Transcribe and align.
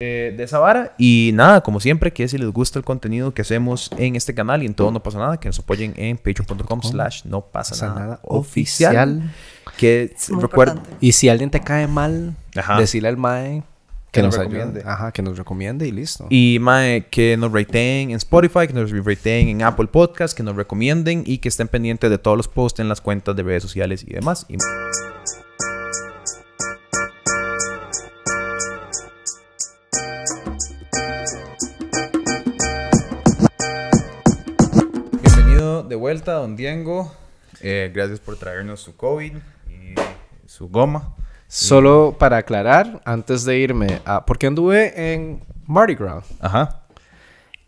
de 0.00 0.42
esa 0.42 0.58
vara. 0.58 0.94
Y 0.98 1.30
nada, 1.34 1.62
como 1.62 1.80
siempre, 1.80 2.12
que 2.12 2.28
si 2.28 2.36
les 2.36 2.48
gusta 2.50 2.78
el 2.78 2.84
contenido 2.84 3.32
que 3.32 3.42
hacemos 3.42 3.90
en 3.96 4.14
este 4.14 4.34
canal 4.34 4.62
y 4.62 4.66
en 4.66 4.74
todo 4.74 4.90
No 4.90 5.02
Pasa 5.02 5.18
Nada, 5.18 5.38
que 5.40 5.48
nos 5.48 5.58
apoyen 5.58 5.94
en 5.96 6.18
patreon.com 6.18 6.82
slash 6.82 7.24
no 7.24 7.40
pasa 7.40 7.94
nada, 7.94 8.20
oficial. 8.22 9.22
oficial. 9.22 9.30
Que 9.78 10.14
importante. 10.28 10.90
Y 11.00 11.12
si 11.12 11.28
alguien 11.28 11.50
te 11.50 11.60
cae 11.60 11.86
mal, 11.86 12.34
Ajá. 12.54 12.78
decirle 12.78 13.08
al 13.08 13.16
mae 13.16 13.62
Que 14.12 14.20
que, 14.20 14.22
nos 14.22 14.34
nos, 14.36 14.44
recomiende. 14.44 14.80
ayude. 14.80 14.90
Ajá, 14.92 15.12
que 15.12 15.22
nos 15.22 15.38
recomiende 15.38 15.88
y 15.88 15.92
listo. 15.92 16.26
Y 16.28 16.58
mae, 16.60 17.06
que 17.10 17.36
nos 17.38 17.50
rateen 17.52 18.10
en 18.10 18.16
Spotify, 18.16 18.66
que 18.66 18.74
nos 18.74 18.90
rateen 18.90 19.48
en 19.48 19.62
Apple 19.62 19.86
Podcast, 19.86 20.36
que 20.36 20.42
nos 20.42 20.56
recomienden 20.56 21.22
y 21.26 21.38
que 21.38 21.48
estén 21.48 21.68
pendientes 21.68 22.10
de 22.10 22.18
todos 22.18 22.36
los 22.36 22.48
posts 22.48 22.80
en 22.80 22.88
las 22.90 23.00
cuentas 23.00 23.34
de 23.34 23.42
redes 23.42 23.62
sociales 23.62 24.04
y 24.06 24.12
demás. 24.12 24.44
Y- 24.50 24.56
de 35.86 35.96
vuelta, 35.96 36.32
don 36.34 36.56
Diego. 36.56 37.12
Eh, 37.60 37.90
gracias 37.94 38.20
por 38.20 38.36
traernos 38.36 38.80
su 38.80 38.96
COVID 38.96 39.34
y 39.68 39.94
su 40.46 40.68
goma. 40.68 41.14
Solo 41.48 42.16
para 42.18 42.38
aclarar, 42.38 43.00
antes 43.04 43.44
de 43.44 43.58
irme 43.58 44.00
a... 44.04 44.26
Porque 44.26 44.46
anduve 44.48 45.12
en 45.14 45.44
Mardi 45.66 45.94
Gras. 45.94 46.24
Ajá. 46.40 46.82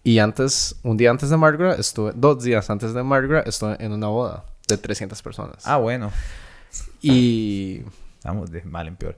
Y 0.03 0.19
antes, 0.19 0.75
un 0.83 0.97
día 0.97 1.11
antes 1.11 1.31
de 1.31 1.37
Mardi 1.37 1.59
Gras, 1.59 1.79
estuve... 1.79 2.13
Dos 2.15 2.43
días 2.43 2.69
antes 2.71 2.93
de 2.93 3.03
Mardi 3.03 3.29
Gras, 3.29 3.47
estuve 3.47 3.77
en 3.79 3.93
una 3.93 4.09
boda 4.09 4.45
de 4.67 4.77
300 4.77 5.23
personas. 5.23 5.67
Ah, 5.67 5.77
bueno. 5.77 6.11
Y 7.01 7.83
Estamos 8.19 8.51
de 8.51 8.63
mal 8.65 8.89
en 8.89 8.97
peor. 8.97 9.17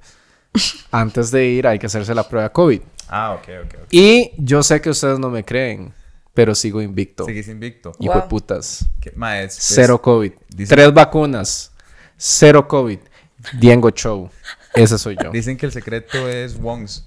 antes 0.91 1.31
de 1.31 1.47
ir 1.47 1.67
hay 1.67 1.79
que 1.79 1.87
hacerse 1.87 2.15
la 2.15 2.29
prueba 2.29 2.51
COVID. 2.51 2.83
Ah, 3.09 3.33
ok, 3.33 3.49
ok, 3.65 3.75
ok. 3.83 3.87
Y 3.91 4.33
yo 4.37 4.63
sé 4.63 4.81
que 4.81 4.91
ustedes 4.91 5.19
no 5.19 5.31
me 5.31 5.43
creen, 5.45 5.93
pero 6.35 6.55
sigo 6.55 6.81
invicto. 6.83 7.25
Seguís 7.25 7.49
invicto. 7.49 7.93
Hijo 7.99 8.15
de 8.15 8.21
Wow. 8.21 8.29
putas. 8.29 8.87
¿Qué- 9.01 9.13
ma, 9.17 9.41
es- 9.41 9.57
es- 9.59 9.65
Cero 9.75 10.01
COVID. 10.01 10.33
Tres 10.69 10.93
vacunas. 10.95 11.73
Cero 12.17 12.67
COVID. 12.69 12.99
Diego 13.59 13.91
Show. 13.91 14.31
Ese 14.75 14.99
soy 14.99 15.17
yo. 15.23 15.31
Dicen 15.31 15.57
que 15.57 15.67
el 15.67 15.73
secreto 15.73 16.29
es 16.29 16.57
Wongs. 16.61 17.07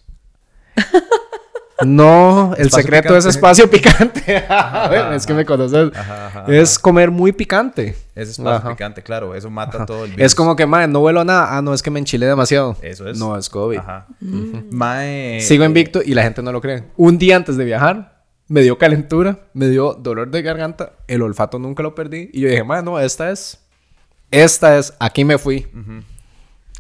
No, 1.85 2.53
el 2.55 2.67
Espacio 2.67 2.83
secreto 2.83 3.17
es 3.17 3.25
espacio 3.25 3.69
picante. 3.69 4.21
Bueno, 4.87 5.13
es 5.13 5.25
que 5.25 5.33
me 5.33 5.43
conoces. 5.43 5.91
Ajá, 5.95 6.27
ajá, 6.27 6.45
Es 6.47 6.79
comer 6.79 7.11
muy 7.11 7.31
picante. 7.33 7.95
Es 8.15 8.29
espacio 8.29 8.57
Ajá. 8.59 8.69
picante, 8.69 9.01
claro. 9.03 9.35
Eso 9.35 9.49
mata 9.49 9.85
todo 9.85 10.05
el 10.05 10.11
virus. 10.11 10.25
Es 10.25 10.35
como 10.35 10.55
que, 10.55 10.65
madre, 10.65 10.87
no 10.87 10.99
huelo 10.99 11.21
a 11.21 11.25
nada. 11.25 11.57
Ah, 11.57 11.61
no, 11.61 11.73
es 11.73 11.81
que 11.81 11.89
me 11.91 11.99
enchilé 11.99 12.25
demasiado. 12.27 12.77
Eso 12.81 13.09
es. 13.09 13.17
No, 13.17 13.37
es 13.37 13.49
COVID. 13.49 13.77
Ajá. 13.79 14.05
Mae, 14.21 15.41
Sigo 15.41 15.63
eh, 15.63 15.67
invicto 15.67 16.01
y 16.03 16.13
la 16.13 16.23
gente 16.23 16.41
no 16.41 16.51
lo 16.51 16.61
cree. 16.61 16.83
Un 16.95 17.17
día 17.17 17.35
antes 17.35 17.57
de 17.57 17.65
viajar, 17.65 18.12
me 18.53 18.61
dio 18.61 18.77
calentura, 18.77 19.47
me 19.55 19.67
dio 19.67 19.95
dolor 19.95 20.29
de 20.29 20.43
garganta, 20.43 20.93
el 21.07 21.23
olfato 21.23 21.57
nunca 21.57 21.81
lo 21.81 21.95
perdí. 21.95 22.29
Y 22.33 22.41
yo 22.41 22.49
dije, 22.49 22.63
madre, 22.63 22.83
no, 22.83 22.99
esta 22.99 23.31
es. 23.31 23.59
Esta 24.29 24.77
es. 24.77 24.93
Aquí 24.99 25.25
me 25.25 25.39
fui. 25.39 25.65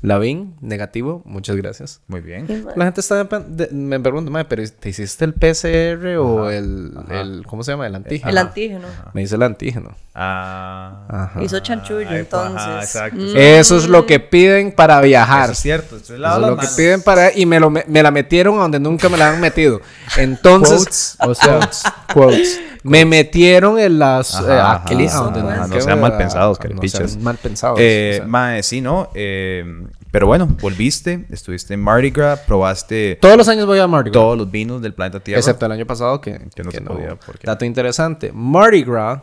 La 0.03 0.19
vi, 0.19 0.49
negativo, 0.59 1.21
muchas 1.23 1.55
gracias. 1.55 2.01
Muy 2.07 2.19
bien. 2.19 2.45
La 2.75 2.83
gente 2.83 2.99
está 2.99 3.23
de- 3.23 3.39
de- 3.47 3.69
me 3.73 3.97
pregunta, 4.01 4.29
madre, 4.29 4.45
pero 4.49 4.61
¿te 4.77 4.89
hiciste 4.89 5.23
el 5.23 5.33
PCR 5.33 6.17
o 6.17 6.43
Ajá, 6.43 6.55
el, 6.57 6.91
ajá. 6.97 7.21
el- 7.21 7.45
¿cómo 7.47 7.63
se 7.63 7.71
llama? 7.71 7.87
El 7.87 7.95
antígeno. 7.95 8.29
El 8.29 8.37
Ajá. 8.37 8.47
antígeno. 8.47 8.87
Me 9.13 9.21
hice 9.21 9.35
el 9.35 9.43
antígeno. 9.43 9.95
Ah. 10.13 11.05
Ajá. 11.07 11.41
Hizo 11.41 11.57
chanchullo, 11.61 12.05
Ay, 12.09 12.17
entonces. 12.17 12.57
Ajá, 12.61 12.81
exacto. 12.83 13.17
Mm. 13.17 13.37
Eso 13.37 13.77
es 13.77 13.87
lo 13.87 14.05
que 14.05 14.19
piden 14.19 14.73
para 14.73 14.99
viajar. 14.99 15.43
Eso 15.45 15.51
es 15.53 15.59
cierto. 15.59 15.95
Estoy 15.95 16.17
Eso 16.17 16.35
es 16.35 16.47
lo 16.49 16.57
que 16.57 16.67
piden 16.75 17.01
para... 17.01 17.33
Y 17.35 17.45
me, 17.45 17.61
lo, 17.61 17.69
me, 17.69 17.85
me 17.87 18.03
la 18.03 18.11
metieron 18.11 18.57
a 18.59 18.63
donde 18.63 18.81
nunca 18.81 19.07
me 19.07 19.17
la 19.17 19.29
han 19.29 19.39
metido. 19.39 19.79
Entonces... 20.17 21.15
Quotes. 21.17 21.17
O 21.21 21.33
sea, 21.33 21.69
quotes. 22.13 22.59
Me 22.83 23.05
metieron 23.05 23.79
en 23.79 23.97
las... 23.99 24.35
Ajá, 24.35 24.43
eh, 24.55 24.59
ajá, 24.59 24.73
aquí, 24.83 25.05
ajá, 25.05 25.17
a 25.17 25.21
donde 25.23 25.41
no 25.41 25.81
sean 25.81 26.01
mal 26.01 26.17
pensados, 26.17 26.57
no 26.57 26.61
carepichas. 26.61 27.11
sean 27.11 27.23
mal 27.23 27.37
pensados. 27.37 27.79
Eh, 27.81 28.11
o 28.15 28.17
sea. 28.17 28.27
mae, 28.27 28.61
sí, 28.63 28.81
¿no? 28.81 29.09
Eh, 29.15 29.63
pero 30.11 30.27
bueno, 30.27 30.47
volviste, 30.61 31.25
estuviste 31.31 31.73
en 31.73 31.79
Mardi 31.81 32.11
Gras, 32.11 32.39
probaste 32.41 33.17
Todos 33.21 33.35
los 33.37 33.47
años 33.47 33.65
voy 33.65 33.79
a 33.79 33.87
Mardi 33.87 34.09
Gras. 34.11 34.21
todos 34.21 34.37
los 34.37 34.51
vinos 34.51 34.81
del 34.81 34.93
planeta 34.93 35.19
Tierra. 35.19 35.39
Excepto 35.39 35.65
el 35.65 35.71
año 35.71 35.85
pasado 35.87 36.21
que, 36.21 36.39
Que 36.53 36.63
no 36.63 36.71
se 36.71 36.81
podía, 36.81 37.15
porque- 37.15 37.47
Dato 37.47 37.65
interesante. 37.65 38.31
Mardi 38.33 38.83
Gras, 38.83 39.21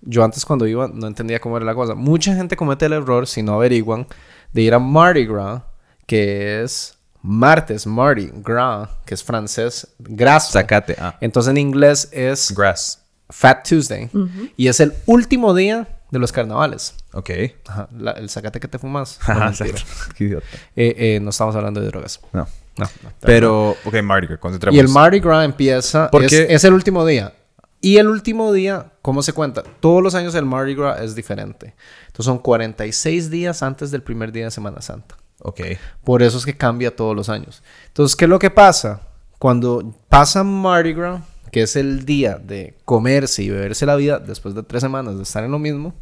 yo 0.00 0.24
antes 0.24 0.44
cuando 0.44 0.66
iba 0.66 0.88
no 0.92 1.06
entendía 1.06 1.38
cómo 1.40 1.56
era 1.56 1.66
la 1.66 1.74
cosa. 1.74 1.94
Mucha 1.94 2.34
gente 2.34 2.56
comete 2.56 2.86
el 2.86 2.94
error, 2.94 3.26
si 3.26 3.42
no 3.42 3.54
averiguan, 3.54 4.06
de 4.52 4.62
ir 4.62 4.74
a 4.74 4.78
Mardi 4.78 5.26
Gras, 5.26 5.62
que 6.06 6.62
es 6.62 6.95
martes, 7.26 7.86
Mardi 7.86 8.30
Gras, 8.36 8.88
que 9.04 9.14
es 9.14 9.22
francés, 9.24 9.88
graso. 9.98 10.52
Sacate. 10.52 10.96
Ah, 10.98 11.16
Entonces 11.20 11.50
en 11.50 11.56
inglés 11.58 12.08
es 12.12 12.52
grass. 12.56 13.02
Fat 13.28 13.68
Tuesday. 13.68 14.08
Y 14.56 14.68
es 14.68 14.78
el 14.80 14.92
último 15.06 15.52
día 15.54 15.88
de 16.12 16.18
los 16.20 16.30
carnavales. 16.30 16.94
Ok. 17.12 17.30
Ajá, 17.66 17.88
la- 17.98 18.12
el 18.12 18.30
zacate 18.30 18.60
que 18.60 18.68
te 18.68 18.78
fumas. 18.78 19.18
No, 19.28 19.34
Ajá, 19.34 19.44
mentira. 19.46 19.70
exacto. 19.70 20.14
Qué 20.16 20.24
idiota. 20.24 20.46
Eh, 20.76 20.94
eh, 20.96 21.20
no 21.20 21.30
estamos 21.30 21.56
hablando 21.56 21.80
de 21.80 21.86
drogas. 21.88 22.20
No. 22.32 22.46
No, 22.78 22.84
no. 23.02 23.10
Pero, 23.22 23.70
ok, 23.84 24.02
Mardi 24.04 24.26
Gras, 24.28 24.38
concentrémonos. 24.38 24.76
Y 24.76 24.80
el 24.80 24.88
Mardi 24.92 25.18
Gras 25.20 25.44
empieza. 25.44 26.10
¿Por 26.10 26.22
Es, 26.22 26.32
es 26.32 26.62
el 26.64 26.74
último 26.74 27.04
día. 27.04 27.32
Y 27.80 27.96
el 27.96 28.06
último 28.08 28.52
día, 28.52 28.92
¿cómo 29.02 29.22
se 29.22 29.32
cuenta? 29.32 29.62
Todos 29.80 30.02
los 30.02 30.14
años 30.14 30.34
el 30.36 30.44
Mardi 30.44 30.74
Gras 30.74 31.00
es 31.00 31.14
diferente. 31.16 31.74
Entonces 32.06 32.26
son 32.26 32.38
46 32.38 33.30
días 33.30 33.62
antes 33.62 33.90
del 33.90 34.02
primer 34.02 34.30
día 34.30 34.44
de 34.44 34.50
Semana 34.50 34.80
Santa. 34.82 35.16
Ok. 35.40 35.60
Por 36.04 36.22
eso 36.22 36.38
es 36.38 36.44
que 36.44 36.56
cambia 36.56 36.94
todos 36.94 37.14
los 37.14 37.28
años. 37.28 37.62
Entonces, 37.88 38.16
¿qué 38.16 38.24
es 38.24 38.28
lo 38.28 38.38
que 38.38 38.50
pasa? 38.50 39.02
Cuando 39.38 39.94
pasa 40.08 40.42
Mardi 40.44 40.94
Gras, 40.94 41.22
que 41.52 41.62
es 41.62 41.76
el 41.76 42.04
día 42.04 42.36
de 42.36 42.76
comerse 42.84 43.42
y 43.42 43.50
beberse 43.50 43.86
la 43.86 43.96
vida 43.96 44.18
después 44.18 44.54
de 44.54 44.62
tres 44.62 44.80
semanas 44.82 45.16
de 45.16 45.22
estar 45.22 45.44
en 45.44 45.50
lo 45.52 45.58
mismo, 45.58 45.94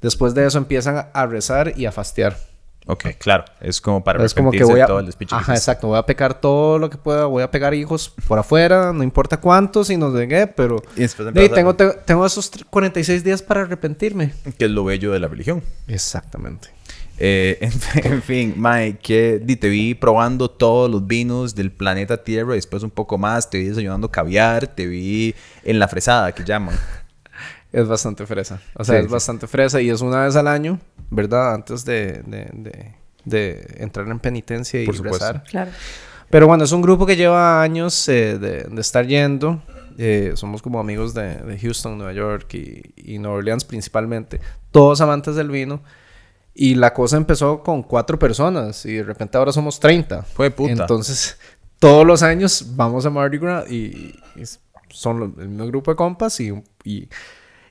después 0.00 0.34
de 0.34 0.44
eso 0.46 0.58
empiezan 0.58 1.08
a- 1.12 1.26
rezar 1.26 1.72
y 1.76 1.86
a 1.86 1.92
fastear. 1.92 2.36
Ok, 2.86 3.06
claro. 3.18 3.44
Es 3.62 3.80
como 3.80 4.04
para 4.04 4.22
es 4.22 4.34
como 4.34 4.50
que 4.50 4.58
arrepentirse 4.58 4.72
voy 4.72 4.78
de 4.78 4.82
a... 4.82 4.86
todo 4.86 4.98
el 5.00 5.06
despiche 5.06 5.34
que 5.34 5.40
Ajá, 5.40 5.54
exacto. 5.54 5.86
Voy 5.88 5.98
a 5.98 6.04
pecar 6.04 6.38
todo 6.38 6.78
lo 6.78 6.90
que 6.90 6.98
pueda. 6.98 7.24
Voy 7.24 7.42
a 7.42 7.50
pegar 7.50 7.72
hijos 7.72 8.12
por 8.28 8.38
afuera. 8.38 8.92
No 8.92 9.02
importa 9.02 9.38
cuántos 9.40 9.88
y 9.88 9.96
no 9.96 10.14
sé 10.14 10.28
qué, 10.28 10.46
pero... 10.48 10.82
Y 11.40 11.46
a- 11.52 11.54
tengo, 11.54 11.74
te- 11.76 11.94
tengo 12.04 12.26
esos 12.26 12.52
tr- 12.52 12.66
46 12.68 13.24
días 13.24 13.40
para 13.40 13.62
arrepentirme. 13.62 14.34
Que 14.58 14.66
es 14.66 14.70
lo 14.70 14.84
bello 14.84 15.12
de 15.12 15.18
la 15.20 15.28
religión. 15.28 15.62
Exactamente. 15.88 16.68
Eh, 17.18 17.58
en, 18.02 18.12
en 18.12 18.22
fin, 18.22 18.54
Mae, 18.56 18.98
que 18.98 19.40
di, 19.42 19.56
te 19.56 19.68
vi 19.68 19.94
probando 19.94 20.50
todos 20.50 20.90
los 20.90 21.06
vinos 21.06 21.54
del 21.54 21.70
planeta 21.70 22.22
Tierra 22.24 22.54
y 22.54 22.56
después 22.56 22.82
un 22.82 22.90
poco 22.90 23.18
más. 23.18 23.50
Te 23.50 23.58
vi 23.58 23.64
desayunando 23.66 24.10
caviar, 24.10 24.66
te 24.66 24.86
vi 24.86 25.34
en 25.62 25.78
la 25.78 25.88
fresada 25.88 26.32
que 26.32 26.44
llaman. 26.44 26.74
Es 27.72 27.88
bastante 27.88 28.24
fresa. 28.26 28.60
O 28.74 28.84
sea, 28.84 28.96
Sí, 28.96 29.00
es 29.00 29.06
sí. 29.06 29.12
bastante 29.12 29.46
fresa 29.46 29.80
y 29.80 29.90
es 29.90 30.00
una 30.00 30.24
vez 30.24 30.36
al 30.36 30.46
año, 30.48 30.78
¿verdad? 31.10 31.54
Antes 31.54 31.84
de, 31.84 32.22
de, 32.26 32.48
de- 32.52 32.94
de 33.24 33.76
entrar 33.78 34.06
en 34.08 34.18
penitencia 34.18 34.82
y 34.82 34.86
Por 34.86 34.96
supuesto. 34.96 35.18
rezar. 35.26 35.44
Claro. 35.44 35.70
Pero 36.30 36.46
bueno, 36.46 36.62
es 36.64 36.72
un 36.72 36.82
grupo 36.82 37.06
que 37.06 37.16
lleva 37.16 37.62
años 37.62 38.06
eh, 38.08 38.38
de, 38.38 38.64
de 38.64 38.80
estar 38.80 39.06
yendo. 39.06 39.62
Eh, 39.96 40.32
somos 40.34 40.60
como 40.60 40.78
amigos 40.78 41.14
de, 41.14 41.36
de 41.36 41.58
Houston, 41.58 41.96
Nueva 41.96 42.12
York 42.12 42.52
y, 42.54 42.82
y 42.96 43.18
Nueva 43.18 43.38
Orleans 43.38 43.64
principalmente. 43.64 44.40
Todos 44.72 45.00
amantes 45.00 45.36
del 45.36 45.48
vino. 45.50 45.80
Y 46.54 46.76
la 46.76 46.94
cosa 46.94 47.16
empezó 47.16 47.62
con 47.62 47.82
cuatro 47.82 48.18
personas 48.18 48.86
y 48.86 48.94
de 48.94 49.02
repente 49.02 49.36
ahora 49.36 49.52
somos 49.52 49.80
30. 49.80 50.22
Fue 50.22 50.50
puta. 50.50 50.70
Entonces, 50.72 51.36
todos 51.80 52.06
los 52.06 52.22
años 52.22 52.64
vamos 52.76 53.04
a 53.06 53.10
Mardi 53.10 53.38
Gras 53.38 53.68
y, 53.70 54.14
y 54.36 54.42
son 54.90 55.18
lo- 55.18 55.24
el 55.42 55.48
mismo 55.48 55.66
grupo 55.66 55.90
de 55.90 55.96
compas 55.96 56.38
y, 56.38 56.52
y, 56.84 57.08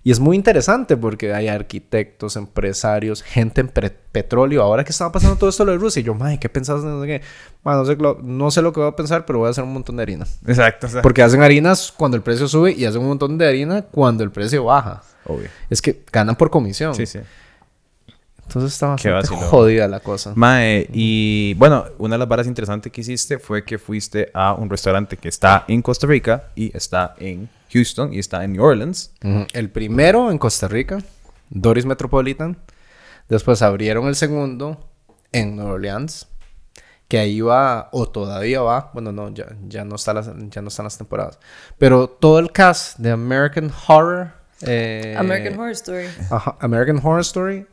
y 0.03 0.11
es 0.11 0.19
muy 0.19 0.35
interesante 0.35 0.97
porque 0.97 1.33
hay 1.33 1.47
arquitectos, 1.47 2.35
empresarios, 2.35 3.23
gente 3.23 3.61
en 3.61 3.69
petróleo. 4.11 4.61
Ahora 4.61 4.83
que 4.83 4.91
estaba 4.91 5.13
pasando 5.13 5.37
todo 5.37 5.49
esto 5.49 5.63
lo 5.63 5.71
de 5.71 5.77
Rusia, 5.77 6.01
y 6.01 6.03
yo, 6.03 6.13
madre, 6.13 6.37
¿qué 6.37 6.49
pensás? 6.49 6.83
No 6.83 6.99
sé 7.01 7.07
qué. 7.07 7.21
Ma, 7.63 7.75
no, 7.75 7.85
sé, 7.85 7.95
lo- 7.95 8.19
no 8.21 8.51
sé 8.51 8.61
lo 8.61 8.73
que 8.73 8.81
voy 8.81 8.89
a 8.89 8.95
pensar, 8.97 9.25
pero 9.25 9.39
voy 9.39 9.47
a 9.47 9.51
hacer 9.51 9.63
un 9.63 9.71
montón 9.71 9.95
de 9.95 10.03
harina. 10.03 10.27
Exacto. 10.45 10.87
o 10.87 10.89
sea, 10.89 11.01
Porque 11.01 11.21
hacen 11.21 11.41
harinas 11.41 11.93
cuando 11.95 12.17
el 12.17 12.23
precio 12.23 12.49
sube 12.49 12.73
y 12.73 12.83
hacen 12.83 12.99
un 13.01 13.07
montón 13.07 13.37
de 13.37 13.47
harina 13.47 13.83
cuando 13.83 14.25
el 14.25 14.31
precio 14.31 14.65
baja. 14.65 15.01
Obvio. 15.23 15.47
Es 15.69 15.81
que 15.81 16.03
ganan 16.11 16.35
por 16.35 16.49
comisión. 16.49 16.93
Sí, 16.95 17.05
sí. 17.05 17.19
Entonces 18.45 18.73
está 18.73 18.87
bastante 18.87 19.27
jodida 19.27 19.87
la 19.87 19.99
cosa. 19.99 20.33
Mae, 20.35 20.87
y 20.93 21.53
bueno, 21.55 21.85
una 21.97 22.15
de 22.15 22.19
las 22.19 22.27
varas 22.27 22.45
interesantes 22.47 22.91
que 22.91 23.01
hiciste 23.01 23.39
fue 23.39 23.63
que 23.65 23.79
fuiste 23.79 24.29
a 24.33 24.53
un 24.53 24.69
restaurante 24.69 25.17
que 25.17 25.29
está 25.29 25.65
en 25.67 25.81
Costa 25.81 26.05
Rica 26.07 26.49
y 26.55 26.75
está 26.75 27.15
en 27.19 27.49
Houston 27.71 28.13
y 28.13 28.19
está 28.19 28.43
en 28.43 28.53
New 28.53 28.63
Orleans. 28.63 29.11
Ujú. 29.23 29.45
El 29.53 29.69
primero 29.69 30.29
en 30.29 30.37
Costa 30.37 30.67
Rica, 30.67 30.99
Doris 31.49 31.85
Metropolitan. 31.85 32.57
Después 33.29 33.61
abrieron 33.61 34.07
el 34.07 34.15
segundo 34.15 34.87
en 35.31 35.55
Nueva 35.55 35.71
Orleans. 35.71 36.27
Que 37.07 37.19
ahí 37.19 37.41
va, 37.41 37.89
o 37.91 38.07
todavía 38.07 38.61
va. 38.61 38.91
Bueno, 38.93 39.11
no, 39.11 39.31
ya, 39.33 39.45
ya, 39.67 39.85
no, 39.85 39.95
está 39.95 40.13
las, 40.13 40.29
ya 40.49 40.61
no 40.61 40.67
están 40.69 40.85
las 40.85 40.97
temporadas. 40.97 41.37
Pero 41.77 42.07
todo 42.07 42.39
el 42.39 42.51
cast 42.51 42.97
de 42.97 43.11
American 43.11 43.71
Horror. 43.87 44.31
eh, 44.61 45.15
American 45.17 45.59
Horror 45.59 45.71
Story. 45.71 46.05
ajá, 46.31 46.55
American 46.59 46.97
Horror 46.97 47.21
Story 47.21 47.65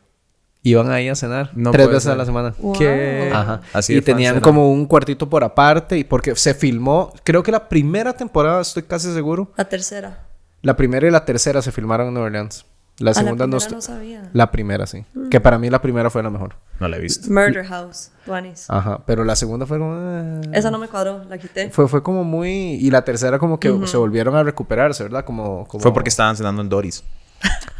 iban 0.62 0.90
ahí 0.90 1.08
a 1.08 1.14
cenar 1.14 1.50
No 1.54 1.70
tres 1.70 1.88
veces 1.88 2.06
a 2.08 2.16
la 2.16 2.24
semana. 2.26 2.54
Wow. 2.58 2.76
¿Qué? 2.78 3.30
Ajá. 3.32 3.60
Así 3.72 3.96
y 3.96 4.00
tenían 4.02 4.40
como 4.40 4.70
un 4.72 4.86
cuartito 4.86 5.28
por 5.28 5.42
aparte 5.44 5.96
y 5.98 6.04
porque 6.04 6.36
se 6.36 6.54
filmó, 6.54 7.12
creo 7.24 7.42
que 7.42 7.50
la 7.52 7.68
primera 7.68 8.12
temporada, 8.12 8.60
estoy 8.60 8.82
casi 8.82 9.12
seguro, 9.14 9.52
La 9.56 9.64
tercera. 9.66 10.26
la 10.62 10.76
primera 10.76 11.06
y 11.06 11.10
la 11.10 11.24
tercera 11.24 11.62
se 11.62 11.72
filmaron 11.72 12.08
en 12.08 12.14
Nueva 12.14 12.26
Orleans. 12.26 12.66
La 12.98 13.12
Ah, 13.12 13.14
segunda 13.14 13.46
la 13.46 13.50
no, 13.52 13.56
primera 13.56 13.58
estoy- 13.58 13.76
no 13.76 13.80
sabía. 13.80 14.30
La 14.34 14.50
primera 14.50 14.86
sí. 14.86 15.06
Que 15.30 15.40
para 15.40 15.58
mí 15.58 15.70
la 15.70 15.80
primera 15.80 16.10
fue 16.10 16.22
la 16.22 16.28
mejor. 16.28 16.56
No 16.80 16.86
la 16.86 16.98
he 16.98 17.00
visto. 17.00 17.30
Murder 17.32 17.64
House. 17.64 18.10
Tuanis. 18.26 18.66
Ajá. 18.68 19.00
Pero 19.06 19.24
la 19.24 19.36
segunda 19.36 19.64
fue 19.64 19.78
como... 19.78 19.94
eh, 19.96 20.40
Esa 20.52 20.70
no 20.70 20.76
me 20.76 20.86
cuadró, 20.86 21.24
la 21.24 21.38
quité. 21.38 21.70
Fue, 21.70 21.88
fue 21.88 22.02
como 22.02 22.24
muy... 22.24 22.50
Y 22.74 22.90
la 22.90 23.02
tercera 23.02 23.38
como 23.38 23.58
que 23.58 23.74
se 23.86 23.96
volvieron 23.96 24.36
a 24.36 24.42
recuperarse, 24.42 25.02
¿verdad? 25.04 25.24
Como, 25.24 25.66
como- 25.66 25.80
Fue 25.80 25.94
porque 25.94 26.10
estaban 26.10 26.36
cenando 26.36 26.60
en 26.60 26.68
Doris. 26.68 27.02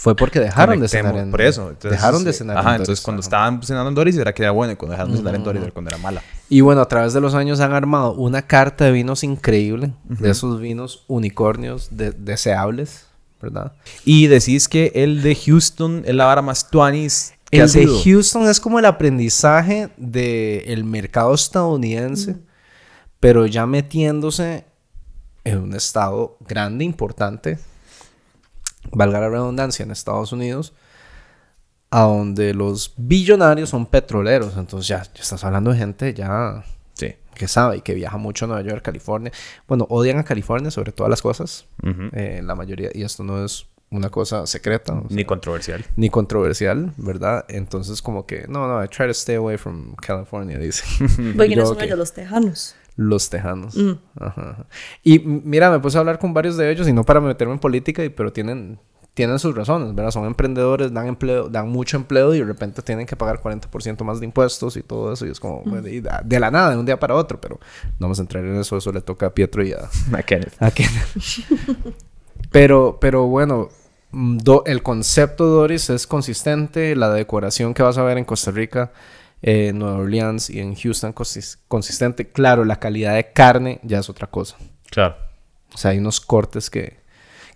Fue 0.00 0.14
porque 0.14 0.38
dejaron 0.38 0.78
de 0.80 0.86
cenar 0.88 1.16
en... 1.16 1.30
Por 1.32 1.42
eso. 1.42 1.70
Entonces, 1.70 1.90
dejaron 1.90 2.22
de 2.22 2.32
cenar 2.32 2.58
Ajá, 2.58 2.68
en 2.70 2.74
entonces 2.76 2.98
Doris, 2.98 3.04
cuando 3.04 3.20
ajá. 3.20 3.26
estaban 3.26 3.62
cenando 3.64 3.88
en 3.88 3.94
Doris 3.96 4.16
era 4.16 4.32
que 4.32 4.42
era 4.42 4.52
bueno 4.52 4.72
y 4.72 4.76
cuando 4.76 4.92
dejaron 4.92 5.10
de 5.12 5.18
cenar 5.18 5.34
en 5.34 5.42
Doris 5.44 5.62
era 5.62 5.70
cuando 5.72 5.88
era 5.90 5.98
mala. 5.98 6.22
Y 6.48 6.60
bueno, 6.60 6.80
a 6.80 6.86
través 6.88 7.12
de 7.12 7.20
los 7.20 7.34
años 7.34 7.58
han 7.60 7.72
armado 7.72 8.12
una 8.14 8.42
carta 8.42 8.84
de 8.84 8.92
vinos 8.92 9.24
increíble. 9.24 9.92
De 10.04 10.30
esos 10.30 10.60
vinos 10.60 11.04
unicornios 11.08 11.88
de- 11.90 12.12
deseables, 12.12 13.06
¿verdad? 13.42 13.72
Y 14.04 14.28
decís 14.28 14.68
que 14.68 14.92
el 14.94 15.20
de 15.22 15.34
Houston 15.34 16.04
es 16.06 16.14
la 16.14 16.26
vara 16.26 16.42
más 16.42 16.70
tuanis 16.70 17.34
El 17.50 17.70
de. 17.72 17.86
Houston 18.04 18.48
es 18.48 18.60
como 18.60 18.78
el 18.78 18.84
aprendizaje 18.84 19.90
del 19.96 20.84
mercado 20.84 21.34
estadounidense, 21.34 22.36
pero 23.20 23.46
ya 23.46 23.66
metiéndose 23.66 24.64
en 25.44 25.58
un 25.58 25.74
estado 25.74 26.36
grande, 26.46 26.84
importante, 26.84 27.58
valga 28.92 29.20
la 29.20 29.28
redundancia, 29.28 29.82
en 29.82 29.90
Estados 29.90 30.32
Unidos, 30.32 30.72
a 31.90 32.02
donde 32.02 32.52
los 32.54 32.94
billonarios 32.96 33.70
son 33.70 33.86
petroleros. 33.86 34.56
Entonces 34.56 34.88
ya, 34.88 35.02
ya 35.02 35.22
estás 35.22 35.42
hablando 35.44 35.70
de 35.72 35.78
gente 35.78 36.14
ya 36.14 36.64
Sí. 36.94 37.14
que 37.34 37.48
sabe 37.48 37.78
y 37.78 37.80
que 37.80 37.94
viaja 37.94 38.16
mucho 38.18 38.44
a 38.44 38.48
Nueva 38.48 38.62
York, 38.62 38.82
California. 38.82 39.32
Bueno, 39.66 39.86
odian 39.88 40.18
a 40.18 40.24
California 40.24 40.70
sobre 40.70 40.92
todas 40.92 41.08
las 41.10 41.22
cosas, 41.22 41.66
eh, 42.12 42.40
la 42.44 42.54
mayoría, 42.54 42.90
y 42.92 43.02
esto 43.04 43.22
no 43.24 43.44
es 43.44 43.66
una 43.90 44.10
cosa 44.10 44.46
secreta. 44.46 44.92
o 44.94 45.08
sea, 45.08 45.16
Ni 45.16 45.24
controversial. 45.24 45.82
ni 45.96 46.10
controversial, 46.10 46.92
¿verdad? 46.98 47.46
Entonces 47.48 48.02
como 48.02 48.26
que, 48.26 48.46
no, 48.48 48.68
no, 48.68 48.84
I 48.84 48.88
try 48.88 49.06
to 49.06 49.12
stay 49.12 49.36
away 49.36 49.56
from 49.56 49.94
California, 49.96 50.58
dice. 50.58 50.84
Porque 51.36 51.56
no 51.56 51.64
son 51.64 51.76
ok. 51.76 51.82
ellos 51.84 51.98
los 51.98 52.12
tejanos. 52.12 52.74
Los 53.00 53.30
tejanos. 53.30 53.76
Ajá. 54.18 54.66
Y 55.04 55.20
mira, 55.20 55.70
me 55.70 55.78
puse 55.78 55.96
a 55.96 56.00
hablar 56.00 56.18
con 56.18 56.34
varios 56.34 56.56
de 56.56 56.68
ellos 56.70 56.88
y 56.88 56.92
no 56.92 57.04
para 57.04 57.20
meterme 57.20 57.52
en 57.52 57.60
política, 57.60 58.02
pero 58.16 58.32
tienen, 58.32 58.80
tienen 59.14 59.38
sus 59.38 59.54
razones, 59.54 59.94
¿verdad? 59.94 60.10
Son 60.10 60.24
emprendedores, 60.26 60.92
dan 60.92 61.06
empleo, 61.06 61.48
dan 61.48 61.68
mucho 61.68 61.96
empleo 61.96 62.34
y 62.34 62.40
de 62.40 62.44
repente 62.44 62.82
tienen 62.82 63.06
que 63.06 63.14
pagar 63.14 63.40
40% 63.40 64.02
más 64.02 64.18
de 64.18 64.26
impuestos 64.26 64.76
y 64.76 64.82
todo 64.82 65.12
eso. 65.12 65.26
Y 65.26 65.30
es 65.30 65.38
como, 65.38 65.62
da- 66.02 66.22
de 66.24 66.40
la 66.40 66.50
nada, 66.50 66.72
de 66.72 66.76
un 66.76 66.86
día 66.86 66.98
para 66.98 67.14
otro, 67.14 67.40
pero 67.40 67.60
no 67.84 67.96
vamos 68.06 68.18
a 68.18 68.22
entrar 68.22 68.44
en 68.44 68.56
eso, 68.56 68.76
eso 68.76 68.90
le 68.90 69.00
toca 69.00 69.26
a 69.26 69.30
Pietro 69.30 69.64
y 69.64 69.72
a, 69.74 69.88
A 70.12 70.22
Kenneth. 70.24 70.60
¿A 70.60 70.72
qué? 70.72 70.84
pero, 72.50 72.98
pero 73.00 73.26
bueno, 73.26 73.68
mm, 74.10 74.38
do- 74.38 74.62
el 74.66 74.82
concepto 74.82 75.46
Doris 75.46 75.90
es 75.90 76.06
consistente. 76.06 76.96
La 76.96 77.10
decoración 77.10 77.74
que 77.74 77.82
vas 77.82 77.98
a 77.98 78.02
ver 78.02 78.18
en 78.18 78.24
Costa 78.24 78.50
Rica, 78.50 78.92
eh, 79.42 79.68
en 79.68 79.78
Nueva 79.78 79.98
Orleans 79.98 80.50
y 80.50 80.60
en 80.60 80.74
Houston 80.74 81.14
consis- 81.14 81.58
consistente. 81.68 82.30
Claro, 82.30 82.64
la 82.64 82.78
calidad 82.80 83.14
de 83.14 83.32
carne 83.32 83.80
ya 83.82 83.98
es 83.98 84.08
otra 84.10 84.26
cosa. 84.26 84.56
Claro. 84.90 85.16
O 85.74 85.76
sea, 85.78 85.90
hay 85.92 85.98
unos 85.98 86.20
cortes 86.20 86.70
que, 86.70 86.98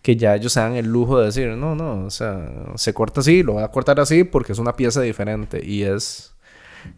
que 0.03 0.17
ya 0.17 0.35
ellos 0.35 0.53
se 0.53 0.61
dan 0.61 0.77
el 0.77 0.87
lujo 0.87 1.19
de 1.19 1.27
decir, 1.27 1.49
no, 1.49 1.75
no, 1.75 2.05
o 2.07 2.11
sea, 2.11 2.49
se 2.77 2.93
corta 2.93 3.21
así, 3.21 3.43
lo 3.43 3.55
voy 3.55 3.63
a 3.63 3.69
cortar 3.69 3.99
así 4.01 4.25
porque 4.25 4.53
es 4.53 4.59
una 4.59 4.75
pieza 4.77 5.01
diferente. 5.01 5.65
Y 5.65 5.83
es, 5.85 6.35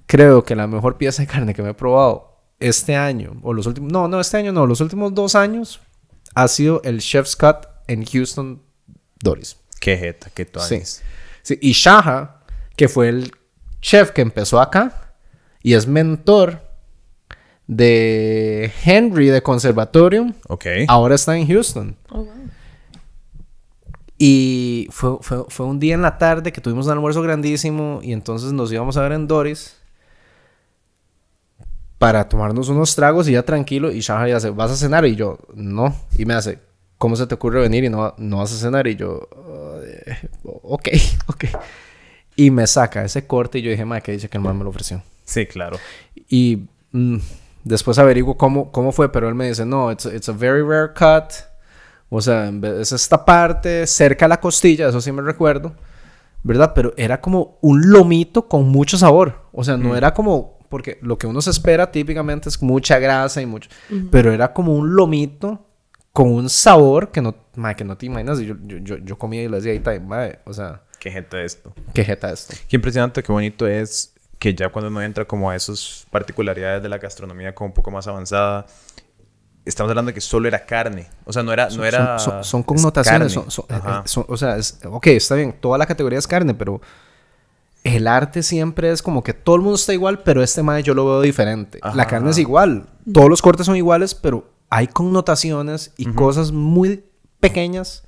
creo 0.06 0.42
que 0.44 0.56
la 0.56 0.66
mejor 0.66 0.96
pieza 0.98 1.22
de 1.22 1.28
carne 1.28 1.54
que 1.54 1.62
me 1.62 1.70
he 1.70 1.74
probado 1.74 2.40
este 2.60 2.96
año, 2.96 3.36
o 3.42 3.52
los 3.52 3.66
últimos, 3.66 3.92
no, 3.92 4.08
no, 4.08 4.20
este 4.20 4.36
año 4.38 4.52
no, 4.52 4.66
los 4.66 4.80
últimos 4.80 5.14
dos 5.14 5.34
años, 5.34 5.80
ha 6.34 6.48
sido 6.48 6.80
el 6.84 7.00
Chef's 7.00 7.36
Cut 7.36 7.66
en 7.86 8.04
Houston 8.04 8.62
Doris. 9.20 9.56
Qué 9.80 9.96
jeta, 9.98 10.30
qué 10.34 10.44
Sí. 10.44 10.50
tuanis. 10.50 11.02
sí. 11.42 11.58
Y 11.60 11.72
Shaha, 11.72 12.40
que 12.76 12.88
fue 12.88 13.08
el 13.08 13.32
chef 13.84 14.12
que 14.12 14.22
empezó 14.22 14.60
acá 14.62 15.12
y 15.62 15.74
es 15.74 15.86
mentor 15.86 16.62
de 17.66 18.72
Henry 18.84 19.26
de 19.28 19.42
Conservatorium, 19.42 20.32
Ok. 20.48 20.66
ahora 20.88 21.14
está 21.14 21.36
en 21.36 21.46
Houston. 21.46 21.94
Oh, 22.10 22.24
wow. 22.24 22.32
Y 24.16 24.88
fue, 24.90 25.18
fue, 25.20 25.44
fue 25.48 25.66
un 25.66 25.78
día 25.80 25.94
en 25.94 26.02
la 26.02 26.16
tarde 26.16 26.50
que 26.52 26.60
tuvimos 26.62 26.86
un 26.86 26.92
almuerzo 26.92 27.20
grandísimo 27.20 28.00
y 28.02 28.12
entonces 28.14 28.52
nos 28.52 28.72
íbamos 28.72 28.96
a 28.96 29.02
ver 29.02 29.12
en 29.12 29.26
Doris 29.26 29.76
para 31.98 32.26
tomarnos 32.28 32.68
unos 32.70 32.94
tragos 32.94 33.28
y 33.28 33.32
ya 33.32 33.42
tranquilo. 33.42 33.90
Y 33.92 34.00
Shahar 34.00 34.28
ya 34.28 34.36
hace, 34.36 34.50
¿vas 34.50 34.70
a 34.70 34.76
cenar? 34.76 35.04
Y 35.06 35.14
yo, 35.16 35.38
no. 35.54 35.94
Y 36.16 36.24
me 36.24 36.34
hace, 36.34 36.58
¿cómo 36.96 37.16
se 37.16 37.26
te 37.26 37.34
ocurre 37.34 37.60
venir 37.60 37.84
y 37.84 37.90
no, 37.90 38.14
no 38.16 38.38
vas 38.38 38.52
a 38.52 38.56
cenar? 38.56 38.86
Y 38.86 38.96
yo, 38.96 39.28
"Eh, 39.84 40.28
ok, 40.44 40.88
ok. 41.28 41.44
Y 42.36 42.50
me 42.50 42.66
saca 42.66 43.04
ese 43.04 43.26
corte 43.26 43.58
y 43.58 43.62
yo 43.62 43.70
dije, 43.70 43.84
ma, 43.84 44.00
que 44.00 44.12
dice 44.12 44.28
que 44.28 44.38
el 44.38 44.42
man 44.44 44.56
me 44.58 44.64
lo 44.64 44.70
ofreció. 44.70 45.02
Sí, 45.24 45.46
claro. 45.46 45.78
Y 46.28 46.66
mm, 46.92 47.16
después 47.62 47.98
averiguo 47.98 48.36
cómo, 48.36 48.72
cómo 48.72 48.92
fue, 48.92 49.10
pero 49.12 49.28
él 49.28 49.34
me 49.34 49.48
dice, 49.48 49.64
no, 49.64 49.90
it's 49.92 50.06
a, 50.06 50.14
it's 50.14 50.28
a 50.28 50.32
very 50.32 50.62
rare 50.62 50.92
cut. 50.94 51.32
O 52.08 52.20
sea, 52.20 52.46
en 52.46 52.60
vez- 52.60 52.74
es 52.80 52.92
esta 52.92 53.24
parte 53.24 53.86
cerca 53.86 54.24
a 54.26 54.28
la 54.28 54.40
costilla, 54.40 54.88
eso 54.88 55.00
sí 55.00 55.10
me 55.12 55.22
recuerdo, 55.22 55.74
¿verdad? 56.42 56.72
Pero 56.74 56.92
era 56.96 57.20
como 57.20 57.58
un 57.62 57.90
lomito 57.90 58.48
con 58.48 58.68
mucho 58.68 58.98
sabor. 58.98 59.42
O 59.52 59.62
sea, 59.64 59.76
no 59.76 59.96
era 59.96 60.12
como, 60.12 60.58
porque 60.68 60.98
lo 61.02 61.16
que 61.18 61.26
uno 61.26 61.40
se 61.40 61.50
espera 61.50 61.90
típicamente 61.92 62.48
es 62.48 62.60
mucha 62.62 62.98
grasa 62.98 63.40
y 63.42 63.46
mucho, 63.46 63.70
pero 64.10 64.32
era 64.32 64.52
como 64.52 64.74
un 64.76 64.94
lomito 64.96 65.66
con 66.12 66.28
un 66.32 66.48
sabor 66.48 67.10
que 67.10 67.20
no, 67.22 67.34
madre, 67.56 67.76
que 67.76 67.84
no 67.84 67.96
te 67.96 68.06
imaginas. 68.06 68.40
Y 68.40 68.46
Yo, 68.46 68.54
yo, 68.64 68.78
yo, 68.78 68.96
yo 68.98 69.18
comía 69.18 69.42
y 69.42 69.48
le 69.48 69.56
decía, 69.56 69.72
ahí 69.72 69.78
está, 69.78 69.98
madre, 70.00 70.40
o 70.44 70.52
sea, 70.52 70.82
Qué 71.04 71.10
jeta 71.10 71.42
esto. 71.42 71.74
qué 71.92 72.02
jeta 72.02 72.32
esto. 72.32 72.54
Qué 72.66 72.76
impresionante, 72.76 73.22
qué 73.22 73.30
bonito 73.30 73.66
es 73.66 74.14
que 74.38 74.54
ya 74.54 74.70
cuando 74.70 74.88
uno 74.90 75.02
entra 75.02 75.26
como 75.26 75.50
a 75.50 75.54
esas 75.54 76.06
particularidades 76.10 76.82
de 76.82 76.88
la 76.88 76.96
gastronomía 76.96 77.54
como 77.54 77.66
un 77.68 77.74
poco 77.74 77.90
más 77.90 78.06
avanzada, 78.06 78.64
estamos 79.66 79.90
hablando 79.90 80.08
de 80.12 80.14
que 80.14 80.22
solo 80.22 80.48
era 80.48 80.64
carne. 80.64 81.06
O 81.26 81.32
sea, 81.34 81.42
no 81.42 81.52
era... 81.52 81.68
no 81.68 81.84
era 81.84 82.18
son, 82.18 82.32
son- 82.42 82.44
son 82.44 82.60
es 82.62 82.66
connotaciones. 82.66 83.32
son- 83.34 83.50
son- 83.50 83.66
eh, 83.68 83.80
son- 84.06 84.24
o 84.28 84.36
sea, 84.38 84.56
es- 84.56 84.78
ok, 84.82 85.08
está 85.08 85.34
bien, 85.34 85.54
toda 85.60 85.76
la 85.76 85.84
categoría 85.84 86.18
es 86.18 86.26
carne, 86.26 86.54
pero 86.54 86.80
el 87.82 88.06
arte 88.06 88.42
siempre 88.42 88.90
es 88.90 89.02
como 89.02 89.22
que 89.22 89.34
todo 89.34 89.56
el 89.56 89.60
mundo 89.60 89.76
está 89.76 89.92
igual, 89.92 90.22
pero 90.22 90.42
este 90.42 90.62
mae 90.62 90.82
yo 90.82 90.94
lo 90.94 91.04
veo 91.04 91.20
diferente. 91.20 91.80
La 91.82 91.90
Ajá. 91.90 92.06
carne 92.06 92.30
es 92.30 92.38
igual, 92.38 92.86
todos 93.12 93.28
los 93.28 93.42
cortes 93.42 93.66
son 93.66 93.76
iguales, 93.76 94.14
pero 94.14 94.50
hay 94.70 94.86
connotaciones 94.86 95.92
y 95.98 96.06
cosas 96.12 96.50
muy 96.50 97.04
pequeñas 97.40 98.03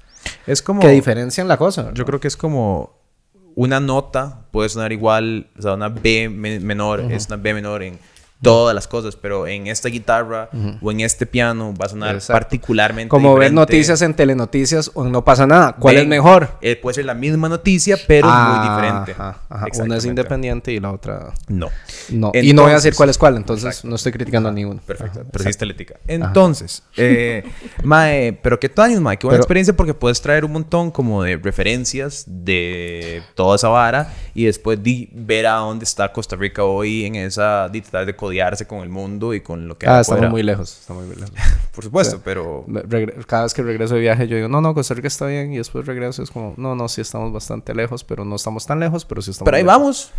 Es 0.47 0.63
como... 0.63 0.81
que 0.81 0.89
diferencian 0.89 1.49
la 1.49 1.57
cosa. 1.57 1.93
Yo 1.95 2.05
creo 2.05 2.21
que 2.21 2.29
es 2.29 2.37
como 2.37 2.95
una 3.55 3.81
nota 3.81 4.47
puede 4.51 4.69
sonar 4.69 4.93
igual, 4.93 5.49
o 5.59 5.63
sea, 5.63 5.75
una 5.75 5.89
B 5.89 6.29
me- 6.29 6.61
menor 6.61 7.01
es 7.11 7.27
una 7.29 7.37
B 7.37 7.55
menor 7.55 7.83
en 7.83 7.99
todas 8.43 8.75
las 8.75 8.87
cosas, 8.87 9.17
pero 9.17 9.47
en 9.47 9.67
esta 9.67 9.89
guitarra 9.89 10.51
o 10.83 10.91
en 10.93 11.01
este 11.01 11.25
piano 11.27 11.73
va 11.75 11.87
a 11.87 11.89
sonar 11.89 12.15
Exacto. 12.17 12.35
particularmente 12.41 13.09
Como 13.09 13.31
ver 13.35 13.51
diferente. 13.51 13.61
noticias 13.61 14.03
en 14.03 14.15
telenoticias 14.15 14.91
o 14.95 15.05
no 15.05 15.25
pasa 15.25 15.47
nada. 15.47 15.73
¿Cuál 15.79 15.97
es 15.97 16.03
Ven, 16.03 16.09
mejor? 16.11 16.51
eh, 16.61 16.77
puede 16.77 16.95
ser 16.95 17.07
la 17.07 17.15
misma 17.15 17.49
noticia, 17.49 17.97
pero 18.07 18.29
Ah, 18.31 18.59
muy 18.59 18.69
diferente. 18.77 19.13
ajá, 19.13 19.39
ajá. 19.49 19.67
Una 19.83 19.97
es 19.97 20.05
independiente 20.05 20.71
y 20.73 20.81
la 20.81 20.93
otra 20.93 21.33
No. 21.49 21.69
no. 22.11 22.31
y 22.35 22.53
no 22.53 22.63
voy 22.63 22.73
a 22.73 22.75
decir 22.75 22.89
Entonces- 22.89 22.97
cuál 22.97 23.11
es 23.11 23.19
cuál, 23.19 23.37
entonces 23.37 23.65
Exacto. 23.67 23.89
no 23.89 23.97
estoy 23.97 24.13
criticando 24.13 24.49
a 24.51 24.53
ninguno. 24.53 24.81
Perfecto, 24.87 25.21
Ajá, 25.21 25.29
pero 25.33 25.43
sí 25.45 25.51
está 25.51 25.65
eléctrica. 25.65 25.95
Entonces, 26.07 26.83
eh, 26.97 27.43
Mae, 27.85 28.33
pero 28.43 28.61
qué 28.61 28.71
años, 28.77 29.01
Mae, 29.01 29.17
qué 29.17 29.27
buena 29.27 29.37
Pero- 29.37 29.43
experiencia 29.45 29.75
porque 29.75 29.95
puedes 29.95 30.21
traer 30.21 30.45
un 30.45 30.53
montón 30.53 30.91
como 30.91 31.23
de 31.23 31.37
referencias 31.37 32.25
de 32.27 33.23
toda 33.35 33.57
esa 33.57 33.69
vara 33.69 34.13
y 34.35 34.45
después 34.45 34.83
di- 34.83 35.09
ver 35.13 35.47
a 35.47 35.55
dónde 35.55 35.85
está 35.85 36.13
Costa 36.13 36.37
Rica 36.37 36.63
hoy 36.65 37.05
en 37.07 37.15
esa, 37.17 37.69
de 37.69 37.81
tratar 37.81 38.07
de 38.07 38.15
codearse 38.27 38.67
con 38.67 38.81
el 38.81 38.89
mundo 38.89 39.35
y 39.35 39.41
con 39.41 39.69
lo 39.69 39.79
que 39.79 39.87
Ah, 39.89 40.01
estamos 40.01 40.31
muy 40.31 40.43
lejos. 40.43 40.79
Estamos 40.81 41.07
muy 41.07 41.17
lejos. 41.17 41.33
Por 41.75 41.85
supuesto, 41.85 42.17
O 42.17 42.19
sea, 42.19 42.25
pero... 42.25 42.65
Cada 43.27 43.45
vez 43.45 43.55
que 43.55 43.63
regreso 43.63 43.95
de 43.95 44.01
viaje, 44.01 44.27
yo 44.29 44.37
digo, 44.37 44.49
no, 44.49 44.61
no, 44.61 44.75
Costa 44.75 44.95
Rica 44.95 45.09
está 45.09 45.27
bien. 45.27 45.53
Y 45.53 45.59
después 45.59 45.87
regreso, 45.87 46.23
es 46.23 46.31
como, 46.31 46.55
no, 46.57 46.75
no, 46.75 46.89
sí 46.89 47.01
estamos 47.01 47.33
bastante 47.33 47.75
lejos, 47.75 48.05
pero 48.05 48.25
no 48.25 48.37
estamos 48.37 48.67
tan 48.67 48.81
lejos, 48.81 49.05
pero 49.05 49.23
sí 49.23 49.31
estamos. 49.31 49.47
Pero 49.47 49.57
ahí 49.57 49.63
lejos". 49.63 49.79
vamos. 49.79 50.13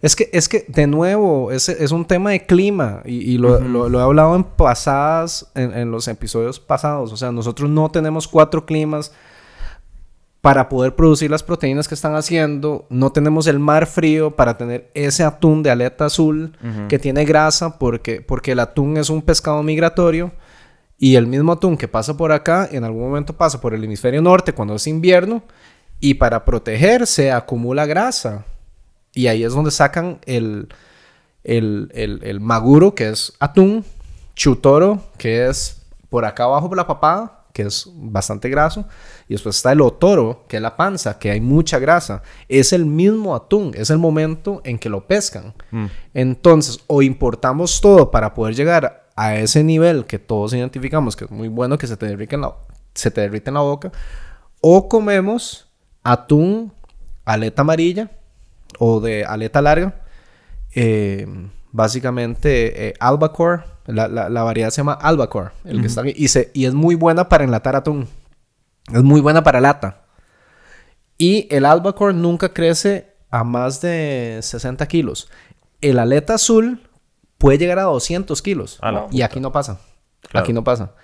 Es 0.00 0.16
que, 0.16 0.28
es 0.32 0.48
que, 0.48 0.64
de 0.68 0.86
nuevo, 0.86 1.52
es, 1.52 1.68
es 1.68 1.92
un 1.92 2.04
tema 2.04 2.30
de 2.30 2.44
clima. 2.46 3.02
Y, 3.04 3.32
y 3.34 3.38
lo, 3.38 3.60
lo- 3.60 3.88
lo 3.88 3.98
he 4.00 4.02
hablado 4.02 4.34
en 4.36 4.44
pasadas, 4.44 5.46
en, 5.54 5.76
en 5.76 5.90
los 5.90 6.08
episodios 6.08 6.58
pasados. 6.60 7.12
O 7.12 7.16
sea, 7.16 7.30
nosotros 7.32 7.70
no 7.70 7.90
tenemos 7.90 8.26
cuatro 8.28 8.66
climas 8.66 9.12
para 10.42 10.68
poder 10.68 10.96
producir 10.96 11.30
las 11.30 11.44
proteínas 11.44 11.86
que 11.86 11.94
están 11.94 12.16
haciendo. 12.16 12.84
No 12.90 13.12
tenemos 13.12 13.46
el 13.46 13.60
mar 13.60 13.86
frío 13.86 14.32
para 14.32 14.58
tener 14.58 14.90
ese 14.92 15.22
atún 15.22 15.62
de 15.62 15.70
aleta 15.70 16.06
azul 16.06 16.58
que 16.88 16.98
tiene 16.98 17.24
grasa 17.24 17.78
porque, 17.78 18.20
porque 18.20 18.52
el 18.52 18.58
atún 18.58 18.96
es 18.96 19.08
un 19.08 19.22
pescado 19.22 19.62
migratorio. 19.62 20.32
Y 20.98 21.14
el 21.14 21.28
mismo 21.28 21.52
atún 21.52 21.76
que 21.76 21.86
pasa 21.86 22.16
por 22.16 22.32
acá, 22.32 22.68
en 22.70 22.82
algún 22.82 23.02
momento 23.02 23.32
pasa 23.36 23.60
por 23.60 23.72
el 23.72 23.84
hemisferio 23.84 24.20
norte 24.20 24.52
cuando 24.52 24.74
es 24.74 24.86
invierno. 24.88 25.44
Y 26.00 26.14
para 26.14 26.44
protegerse 26.44 27.30
acumula 27.30 27.86
grasa. 27.86 28.44
Y 29.14 29.28
ahí 29.28 29.44
es 29.44 29.52
donde 29.52 29.70
sacan 29.70 30.18
el, 30.26 30.68
el, 31.44 31.88
el, 31.94 32.18
el 32.24 32.40
maguro, 32.40 32.96
que 32.96 33.10
es 33.10 33.32
atún, 33.38 33.84
chutoro, 34.34 35.04
que 35.18 35.46
es 35.46 35.82
por 36.10 36.24
acá 36.24 36.44
abajo 36.44 36.68
por 36.68 36.76
la 36.76 36.86
papada, 36.88 37.41
que 37.52 37.62
es 37.62 37.90
bastante 37.94 38.48
graso, 38.48 38.86
y 39.28 39.34
después 39.34 39.56
está 39.56 39.72
el 39.72 39.80
otoro, 39.80 40.44
que 40.48 40.56
es 40.56 40.62
la 40.62 40.76
panza, 40.76 41.18
que 41.18 41.30
hay 41.30 41.40
mucha 41.40 41.78
grasa. 41.78 42.22
Es 42.48 42.72
el 42.72 42.86
mismo 42.86 43.34
atún, 43.34 43.72
es 43.74 43.90
el 43.90 43.98
momento 43.98 44.60
en 44.64 44.78
que 44.78 44.88
lo 44.88 45.06
pescan. 45.06 45.54
Mm. 45.70 45.86
Entonces, 46.14 46.80
o 46.86 47.02
importamos 47.02 47.80
todo 47.80 48.10
para 48.10 48.34
poder 48.34 48.54
llegar 48.54 49.08
a 49.16 49.36
ese 49.36 49.62
nivel 49.62 50.06
que 50.06 50.18
todos 50.18 50.54
identificamos, 50.54 51.16
que 51.16 51.26
es 51.26 51.30
muy 51.30 51.48
bueno 51.48 51.78
que 51.78 51.86
se 51.86 51.96
te 51.96 52.06
derrite 52.06 52.34
en 52.34 52.42
la, 52.42 52.54
se 52.94 53.10
te 53.10 53.20
derrite 53.20 53.50
en 53.50 53.54
la 53.54 53.60
boca, 53.60 53.92
o 54.60 54.88
comemos 54.88 55.68
atún, 56.02 56.72
aleta 57.24 57.62
amarilla 57.62 58.10
o 58.78 59.00
de 59.00 59.24
aleta 59.24 59.60
larga, 59.60 60.02
eh, 60.74 61.26
básicamente 61.70 62.88
eh, 62.88 62.94
albacore, 63.00 63.62
la, 63.86 64.08
la- 64.08 64.28
la 64.28 64.42
variedad 64.42 64.70
se 64.70 64.78
llama 64.78 64.92
albacore, 64.94 65.50
el 65.64 65.80
que 65.80 65.86
está 65.88 66.02
aquí, 66.02 66.12
y, 66.16 66.28
se- 66.28 66.50
y 66.54 66.64
es 66.66 66.74
muy 66.74 66.94
buena 66.94 67.28
para 67.28 67.44
enlatar 67.44 67.76
atún, 67.76 68.08
es 68.92 69.02
muy 69.02 69.20
buena 69.20 69.42
para 69.42 69.60
lata. 69.60 70.02
Y 71.18 71.46
el 71.50 71.64
albacore 71.64 72.14
nunca 72.14 72.52
crece 72.52 73.12
a 73.30 73.44
más 73.44 73.80
de 73.80 74.38
60 74.42 74.86
kilos. 74.88 75.28
El 75.80 75.98
aleta 75.98 76.34
azul 76.34 76.80
puede 77.38 77.58
llegar 77.58 77.78
a 77.78 77.82
200 77.84 78.40
kilos. 78.42 78.78
A 78.82 78.92
la 78.92 79.06
y 79.10 79.22
aquí 79.22 79.40
no 79.40 79.52
pasa. 79.52 79.78
Claro. 80.28 80.44
Aquí 80.44 80.52
no 80.52 80.64
pasa. 80.64 80.94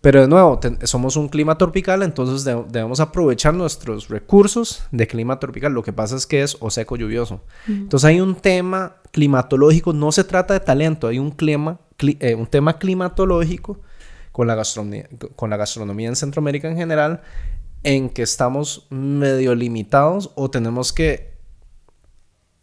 Pero 0.00 0.20
de 0.20 0.28
nuevo, 0.28 0.60
somos 0.84 1.16
un 1.16 1.28
clima 1.28 1.58
tropical, 1.58 2.02
entonces 2.02 2.44
de- 2.44 2.64
debemos 2.68 3.00
aprovechar 3.00 3.54
nuestros 3.54 4.08
recursos 4.08 4.84
de 4.92 5.06
clima 5.06 5.40
tropical. 5.40 5.72
Lo 5.72 5.82
que 5.82 5.92
pasa 5.92 6.16
es 6.16 6.26
que 6.26 6.42
es 6.42 6.56
o 6.60 6.70
seco 6.70 6.96
lluvioso. 6.96 7.40
Entonces 7.66 8.04
hay 8.04 8.20
un 8.20 8.34
tema 8.36 8.96
climatológico, 9.10 9.92
no 9.92 10.12
se 10.12 10.22
trata 10.24 10.54
de 10.54 10.60
talento, 10.60 11.08
hay 11.08 11.18
un, 11.18 11.30
clima, 11.30 11.78
cli- 11.78 11.78
eh, 11.98 12.34
un 12.34 12.46
tema 12.46 12.78
climatológico 12.78 13.80
con 14.32 14.46
la, 14.46 14.54
gastronomía, 14.54 15.08
con 15.34 15.50
la 15.50 15.56
gastronomía 15.56 16.08
en 16.08 16.16
Centroamérica 16.16 16.68
en 16.68 16.76
general, 16.76 17.22
en 17.82 18.10
que 18.10 18.22
estamos 18.22 18.86
medio 18.90 19.54
limitados 19.54 20.30
o 20.34 20.50
tenemos 20.50 20.92
que 20.92 21.34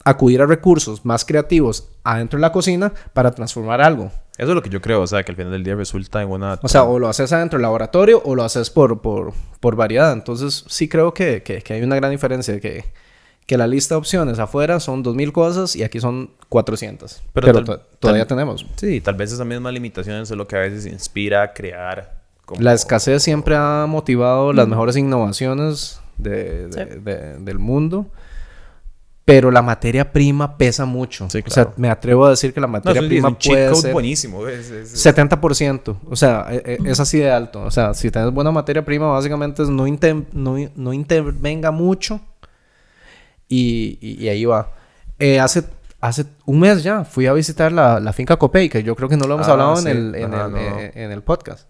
acudir 0.05 0.41
a 0.41 0.45
recursos 0.45 1.05
más 1.05 1.23
creativos 1.23 1.89
adentro 2.03 2.37
de 2.37 2.41
la 2.41 2.51
cocina 2.51 2.93
para 3.13 3.31
transformar 3.31 3.81
algo. 3.81 4.11
Eso 4.37 4.49
es 4.49 4.55
lo 4.55 4.61
que 4.63 4.69
yo 4.69 4.81
creo, 4.81 5.01
o 5.01 5.07
sea, 5.07 5.23
que 5.23 5.31
al 5.31 5.35
final 5.37 5.51
del 5.51 5.63
día 5.63 5.75
resulta 5.75 6.21
en 6.21 6.29
una... 6.29 6.59
O 6.61 6.67
sea, 6.67 6.83
o 6.83 6.99
lo 6.99 7.07
haces 7.07 7.31
adentro 7.31 7.57
del 7.57 7.61
laboratorio 7.63 8.21
o 8.25 8.35
lo 8.35 8.43
haces 8.43 8.69
por, 8.69 9.01
por, 9.01 9.31
por 9.59 9.75
variedad. 9.75 10.11
Entonces, 10.11 10.65
sí 10.67 10.89
creo 10.89 11.13
que, 11.13 11.43
que- 11.43 11.61
que 11.61 11.73
hay 11.75 11.83
una 11.83 11.95
gran 11.95 12.11
diferencia. 12.11 12.59
Que, 12.59 12.83
que 13.45 13.57
la 13.57 13.67
lista 13.67 13.95
de 13.95 13.99
opciones 13.99 14.39
afuera 14.39 14.79
son 14.79 15.03
2.000 15.03 15.31
cosas 15.31 15.75
y 15.75 15.83
aquí 15.83 15.99
son 15.99 16.29
400. 16.49 17.21
Pero 17.33 17.45
Pero, 17.47 17.63
tal- 17.63 17.65
to- 17.65 17.85
todavía 17.99 18.23
tal- 18.25 18.37
tenemos. 18.37 18.65
Sí, 18.77 19.01
tal 19.01 19.15
vez 19.15 19.31
esas 19.33 19.45
mismas 19.45 19.73
limitaciones 19.73 20.31
es 20.31 20.37
lo 20.37 20.47
que 20.47 20.55
a 20.55 20.59
veces 20.59 20.85
inspira 20.85 21.43
a 21.43 21.53
crear... 21.53 22.21
como- 22.45 22.61
La 22.61 22.73
escasez 22.73 23.21
siempre 23.23 23.55
ha 23.55 23.85
motivado 23.87 24.53
las 24.53 24.67
mejores 24.67 24.95
innovaciones 24.97 25.99
de- 26.17 26.67
de- 26.67 26.71
Sí. 26.93 26.99
de- 27.03 27.37
del 27.39 27.59
mundo. 27.59 28.07
Pero 29.25 29.51
la 29.51 29.61
materia 29.61 30.11
prima 30.11 30.57
pesa 30.57 30.83
mucho. 30.83 31.29
Sí, 31.29 31.39
O 31.47 31.49
sea, 31.49 31.63
claro. 31.65 31.73
me 31.77 31.89
atrevo 31.89 32.25
a 32.25 32.31
decir 32.31 32.53
que 32.53 32.59
la 32.59 32.67
No, 32.67 32.73
materia 32.73 32.99
es 32.99 32.99
un, 32.99 33.05
es 33.05 33.09
prima 33.09 33.27
un 33.29 33.35
puede 33.35 33.75
ser... 33.75 33.93
buenísimo. 33.93 34.47
Es, 34.49 34.69
es- 34.69 35.05
70%. 35.05 35.95
O 36.09 36.15
sea, 36.17 36.45
e- 36.51 36.77
e- 36.83 36.91
es 36.91 36.99
así 36.99 37.19
de 37.19 37.31
alto. 37.31 37.61
O 37.63 37.71
sea, 37.71 37.93
si 37.93 38.11
tienes 38.11 38.31
buena 38.33 38.51
materia 38.51 38.83
prima, 38.83 39.07
básicamente 39.07 39.63
es 39.63 39.69
no, 39.69 39.87
inter- 39.87 40.25
no, 40.33 40.57
no 40.75 40.91
intervenga 40.93 41.71
mucho. 41.71 42.19
Y, 43.47 43.97
y- 44.01 44.23
y 44.25 44.29
ahí 44.29 44.45
va. 44.45 44.71
Eh, 45.19 45.39
hace, 45.39 45.63
hace 46.01 46.25
un 46.45 46.59
mes 46.59 46.83
ya 46.83 47.03
fui 47.05 47.27
a 47.27 47.33
visitar 47.33 47.71
la, 47.71 47.99
la 47.99 48.13
finca 48.13 48.37
Copey, 48.37 48.69
que 48.69 48.83
yo 48.83 48.95
creo 48.95 49.07
que 49.09 49.17
no 49.17 49.27
lo 49.27 49.35
hemos 49.35 49.47
Ah, 49.47 49.51
hablado 49.51 49.75
sí. 49.77 49.89
en, 49.89 49.97
el, 49.97 50.15
en, 50.15 50.33
Ajá, 50.33 50.45
el, 50.45 50.51
no. 50.51 50.57
eh, 50.79 50.91
en 50.95 51.11
el 51.11 51.21
podcast. 51.21 51.67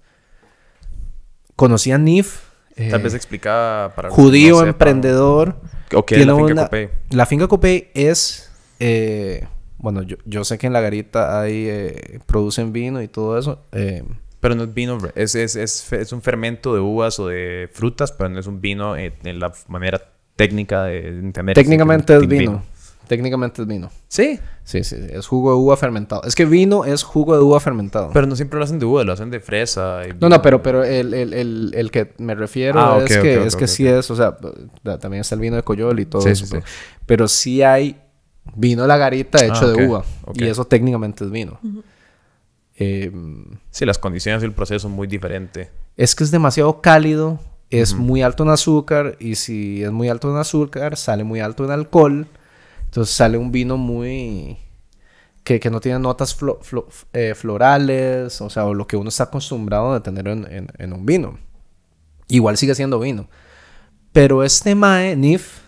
Conocí 1.56 1.92
a 1.92 1.98
Nif. 1.98 2.42
eh, 2.76 2.90
Tal 2.90 3.02
vez 3.02 3.14
explica 3.14 3.92
para... 3.96 4.10
judío, 4.10 4.62
no 4.62 4.68
emprendedor. 4.68 5.58
¿O 5.94 6.06
qué 6.06 6.16
es 6.22 6.26
la 6.26 6.36
finca 6.36 6.52
una- 6.54 6.64
Copey? 6.64 6.90
La 7.12 7.26
finca 7.26 7.48
Copey 7.48 7.90
es. 7.94 8.50
bueno, 9.78 10.02
yo, 10.02 10.18
yo 10.26 10.44
sé 10.44 10.58
que 10.58 10.68
en 10.68 10.74
la 10.74 10.82
garita 10.82 11.40
hay. 11.42 12.20
producen 12.26 12.74
vino 12.74 13.02
y 13.02 13.08
todo 13.08 13.38
eso. 13.38 13.62
Pero 14.40 14.56
no 14.56 14.64
es 14.64 14.74
vino, 14.74 14.98
es, 15.16 15.36
es, 15.36 15.56
es, 15.56 15.94
es 15.94 16.12
un 16.12 16.22
fermento 16.22 16.74
de 16.74 16.82
uvas 16.82 17.18
o 17.20 17.28
de 17.28 17.70
frutas, 17.72 18.12
pero 18.12 18.30
no 18.30 18.40
es 18.42 18.48
un 18.48 18.60
vino 18.60 18.98
en, 18.98 19.14
en 19.24 19.40
la 19.40 19.54
manera 19.70 20.02
técnica 20.36 20.84
de 20.84 21.08
entender. 21.08 21.56
técnicamente 21.56 22.16
es 22.16 22.28
vino. 22.28 22.64
Técnicamente 23.08 23.62
es 23.62 23.68
vino. 23.68 23.90
Sí, 24.08 24.40
Sí, 24.66 24.82
sí, 24.86 24.96
sí, 24.96 25.08
es 25.12 25.28
jugo 25.28 25.52
de 25.52 25.58
uva 25.58 25.76
fermentado. 25.76 26.22
Es 26.24 26.36
que 26.36 26.46
vino 26.46 26.86
es 26.86 27.04
jugo 27.04 27.36
de 27.36 27.42
uva 27.44 27.60
fermentado. 27.60 28.12
pero 28.14 28.26
no 28.28 28.36
siempre 28.38 28.58
lo 28.58 28.64
hacen 28.64 28.80
de 28.80 28.86
uva, 28.86 29.04
lo 29.04 29.12
hacen 29.12 29.30
de 29.30 29.42
fresa. 29.42 30.08
y- 30.08 30.14
no, 30.22 30.30
no, 30.30 30.42
pero, 30.42 30.64
pero 30.64 30.86
el, 30.86 31.14
el, 31.14 31.34
el, 31.34 31.72
el 31.76 31.92
que 31.92 32.14
me 32.18 32.34
refiero 32.34 32.80
Ah, 32.80 33.04
es 33.06 33.18
que, 33.18 33.46
es 33.46 33.56
que 33.58 33.68
sí 33.68 33.86
es, 33.86 34.10
o 34.10 34.16
sea, 34.16 34.38
también 35.02 35.20
está 35.22 35.36
el 35.36 35.42
vino 35.42 35.58
de 35.58 35.64
Coyol 35.64 36.00
y 36.00 36.06
todo 36.06 36.22
Sí, 36.22 36.30
eso. 36.30 36.46
sí, 36.46 36.52
pero, 36.52 36.66
sí. 36.66 36.74
pero 37.06 37.28
sí 37.28 37.62
hay 37.62 37.98
vino 38.56 38.84
de 38.84 38.88
la 38.88 38.96
garita 38.98 39.44
hecho 39.44 39.66
Ah, 39.66 39.68
de 39.68 39.74
ok, 39.86 39.90
uva. 39.90 40.06
Y 40.36 40.46
eso 40.46 40.64
técnicamente 40.66 41.26
es 41.26 41.30
vino. 41.32 41.60
Eh, 42.78 43.12
Sí, 43.70 43.86
las 43.86 43.98
condiciones 44.00 44.42
del 44.42 44.54
proceso 44.54 44.80
son 44.80 44.92
muy 44.94 45.08
diferentes. 45.08 45.70
es 45.98 46.16
que 46.16 46.24
es 46.24 46.32
demasiado 46.32 46.80
cálido, 46.82 47.40
es 47.82 47.96
muy 47.96 48.22
alto 48.22 48.44
en 48.44 48.50
azúcar 48.50 49.16
y 49.20 49.36
si 49.36 49.84
es 49.84 49.92
muy 49.92 50.10
alto 50.10 50.30
en 50.30 50.38
azúcar, 50.38 50.96
sale 50.98 51.24
muy 51.24 51.40
alto 51.40 51.66
en 51.66 51.72
alcohol. 51.72 52.28
Entonces 52.86 53.16
sale 53.16 53.38
un 53.38 53.52
vino 53.52 53.78
muy... 53.78 54.58
que, 55.44 55.60
que 55.60 55.70
no 55.72 55.80
tiene 55.80 55.98
notas 56.00 56.38
flo- 56.40 56.60
flo- 56.62 56.86
eh, 57.14 57.34
florales, 57.36 58.40
o 58.42 58.50
sea, 58.50 58.66
o 58.66 58.74
lo 58.74 58.86
que 58.86 58.96
uno 58.96 59.10
está 59.10 59.24
acostumbrado 59.26 59.94
de 59.94 60.02
tener 60.02 60.28
en, 60.28 60.46
en- 60.52 60.68
en 60.78 60.94
un 60.94 61.06
vino. 61.06 61.40
Igual 62.28 62.58
sigue 62.58 62.76
siendo 62.76 63.00
vino. 63.00 63.28
Pero 64.12 64.44
este 64.44 64.76
Mae, 64.76 65.16
Nif, 65.16 65.62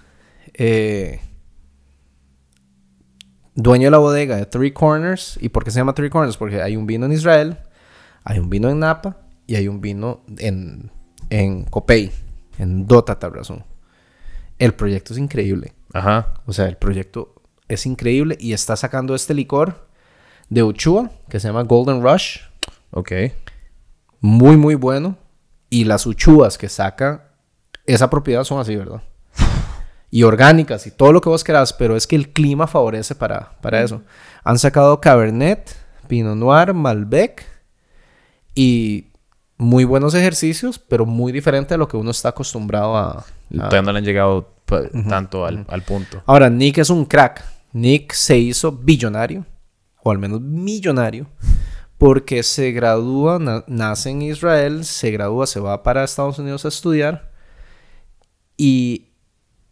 eh, 0.53 1.19
dueño 3.55 3.85
de 3.87 3.91
la 3.91 3.97
bodega 3.97 4.35
de 4.35 4.45
Three 4.45 4.71
Corners. 4.73 5.39
¿Y 5.41 5.49
por 5.49 5.63
qué 5.63 5.71
se 5.71 5.79
llama 5.79 5.95
Three 5.95 6.11
Corners? 6.11 6.37
Porque 6.37 6.61
hay 6.61 6.75
un 6.75 6.85
vino 6.85 7.07
en 7.07 7.11
Israel, 7.13 7.57
hay 8.23 8.37
un 8.37 8.49
vino 8.51 8.69
en 8.69 8.79
Napa 8.79 9.17
y 9.47 9.55
hay 9.55 9.67
un 9.67 9.81
vino 9.81 10.21
en, 10.37 10.91
en 11.29 11.63
Copey, 11.65 12.11
en 12.57 12.87
Dota 12.87 13.19
Tabrazón. 13.19 13.63
El 14.59 14.73
proyecto 14.73 15.13
es 15.13 15.19
increíble. 15.19 15.73
Ajá. 15.93 16.33
O 16.45 16.53
sea, 16.53 16.67
el 16.67 16.77
proyecto 16.77 17.35
es 17.67 17.85
increíble 17.85 18.37
y 18.39 18.53
está 18.53 18.75
sacando 18.75 19.15
este 19.15 19.33
licor 19.33 19.87
de 20.49 20.63
Uchua 20.63 21.09
que 21.29 21.39
se 21.39 21.47
llama 21.47 21.63
Golden 21.63 22.01
Rush. 22.01 22.39
Ok. 22.91 23.11
Muy, 24.21 24.57
muy 24.57 24.75
bueno. 24.75 25.17
Y 25.69 25.83
las 25.83 26.05
Uchuas 26.05 26.57
que 26.57 26.69
saca 26.69 27.31
esa 27.85 28.09
propiedad 28.09 28.43
son 28.43 28.59
así, 28.59 28.75
¿verdad? 28.75 29.01
Y 30.11 30.23
orgánicas 30.23 30.87
y 30.87 30.91
todo 30.91 31.11
lo 31.11 31.19
que 31.19 31.29
vos 31.29 31.43
querás, 31.43 31.73
pero 31.73 31.97
es 31.97 32.07
que 32.07 32.15
el 32.15 32.31
clima 32.31 32.67
favorece 32.67 33.15
para, 33.15 33.57
para 33.61 33.81
eso. 33.81 34.01
Han 34.43 34.57
sacado 34.57 35.01
Cabernet, 35.01 35.75
Pinot 36.07 36.37
Noir, 36.37 36.73
Malbec 36.73 37.45
y 38.53 39.07
muy 39.57 39.83
buenos 39.85 40.13
ejercicios, 40.13 40.79
pero 40.79 41.05
muy 41.05 41.31
diferente 41.31 41.73
a 41.73 41.77
lo 41.77 41.87
que 41.87 41.97
uno 41.97 42.11
está 42.11 42.29
acostumbrado 42.29 42.97
a, 42.97 43.25
Todavía 43.49 43.81
no 43.83 43.91
le 43.91 43.99
han 43.99 44.05
llegado 44.05 44.53
pa- 44.65 44.89
tanto 45.07 45.45
al, 45.45 45.65
al 45.69 45.81
punto. 45.83 46.21
Ahora, 46.25 46.49
Nick 46.49 46.77
es 46.79 46.89
un 46.89 47.05
crack. 47.05 47.43
Nick 47.73 48.13
se 48.13 48.37
hizo 48.37 48.71
billonario, 48.71 49.45
o 50.03 50.11
al 50.11 50.17
menos 50.17 50.41
millonario, 50.41 51.27
porque 51.97 52.43
se 52.43 52.71
gradúa, 52.71 53.39
na- 53.39 53.63
nace 53.67 54.09
en 54.09 54.21
Israel, 54.23 54.83
se 54.85 55.11
gradúa, 55.11 55.47
se 55.47 55.59
va 55.59 55.83
para 55.83 56.03
Estados 56.03 56.39
Unidos 56.39 56.65
a 56.65 56.69
estudiar 56.69 57.31
y 58.57 59.09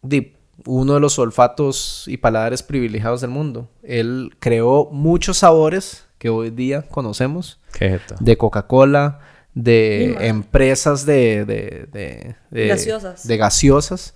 di, 0.02 0.34
uno 0.66 0.94
de 0.94 1.00
los 1.00 1.18
olfatos 1.18 2.04
y 2.06 2.16
paladares 2.16 2.62
privilegiados 2.62 3.20
del 3.20 3.30
mundo. 3.30 3.68
Él 3.82 4.34
creó 4.38 4.88
muchos 4.92 5.38
sabores 5.38 6.06
que 6.18 6.28
hoy 6.28 6.50
día 6.50 6.82
conocemos 6.82 7.60
Qué 7.72 8.00
de 8.20 8.36
Coca-Cola, 8.36 9.20
de 9.54 10.26
empresas 10.28 11.06
de, 11.06 11.44
de, 11.44 11.86
de, 11.92 12.34
de- 12.50 12.68
Gaseosas. 12.68 13.26
de 13.26 13.36
gaseosas. 13.36 14.14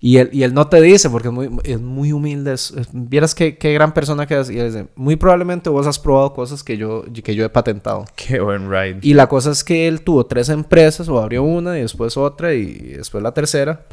Y 0.00 0.18
él, 0.18 0.28
y 0.32 0.42
él 0.42 0.52
no 0.52 0.68
te 0.68 0.82
dice, 0.82 1.08
porque 1.08 1.28
es 1.28 1.32
muy, 1.34 1.48
es 1.64 1.80
muy 1.80 2.12
humilde. 2.12 2.52
es- 2.52 2.72
es- 2.76 2.88
vieras 2.92 3.34
qué, 3.34 3.56
qué 3.56 3.72
gran 3.72 3.94
persona 3.94 4.26
que 4.26 4.38
es. 4.38 4.50
Y 4.50 4.58
él 4.58 4.66
dice, 4.70 4.86
muy 4.96 5.16
probablemente 5.16 5.70
vos 5.70 5.86
has 5.86 5.98
probado 5.98 6.34
cosas 6.34 6.62
que 6.62 6.76
yo, 6.76 7.04
que 7.22 7.34
yo 7.34 7.44
he 7.44 7.48
patentado. 7.48 8.04
Qué 8.14 8.38
buen 8.40 8.70
ride. 8.70 8.98
Y 9.00 9.14
la 9.14 9.26
cosa 9.28 9.50
es 9.52 9.64
que 9.64 9.88
él 9.88 10.02
tuvo 10.02 10.26
tres 10.26 10.50
empresas, 10.50 11.08
o 11.08 11.18
abrió 11.18 11.42
una 11.42 11.78
y 11.78 11.80
después 11.82 12.18
otra 12.18 12.52
y 12.52 12.74
después 12.96 13.22
la 13.22 13.32
tercera. 13.32 13.86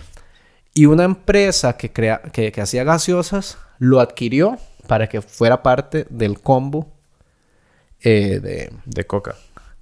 Y 0.74 0.86
una 0.88 1.06
empresa 1.06 1.78
que, 1.78 1.94
crea, 1.94 2.22
que, 2.34 2.52
que 2.52 2.62
hacía 2.62 2.84
gaseosas 2.84 3.58
lo 3.80 4.02
adquirió 4.02 4.58
para 4.88 5.08
que 5.08 5.22
fuera 5.22 5.64
parte 5.64 6.06
del 6.10 6.42
combo 6.42 6.92
eh, 8.02 8.40
de, 8.42 8.72
De 8.86 9.06
coca. 9.06 9.36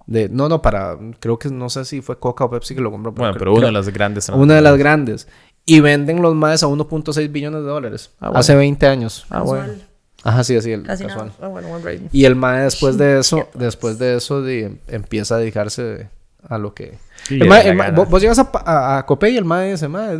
De... 0.10 0.28
No, 0.30 0.50
no, 0.50 0.62
para... 0.62 0.98
Creo 1.20 1.38
que 1.38 1.50
no 1.50 1.70
sé 1.70 1.86
si 1.86 2.02
fue 2.02 2.18
Coca 2.20 2.46
o 2.46 2.50
Pepsi 2.50 2.76
que 2.76 2.82
lo 2.82 2.92
compró. 2.92 3.12
Bueno, 3.12 3.34
creo- 3.34 3.40
pero 3.40 3.54
una 3.54 3.68
de 3.68 3.72
las 3.74 3.90
grandes. 3.90 4.30
Una 4.30 4.56
de 4.56 4.62
las 4.62 4.78
grandes. 4.78 5.28
Y 5.66 5.82
venden 5.82 6.22
los 6.22 6.34
maes 6.36 6.64
a 6.64 6.68
1.6 6.68 7.32
billones 7.32 7.62
de 7.62 7.68
dólares. 7.68 8.12
Ah, 8.20 8.28
bueno. 8.30 8.40
Hace 8.40 8.56
20 8.56 8.88
años. 8.88 9.26
Ah, 9.30 9.42
bueno. 9.42 9.66
Casual. 9.68 9.86
Ajá, 10.24 10.44
sí, 10.44 10.56
así, 10.58 10.72
el 10.72 10.84
Casi 10.84 11.06
casual. 11.06 11.32
Ah, 11.42 11.48
bueno. 11.48 11.70
Y 12.12 12.26
el 12.26 12.36
mae 12.36 12.64
después 12.64 12.98
de 12.98 13.20
eso, 13.20 13.48
después 13.54 13.98
de 14.00 14.18
eso, 14.18 14.42
de- 14.42 14.78
empieza 14.88 15.36
a 15.36 15.38
dedicarse 15.38 16.10
a 16.48 16.58
lo 16.58 16.74
que... 16.74 16.98
Sí, 17.28 17.36
El 17.40 17.52
el 17.52 17.92
vos, 17.94 18.10
vos 18.10 18.22
llegas 18.22 18.40
a, 18.40 18.50
a, 18.66 18.98
a 18.98 19.06
Copé 19.06 19.30
y 19.30 19.38
el 19.38 19.46
mae 19.46 19.72
dice, 19.72 19.88
mae, 19.88 20.18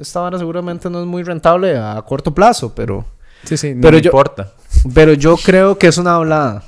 esta 0.00 0.20
vara 0.20 0.38
seguramente 0.38 0.90
no 0.90 1.00
es 1.00 1.06
muy 1.06 1.22
rentable 1.22 1.76
a 1.78 2.00
corto 2.06 2.34
plazo, 2.34 2.74
pero... 2.74 3.04
Sí, 3.44 3.56
sí, 3.56 3.74
no 3.74 3.80
Pero 3.80 3.96
me 3.96 4.02
yo- 4.02 4.08
importa. 4.10 4.52
Pero 4.94 5.14
yo 5.14 5.36
creo 5.36 5.78
que 5.78 5.86
es 5.86 5.96
una 5.98 6.14
hablada. 6.16 6.62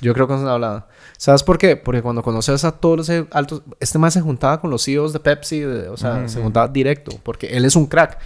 Yo 0.00 0.12
creo 0.12 0.26
que 0.26 0.34
es 0.34 0.40
una 0.40 0.52
hablada. 0.54 0.88
¿Sabes 1.18 1.42
por 1.42 1.56
qué? 1.58 1.76
Porque 1.76 2.02
cuando 2.02 2.22
conoces 2.22 2.64
a 2.64 2.72
todos 2.72 2.96
los 2.98 3.08
e- 3.08 3.26
altos... 3.30 3.62
Este 3.80 3.98
mae 3.98 4.10
se 4.10 4.20
juntaba 4.20 4.60
con 4.60 4.70
los 4.70 4.84
CEOs 4.84 5.12
de 5.12 5.20
Pepsi, 5.20 5.60
de- 5.60 5.88
o 5.88 5.96
sea, 5.96 6.28
se 6.28 6.42
juntaba 6.42 6.68
directo, 6.68 7.18
porque 7.22 7.46
él 7.48 7.64
es 7.64 7.74
un 7.76 7.86
crack. 7.86 8.18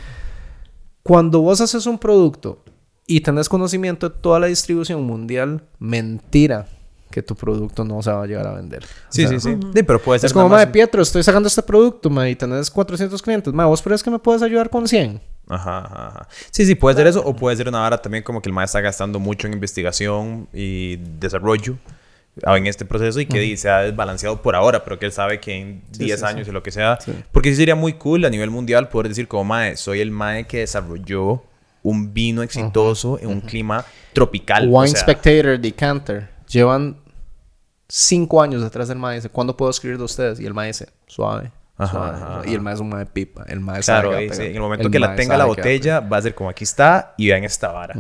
Cuando 1.02 1.40
vos 1.40 1.60
haces 1.60 1.86
un 1.86 1.98
producto 1.98 2.62
y 3.06 3.20
tenés 3.20 3.48
conocimiento 3.48 4.08
de 4.08 4.16
toda 4.20 4.38
la 4.40 4.46
distribución 4.46 5.02
mundial, 5.04 5.64
mentira 5.78 6.66
que 7.10 7.22
tu 7.22 7.34
producto 7.34 7.84
no 7.84 8.00
se 8.02 8.12
va 8.12 8.22
a 8.22 8.26
llegar 8.26 8.46
a 8.46 8.52
vender. 8.54 8.84
O 8.84 8.86
Sí, 9.08 9.22
sea, 9.26 9.30
sí, 9.30 9.40
sí. 9.40 9.58
Sí, 9.74 9.82
pero 9.82 10.00
puede 10.00 10.20
ser 10.20 10.28
Es 10.28 10.32
como, 10.32 10.48
mae, 10.48 10.66
más- 10.66 10.72
Pietro, 10.72 11.02
estoy 11.02 11.22
sacando 11.24 11.48
este 11.48 11.62
producto, 11.62 12.08
mae, 12.10 12.30
y 12.30 12.36
tenés 12.36 12.70
400 12.70 13.20
clientes. 13.22 13.52
Mae, 13.52 13.66
¿vos 13.66 13.82
crees 13.82 14.02
que 14.02 14.10
me 14.10 14.18
puedes 14.20 14.42
ayudar 14.42 14.70
con 14.70 14.86
100? 14.86 15.20
Ajá, 15.48 15.78
ajá, 15.78 16.06
ajá. 16.08 16.28
Sí, 16.52 16.64
sí, 16.64 16.76
puede 16.76 16.96
ser 16.96 17.08
eso. 17.08 17.22
O 17.24 17.34
puede 17.34 17.56
ser 17.56 17.68
una 17.68 17.80
vara 17.80 18.00
también 18.00 18.22
como 18.22 18.40
que 18.40 18.48
el 18.48 18.52
maestro 18.52 18.78
está 18.78 18.84
gastando 18.86 19.18
mucho 19.18 19.48
en 19.48 19.54
investigación 19.54 20.48
y 20.52 20.96
desarrollo 21.18 21.76
en 22.56 22.66
este 22.66 22.84
proceso 22.84 23.20
y 23.20 23.26
que 23.26 23.38
di- 23.40 23.56
se 23.56 23.68
ha 23.68 23.78
desbalanceado 23.80 24.40
por 24.40 24.54
ahora, 24.56 24.82
pero 24.84 24.98
que 24.98 25.06
él 25.06 25.12
sabe 25.12 25.40
que 25.40 25.54
en 25.54 25.82
10 25.90 26.20
sí, 26.20 26.26
años 26.26 26.48
y 26.48 26.52
lo 26.52 26.62
que 26.62 26.70
sea. 26.70 26.98
Porque 27.32 27.50
sí 27.50 27.56
sería 27.56 27.74
muy 27.74 27.94
cool 27.94 28.24
a 28.24 28.30
nivel 28.30 28.50
mundial 28.50 28.88
poder 28.88 29.08
decir 29.08 29.28
como, 29.28 29.44
mae, 29.44 29.76
soy 29.76 30.00
el 30.00 30.10
mae 30.10 30.46
que 30.46 30.58
desarrolló 30.60 31.42
un 31.82 32.12
vino 32.14 32.42
exitoso 32.42 33.18
en 33.20 33.28
un 33.28 33.40
clima 33.40 33.84
tropical. 34.12 34.68
o 34.68 34.78
Wine 34.78 34.88
sea, 34.92 35.00
Spectator, 35.00 35.58
Decanter, 35.58 36.28
llevan 36.48 36.96
cinco 37.88 38.40
años 38.42 38.62
detrás 38.62 38.88
del 38.88 38.98
mae. 38.98 39.16
Dice, 39.16 39.28
¿cuándo 39.28 39.56
puedo 39.56 39.70
escribir 39.70 39.98
de 39.98 40.04
ustedes? 40.04 40.40
Y 40.40 40.46
el 40.46 40.54
mae 40.54 40.68
dice, 40.68 40.88
suave. 41.06 41.50
Ajá, 41.82 41.92
suave, 41.92 42.08
ajá, 42.08 42.18
suave. 42.18 42.34
ajá. 42.40 42.50
Y 42.50 42.54
el 42.54 42.60
mae 42.60 42.74
es 42.74 42.80
un 42.80 42.88
mae 42.88 43.06
pipa. 43.06 43.44
El 43.48 43.60
mae 43.60 43.82
sabe 43.82 44.00
Claro, 44.00 44.10
que 44.10 44.26
va 44.26 44.32
a 44.32 44.34
y 44.34 44.36
sí, 44.36 44.42
en 44.46 44.54
el 44.54 44.60
momento 44.60 44.86
El 44.86 44.92
que 44.92 44.98
la 44.98 45.14
tenga 45.14 45.36
la 45.36 45.44
botella, 45.46 46.00
va 46.00 46.16
a 46.18 46.22
ser 46.22 46.34
como 46.34 46.50
aquí 46.50 46.64
está 46.64 47.14
y 47.16 47.28
vean 47.28 47.44
esta 47.44 47.72
vara. 47.72 47.94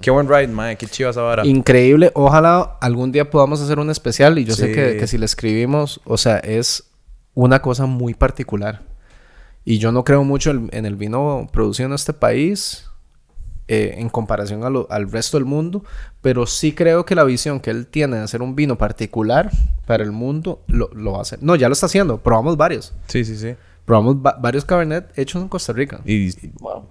Qué 0.00 0.10
buen 0.10 0.28
ride, 0.28 0.48
mae, 0.48 0.76
qué 0.76 0.86
chiva 0.86 1.10
esa 1.10 1.22
vara. 1.22 1.46
Increíble. 1.46 2.10
Ojalá 2.14 2.78
algún 2.80 3.12
día 3.12 3.30
podamos 3.30 3.60
hacer 3.60 3.78
un 3.78 3.90
especial. 3.90 4.38
Y 4.38 4.44
yo 4.44 4.54
sé 4.54 4.72
que, 4.72 4.96
que 4.96 5.06
si 5.06 5.18
le 5.18 5.26
escribimos, 5.26 6.00
o 6.04 6.16
sea, 6.16 6.38
es 6.38 6.90
una 7.34 7.62
cosa 7.62 7.86
muy 7.86 8.14
particular. 8.14 8.82
Y 9.64 9.78
yo 9.78 9.92
no 9.92 10.02
creo 10.02 10.24
mucho 10.24 10.50
en 10.50 10.86
el 10.86 10.96
vino 10.96 11.46
producido 11.52 11.88
en 11.88 11.92
este 11.92 12.14
país. 12.14 12.87
Eh, 13.68 13.94
en 13.98 14.08
comparación 14.08 14.64
a 14.64 14.70
lo- 14.70 14.86
al 14.90 15.10
resto 15.10 15.36
del 15.36 15.44
mundo, 15.44 15.84
pero 16.22 16.46
sí 16.46 16.72
creo 16.72 17.04
que 17.04 17.14
la 17.14 17.24
visión 17.24 17.60
que 17.60 17.70
él 17.70 17.86
tiene 17.86 18.16
de 18.16 18.22
hacer 18.22 18.40
un 18.42 18.56
vino 18.56 18.76
particular 18.78 19.50
para 19.86 20.02
el 20.02 20.10
mundo 20.12 20.62
lo, 20.66 20.88
lo 20.94 21.12
va 21.12 21.18
a 21.18 21.22
hacer. 21.22 21.38
No, 21.42 21.54
ya 21.54 21.68
lo 21.68 21.74
está 21.74 21.86
haciendo, 21.86 22.18
probamos 22.18 22.56
varios. 22.56 22.92
Sí, 23.06 23.24
sí, 23.24 23.36
sí. 23.36 23.54
Probamos 23.84 24.16
va- 24.16 24.36
varios 24.38 24.64
Cabernet 24.66 25.10
hechos 25.16 25.40
en 25.40 25.48
Costa 25.48 25.72
Rica. 25.72 26.00
Y, 26.04 26.30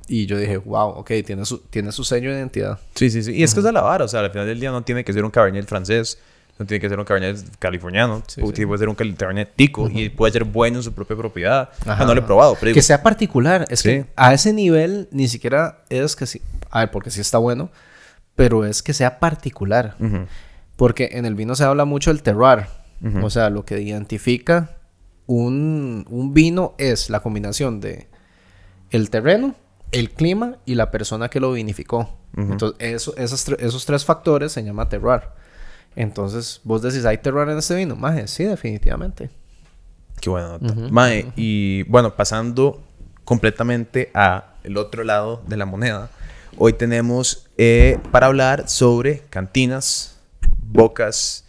Y 0.07 0.25
yo 0.25 0.37
dije, 0.37 0.57
wow, 0.57 0.89
ok, 0.89 1.11
tiene 1.25 1.45
su, 1.45 1.59
tiene 1.59 1.91
su 1.91 2.03
sello 2.03 2.31
de 2.31 2.37
identidad. 2.37 2.79
Sí, 2.95 3.09
sí, 3.11 3.21
sí. 3.21 3.33
Y 3.33 3.43
es 3.43 3.53
que 3.53 3.59
esa 3.59 3.69
es 3.69 3.73
la 3.73 3.81
vara. 3.81 4.05
O 4.05 4.07
sea, 4.07 4.21
al 4.21 4.31
final 4.31 4.47
del 4.47 4.59
día 4.59 4.71
no 4.71 4.83
tiene 4.83 5.03
que 5.03 5.13
ser 5.13 5.23
un 5.23 5.29
cabernet 5.31 5.67
francés. 5.67 6.17
No 6.57 6.65
tiene 6.65 6.81
que 6.81 6.89
ser 6.89 6.97
un 6.97 7.05
cabernet 7.05 7.37
californiano. 7.59 8.23
puede, 8.41 8.65
puede 8.65 8.79
ser 8.79 8.89
un 8.89 8.95
cabernet 8.95 9.51
tico. 9.55 9.87
Y 9.93 10.09
puede 10.09 10.33
ser 10.33 10.43
bueno 10.43 10.77
en 10.77 10.83
su 10.83 10.91
propia 10.91 11.15
propiedad. 11.15 11.69
Ajá. 11.85 12.01
Ah, 12.01 12.05
no 12.07 12.15
lo 12.15 12.21
he 12.21 12.23
probado. 12.23 12.55
Pero 12.55 12.69
digo, 12.69 12.73
Que 12.73 12.81
sea 12.81 13.03
particular. 13.03 13.67
Es 13.69 13.81
Sí. 13.81 13.89
que 13.89 14.05
a 14.15 14.33
ese 14.33 14.51
nivel 14.53 15.07
ni 15.11 15.27
siquiera 15.27 15.83
es 15.89 16.15
que 16.15 16.25
sí. 16.25 16.41
A 16.69 16.79
ver, 16.79 16.91
porque 16.91 17.11
sí 17.11 17.21
está 17.21 17.37
bueno, 17.37 17.69
pero 18.35 18.65
es 18.65 18.83
que 18.83 18.93
sea 18.93 19.19
particular. 19.19 19.95
Porque 20.75 21.09
en 21.13 21.25
el 21.25 21.35
vino 21.35 21.55
se 21.55 21.63
habla 21.63 21.85
mucho 21.85 22.11
del 22.11 22.21
terroir. 22.21 22.65
O 23.23 23.29
sea, 23.29 23.49
lo 23.49 23.63
que 23.65 23.79
identifica 23.81 24.77
un, 25.25 26.05
un 26.09 26.33
vino 26.33 26.73
es 26.77 27.09
la 27.09 27.19
combinación 27.19 27.79
de 27.79 28.07
el 28.91 29.09
terreno, 29.09 29.55
el 29.91 30.11
clima 30.11 30.55
y 30.65 30.75
la 30.75 30.89
persona 30.91 31.29
que 31.29 31.39
lo 31.39 31.51
vinificó. 31.51 32.17
Entonces, 32.51 32.77
eso, 32.79 33.15
esos, 33.17 33.47
tre- 33.47 33.57
esos 33.59 33.85
tres 33.85 34.05
factores 34.05 34.51
se 34.51 34.63
llama 34.63 34.87
terroir. 34.89 35.21
Entonces, 35.95 36.61
vos 36.63 36.81
decís, 36.81 37.05
¿hay 37.05 37.17
terroir 37.17 37.49
en 37.49 37.57
este 37.57 37.75
vino? 37.75 37.95
Maje, 37.95 38.27
sí, 38.27 38.43
definitivamente. 38.43 39.29
Qué 40.21 40.29
buena 40.29 40.49
nota. 40.49 40.73
Mae, 40.91 41.31
y 41.35 41.83
bueno, 41.83 42.15
pasando 42.15 42.83
completamente 43.23 44.11
a 44.13 44.53
el 44.63 44.77
otro 44.77 45.03
lado 45.03 45.41
de 45.47 45.57
la 45.57 45.65
moneda. 45.65 46.09
Hoy 46.57 46.73
tenemos 46.73 47.47
eh, 47.57 47.99
para 48.11 48.27
hablar 48.27 48.67
sobre 48.67 49.19
cantinas, 49.29 50.17
bocas, 50.63 51.45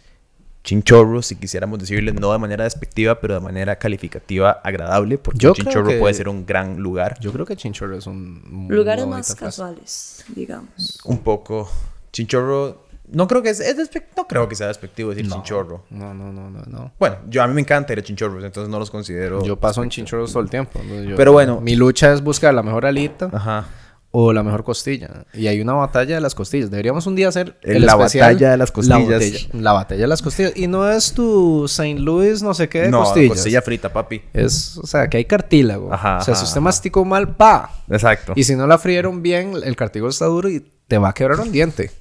chinchorros, 0.63 1.25
si 1.27 1.35
quisiéramos 1.35 1.79
decirle, 1.79 2.11
no 2.11 2.31
de 2.31 2.37
manera 2.37 2.63
despectiva, 2.65 3.19
pero 3.19 3.33
de 3.33 3.39
manera 3.39 3.77
calificativa 3.77 4.51
agradable, 4.63 5.17
porque 5.17 5.39
Yo 5.39 5.49
un 5.49 5.53
creo 5.55 5.65
chinchorro 5.65 5.87
que- 5.89 5.99
puede 5.99 6.13
ser 6.13 6.29
un 6.29 6.45
gran 6.45 6.77
lugar. 6.77 7.17
Yo 7.21 7.31
creo 7.31 7.45
que 7.45 7.55
Chinchorro 7.55 7.97
es 7.97 8.05
un... 8.05 8.67
Lugares 8.69 9.07
más 9.07 9.33
casuales, 9.33 10.23
digamos. 10.27 10.99
Un 11.05 11.17
poco. 11.19 11.67
Chinchorro, 12.11 12.83
no 13.11 13.27
creo 13.27 13.41
que 13.41 13.49
es, 13.49 13.59
es 13.61 13.77
no 14.15 14.27
creo 14.27 14.47
que 14.47 14.55
sea 14.55 14.67
despectivo 14.67 15.09
decir 15.09 15.27
chinchorro. 15.27 15.85
No, 15.89 16.13
no, 16.13 16.31
no, 16.31 16.51
no, 16.51 16.61
no. 16.67 16.91
Bueno, 16.99 17.17
yo 17.29 17.41
a 17.41 17.47
mí 17.47 17.53
me 17.55 17.61
encanta 17.61 17.93
ir 17.93 17.99
a 17.99 18.03
chinchorros, 18.03 18.43
entonces 18.43 18.69
no 18.69 18.77
los 18.77 18.91
considero. 18.91 19.43
Yo 19.43 19.55
paso 19.59 19.81
en 19.81 19.89
chinchorros 19.89 20.31
todo 20.31 20.43
el 20.43 20.49
tiempo. 20.51 20.79
yo- 20.83 21.15
Pero 21.15 21.31
bueno. 21.31 21.59
Mi 21.61 21.75
lucha 21.75 22.13
es 22.13 22.21
buscar 22.21 22.53
la 22.53 22.61
mejor 22.61 22.85
alita 22.85 23.29
Ajá. 23.33 23.65
O 24.11 24.33
la 24.33 24.41
mejor 24.41 24.63
costilla. 24.63 25.25
Y 25.33 25.47
hay 25.47 25.61
una 25.61 25.73
batalla 25.73 26.15
de 26.15 26.21
las 26.21 26.33
costillas. 26.33 26.71
Deberíamos 26.71 27.05
un 27.05 27.15
día 27.15 27.27
hacer 27.27 27.57
el 27.61 27.85
La 27.85 27.93
especial, 27.93 28.33
batalla 28.33 28.51
de 28.51 28.57
las 28.57 28.69
La 28.69 28.73
costillas. 28.73 29.07
batalla, 29.09 29.61
la 29.61 29.73
batalla 29.73 30.01
de 30.01 30.07
las 30.07 30.21
costillas. 30.21 30.53
Y 30.55 30.67
no 30.67 30.89
es 30.89 31.13
tu 31.13 31.65
St. 31.65 31.99
Louis 31.99 32.41
no 32.41 32.53
sé 32.55 32.67
qué 32.69 32.81
de 32.83 32.89
No, 32.89 33.03
costillas. 33.03 33.29
costilla 33.29 33.61
frita, 33.61 33.93
papi. 33.93 34.21
Es, 34.33 34.77
o 34.77 34.87
sea, 34.87 35.07
que 35.09 35.17
hay 35.17 35.25
cartílago. 35.25 35.93
Ajá, 35.93 36.17
o 36.17 36.21
sea, 36.21 36.33
si 36.35 36.43
usted 36.45 36.59
masticó 36.61 37.05
mal, 37.05 37.35
pa. 37.35 37.83
Exacto. 37.89 38.33
Y 38.35 38.43
si 38.43 38.55
no 38.55 38.65
la 38.65 38.77
frieron 38.79 39.21
bien, 39.21 39.53
el 39.63 39.75
cartílago 39.75 40.09
está 40.09 40.25
duro 40.25 40.49
y 40.49 40.65
te 40.87 40.97
va 40.97 41.09
a 41.09 41.13
quebrar 41.13 41.39
un 41.39 41.51
diente. 41.51 41.91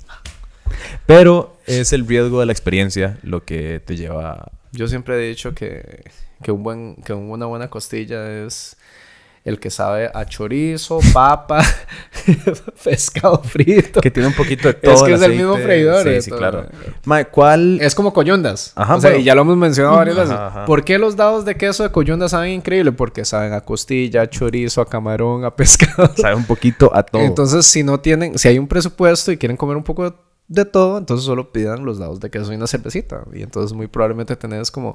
Pero 1.06 1.56
es 1.66 1.92
el 1.92 2.06
riesgo 2.06 2.40
de 2.40 2.46
la 2.46 2.52
experiencia 2.52 3.18
lo 3.22 3.44
que 3.44 3.80
te 3.84 3.96
lleva. 3.96 4.50
Yo 4.72 4.86
siempre 4.88 5.16
he 5.16 5.28
dicho 5.28 5.54
que, 5.54 6.04
que, 6.42 6.52
un 6.52 6.62
buen, 6.62 6.96
que 7.04 7.12
una 7.14 7.46
buena 7.46 7.68
costilla 7.68 8.44
es 8.44 8.76
el 9.48 9.58
que 9.58 9.70
sabe 9.70 10.10
a 10.12 10.24
chorizo, 10.26 11.00
papa, 11.12 11.64
pescado 12.84 13.42
frito. 13.42 14.00
Que 14.00 14.10
tiene 14.10 14.28
un 14.28 14.34
poquito 14.34 14.68
de 14.68 14.74
todo. 14.74 14.94
Es 14.94 15.02
que 15.02 15.12
es 15.14 15.22
el 15.22 15.32
mismo 15.32 15.56
freidor, 15.56 16.02
Sí, 16.04 16.08
eh, 16.10 16.22
sí, 16.22 16.30
todo. 16.30 16.38
claro. 16.38 16.66
Mae, 17.04 17.26
¿cuál? 17.26 17.78
Es 17.80 17.94
como 17.94 18.12
coyundas. 18.12 18.72
Ajá, 18.76 18.96
o 18.96 19.00
sea, 19.00 19.10
pero- 19.10 19.20
y 19.20 19.24
ya 19.24 19.34
lo 19.34 19.42
hemos 19.42 19.56
mencionado 19.56 19.96
varias 19.96 20.16
veces. 20.16 20.30
Ajá, 20.32 20.46
ajá. 20.48 20.64
¿Por 20.66 20.84
qué 20.84 20.98
los 20.98 21.16
dados 21.16 21.44
de 21.44 21.56
queso 21.56 21.82
de 21.82 21.90
coyundas 21.90 22.30
saben 22.32 22.52
increíble? 22.52 22.92
Porque 22.92 23.24
saben 23.24 23.52
a 23.52 23.60
costilla, 23.62 24.22
a 24.22 24.30
chorizo, 24.30 24.80
a 24.80 24.86
camarón, 24.88 25.44
a 25.44 25.50
pescado. 25.56 26.10
Sabe 26.16 26.34
un 26.36 26.44
poquito 26.44 26.90
a 26.94 27.02
todo. 27.02 27.22
Entonces, 27.22 27.66
si 27.66 27.82
no 27.82 28.00
tienen, 28.00 28.38
si 28.38 28.48
hay 28.48 28.58
un 28.58 28.68
presupuesto 28.68 29.32
y 29.32 29.36
quieren 29.38 29.56
comer 29.56 29.76
un 29.76 29.84
poco 29.84 30.10
de, 30.10 30.16
de 30.50 30.64
todo, 30.64 30.96
entonces 30.96 31.26
solo 31.26 31.52
pidan 31.52 31.84
los 31.84 31.98
dados 31.98 32.20
de 32.20 32.30
queso 32.30 32.50
y 32.52 32.56
una 32.56 32.66
cervecita. 32.66 33.22
Y 33.34 33.42
entonces 33.42 33.76
muy 33.76 33.86
probablemente 33.86 34.34
tenés 34.34 34.70
como 34.70 34.94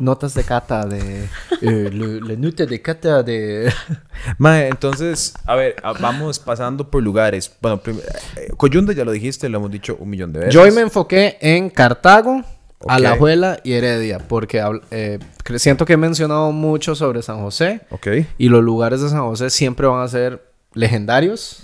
notas 0.00 0.32
de 0.34 0.44
cata 0.44 0.86
de... 0.86 1.24
eh, 1.60 1.90
le 1.92 2.36
nota 2.38 2.64
de 2.64 2.80
cata 2.80 3.22
de... 3.22 3.70
Mae, 4.38 4.68
entonces, 4.68 5.34
a 5.44 5.54
ver, 5.56 5.76
a- 5.82 5.92
vamos 5.92 6.38
pasando 6.38 6.90
por 6.90 7.02
lugares. 7.02 7.52
Bueno, 7.60 7.80
eh, 7.86 8.48
Coyunda 8.56 8.92
ya 8.94 9.04
lo 9.04 9.12
dijiste, 9.12 9.48
lo 9.50 9.58
hemos 9.58 9.70
dicho 9.70 9.96
un 10.00 10.08
millón 10.08 10.32
de 10.32 10.38
veces. 10.40 10.54
Yo 10.54 10.62
hoy 10.62 10.70
me 10.70 10.80
enfoqué 10.80 11.36
en 11.40 11.68
Cartago. 11.70 12.42
Alajuela 12.86 13.60
y 13.64 13.72
Heredia, 13.72 14.18
porque 14.18 14.62
eh, 14.90 15.18
siento 15.56 15.86
que 15.86 15.94
he 15.94 15.96
mencionado 15.96 16.52
mucho 16.52 16.94
sobre 16.94 17.22
San 17.22 17.40
José 17.40 17.80
Ok. 17.90 18.08
y 18.36 18.50
los 18.50 18.62
lugares 18.62 19.00
de 19.00 19.08
San 19.08 19.20
José 19.22 19.48
siempre 19.48 19.86
van 19.86 20.02
a 20.02 20.08
ser 20.08 20.42
legendarios. 20.74 21.63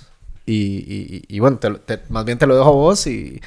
Y, 0.50 0.84
y- 0.86 1.24
y- 1.28 1.36
y 1.36 1.38
bueno, 1.40 1.58
te 1.58 1.70
lo- 1.70 1.80
te- 1.80 2.00
más 2.08 2.24
bien 2.24 2.38
te 2.38 2.46
lo 2.46 2.56
dejo 2.56 2.68
a 2.68 2.72
vos 2.72 3.06
y, 3.06 3.40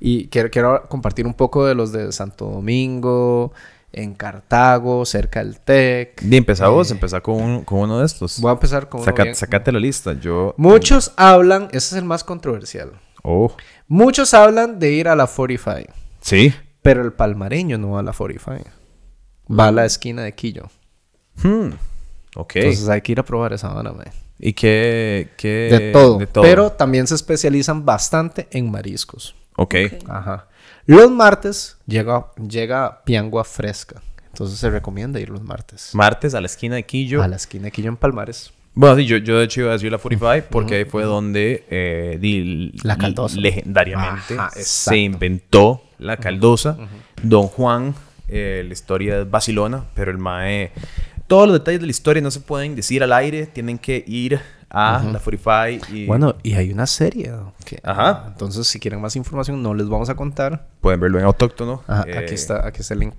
y 0.00 0.26
quiero, 0.28 0.50
quiero 0.50 0.88
compartir 0.88 1.26
un 1.26 1.34
poco 1.34 1.64
de 1.66 1.74
los 1.74 1.92
de 1.92 2.10
Santo 2.12 2.46
Domingo, 2.46 3.52
en 3.92 4.14
Cartago, 4.14 5.04
cerca 5.04 5.40
del 5.44 5.60
TEC. 5.60 6.22
Bien, 6.22 6.42
empezá 6.42 6.68
vos, 6.68 6.90
Eh, 6.90 6.94
empezá 6.94 7.20
con, 7.20 7.34
un- 7.36 7.64
con 7.64 7.80
uno 7.80 7.98
de 8.00 8.06
estos. 8.06 8.40
Voy 8.40 8.48
a 8.50 8.54
empezar 8.54 8.88
con 8.88 9.00
uno 9.02 9.04
Saca- 9.10 9.22
bien- 9.24 9.34
Sacate 9.34 9.70
la 9.70 9.78
lista. 9.78 10.14
Yo. 10.14 10.54
Muchos 10.56 11.12
hablan, 11.16 11.64
ese 11.72 11.76
es 11.76 11.92
el 11.94 12.04
más 12.04 12.24
controversial. 12.24 12.92
Oh. 13.22 13.54
Muchos 13.86 14.32
hablan 14.34 14.78
de 14.78 14.92
ir 14.92 15.08
a 15.08 15.14
la 15.14 15.26
45. 15.26 15.92
Sí. 16.22 16.52
Pero 16.80 17.02
el 17.02 17.12
palmareño 17.12 17.78
no 17.78 17.90
va 17.92 18.00
a 18.00 18.02
la 18.02 18.12
45. 18.12 18.68
Va 19.48 19.68
a 19.68 19.72
la 19.72 19.84
esquina 19.84 20.22
de 20.22 20.34
Quillo. 20.34 20.70
Hmm. 21.42 21.70
Ok. 22.34 22.56
Entonces 22.56 22.88
hay 22.88 23.02
que 23.02 23.12
ir 23.12 23.20
a 23.20 23.24
probar 23.24 23.52
esa 23.52 23.68
vara, 23.68 23.92
mae. 23.92 24.10
¿Y 24.44 24.52
qué, 24.54 25.28
qué- 25.36 25.68
De 25.70 25.92
todo. 25.92 26.18
de 26.18 26.26
todo? 26.26 26.42
Pero 26.44 26.72
también 26.72 27.06
se 27.06 27.14
especializan 27.14 27.84
bastante 27.86 28.48
en 28.50 28.70
mariscos. 28.70 29.34
Ok. 29.56 29.74
Ok. 29.94 30.10
Ajá. 30.10 30.48
Los 30.86 31.10
martes 31.12 31.76
llega, 31.86 32.26
llega 32.48 33.02
piangua 33.04 33.44
fresca. 33.44 34.02
Entonces 34.26 34.58
se 34.58 34.68
recomienda 34.68 35.20
ir 35.20 35.28
los 35.30 35.42
martes. 35.42 35.90
Martes 35.94 36.34
a 36.34 36.40
la 36.40 36.46
esquina 36.46 36.74
de 36.74 36.82
Quillo. 36.84 37.22
A 37.22 37.28
la 37.28 37.36
esquina 37.36 37.64
de 37.66 37.70
Quillo 37.70 37.88
en 37.90 37.96
Palmares. 37.96 38.52
Bueno, 38.74 38.96
sí, 38.96 39.04
yo, 39.06 39.18
yo 39.18 39.38
de 39.38 39.44
hecho 39.44 39.60
iba 39.60 39.70
a 39.70 39.74
decir 39.74 39.92
la 39.92 39.98
45 39.98 40.48
porque 40.50 40.76
ahí 40.76 40.84
fue 40.86 41.04
donde 41.04 41.64
eh, 41.70 42.16
di- 42.20 42.72
La 42.82 42.96
caldosa. 42.96 43.38
legendariamente 43.38 44.34
Ajá, 44.34 44.50
se 44.56 44.96
inventó 44.96 45.84
la 45.98 46.16
caldosa. 46.16 46.78
Don 47.22 47.46
Juan, 47.48 47.94
eh, 48.28 48.64
la 48.66 48.72
historia 48.72 49.20
es 49.20 49.30
vacilona, 49.30 49.84
pero 49.94 50.10
el 50.10 50.16
mae... 50.18 50.72
Todos 51.32 51.48
los 51.48 51.54
detalles 51.58 51.80
de 51.80 51.86
la 51.86 51.90
historia 51.92 52.20
no 52.22 52.30
se 52.30 52.40
pueden 52.40 52.76
decir 52.76 53.02
al 53.02 53.10
aire, 53.14 53.46
tienen 53.46 53.78
que 53.78 54.04
ir 54.06 54.38
a 54.68 55.00
la 55.02 55.18
45 55.18 55.86
y 55.96 56.04
Bueno, 56.04 56.34
y 56.42 56.52
hay 56.52 56.70
una 56.70 56.86
serie. 56.86 57.32
que- 57.64 57.80
Ajá. 57.82 58.24
Entonces, 58.26 58.66
si 58.66 58.78
quieren 58.78 59.00
más 59.00 59.16
información, 59.16 59.62
no 59.62 59.72
les 59.72 59.88
vamos 59.88 60.10
a 60.10 60.14
contar. 60.14 60.66
pueden 60.82 61.00
verlo 61.00 61.18
en 61.18 61.24
Autóctono. 61.24 61.82
Ajá, 61.86 62.04
eh, 62.06 62.18
aquí 62.18 62.34
está, 62.34 62.66
aquí 62.66 62.82
está 62.82 62.92
el 62.92 63.00
link. 63.00 63.14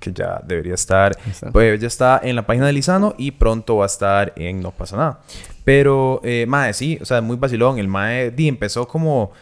que 0.00 0.12
ya 0.14 0.40
debería 0.46 0.72
estar. 0.74 1.14
está. 1.28 1.50
Pues 1.50 1.78
ya 1.78 1.88
está 1.88 2.20
en 2.22 2.36
la 2.36 2.46
página 2.46 2.64
de 2.66 2.72
Lizano 2.72 3.14
y 3.18 3.32
pronto 3.32 3.76
va 3.76 3.84
a 3.84 3.86
estar 3.86 4.32
en 4.36 4.62
No 4.62 4.70
pasa 4.70 4.96
nada. 4.96 5.20
Pero, 5.64 6.20
eh, 6.24 6.46
Mae, 6.48 6.72
sí, 6.72 6.98
o 7.02 7.04
sea, 7.04 7.20
muy 7.20 7.36
vacilón. 7.36 7.78
El 7.78 7.88
Mae 7.88 8.30
di, 8.30 8.48
empezó 8.48 8.88
como, 8.88 9.32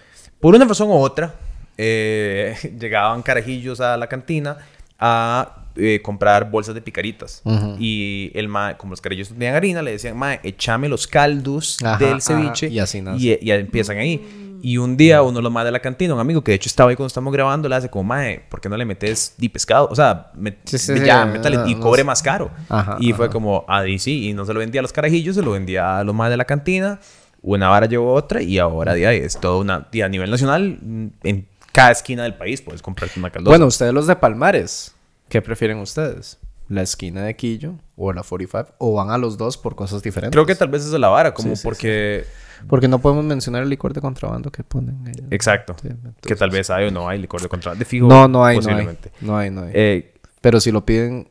por 0.40 0.52
una 0.56 0.64
razón 0.64 0.88
u 0.88 0.94
otra, 0.94 1.34
eh, 1.78 2.56
llegaban 2.80 3.22
carajillos 3.22 3.80
a 3.80 3.96
la 3.96 4.08
cantina 4.08 4.56
a 4.98 5.65
eh, 5.76 6.00
comprar 6.02 6.50
bolsas 6.50 6.74
de 6.74 6.80
picaritas. 6.82 7.42
Y 7.78 8.30
el 8.34 8.48
Mae, 8.48 8.76
como 8.76 8.90
los 8.90 9.00
carajillos 9.00 9.30
no 9.30 9.36
tenían 9.36 9.54
harina, 9.54 9.82
le 9.82 9.92
decían, 9.92 10.16
Mae, 10.16 10.40
échame 10.42 10.88
los 10.88 11.06
caldos 11.06 11.78
Ajá, 11.84 11.98
del 11.98 12.12
ajá, 12.16 12.20
ceviche. 12.20 12.68
y 12.68 12.78
así 12.78 13.00
nace. 13.02 13.38
y, 13.40 13.48
y 13.48 13.50
empiezan 13.50 13.98
ahí. 13.98 14.42
Y 14.62 14.78
un 14.78 14.96
día 14.96 15.22
uno 15.22 15.36
de 15.38 15.42
los 15.42 15.52
más 15.52 15.64
de 15.64 15.70
la 15.70 15.78
cantina, 15.80 16.14
un 16.14 16.18
amigo 16.20 16.42
que 16.42 16.50
de 16.52 16.56
hecho 16.56 16.68
estaba 16.68 16.90
ahí 16.90 16.96
cuando 16.96 17.08
estamos 17.08 17.32
grabando, 17.32 17.68
le 17.68 17.76
hace 17.76 17.88
como, 17.90 18.04
mae, 18.04 18.40
¿por 18.48 18.60
qué 18.60 18.68
no 18.68 18.76
le 18.76 18.84
metes 18.84 19.34
di 19.38 19.48
pescado? 19.48 19.86
O 19.90 19.94
sea, 19.94 20.30
me- 20.34 20.56
Sí, 20.64 20.78
sí, 20.78 20.94
ya, 21.04 21.24
sí, 21.24 21.30
métale 21.30 21.58
y 21.70 21.74
cobre 21.76 22.02
más 22.02 22.22
caro. 22.22 22.50
Ajá, 22.68 22.96
y 22.98 23.12
fue 23.12 23.26
ajá. 23.26 23.32
como, 23.32 23.64
ah, 23.68 23.86
y 23.86 23.98
sí, 23.98 24.28
y 24.28 24.32
no 24.32 24.44
se 24.44 24.54
lo 24.54 24.58
vendía 24.60 24.80
a 24.80 24.82
los 24.82 24.92
carajillos, 24.92 25.36
se 25.36 25.42
lo 25.42 25.52
vendía 25.52 25.98
a 25.98 26.04
los 26.04 26.14
más 26.14 26.30
de 26.30 26.36
la 26.38 26.46
cantina. 26.46 26.98
Una 27.42 27.68
vara 27.68 27.86
llevó 27.86 28.12
otra 28.14 28.42
y 28.42 28.58
ahora 28.58 28.92
ahí 28.92 29.04
es 29.04 29.38
todo 29.38 29.60
una, 29.60 29.86
di, 29.92 30.00
a 30.02 30.08
nivel 30.08 30.30
nacional, 30.30 30.78
en 31.22 31.46
cada 31.70 31.92
esquina 31.92 32.24
del 32.24 32.34
país 32.34 32.60
puedes 32.62 32.82
comprarte 32.82 33.20
una 33.20 33.30
caldosa. 33.30 33.52
Bueno, 33.52 33.66
ustedes 33.66 33.92
los 33.92 34.08
de 34.08 34.16
Palmares, 34.16 34.95
¿qué 35.28 35.42
prefieren 35.42 35.78
ustedes? 35.78 36.38
¿La 36.68 36.82
esquina 36.82 37.22
de 37.22 37.36
Quillo 37.36 37.74
o 37.96 38.12
la 38.12 38.22
45? 38.22 38.74
¿O 38.78 38.94
van 38.94 39.10
a 39.10 39.18
los 39.18 39.38
dos 39.38 39.56
por 39.56 39.76
cosas 39.76 40.02
diferentes? 40.02 40.32
creo 40.32 40.46
que 40.46 40.54
tal 40.56 40.68
vez 40.68 40.84
es 40.84 40.90
la 40.92 41.08
vara, 41.08 41.32
como 41.34 41.50
Sí, 41.50 41.56
sí, 41.56 41.62
porque... 41.64 42.24
Porque 42.68 42.88
no 42.88 42.98
podemos 43.00 43.22
mencionar 43.24 43.62
el 43.62 43.68
licor 43.68 43.92
de 43.92 44.00
contrabando 44.00 44.50
que 44.50 44.64
ponen 44.64 45.06
ahí. 45.06 45.12
Exacto. 45.30 45.76
Sí, 45.80 45.90
que 46.22 46.34
tal 46.34 46.48
vez 46.50 46.70
hay 46.70 46.86
o 46.86 46.90
no 46.90 47.06
hay 47.08 47.18
licor 47.20 47.42
de 47.42 47.48
contrato. 47.48 47.78
De 47.78 47.84
fijo, 47.84 48.08
No, 48.08 48.26
no 48.28 48.44
hay, 48.44 48.56
no 48.56 48.60
hay. 48.60 48.64
posiblemente. 48.66 49.12
No 49.20 49.36
hay, 49.36 49.50
no 49.50 49.62
hay. 49.64 49.72
Eh, 49.74 50.14
Pero 50.40 50.58
si 50.58 50.72
lo 50.72 50.84
piden, 50.86 51.28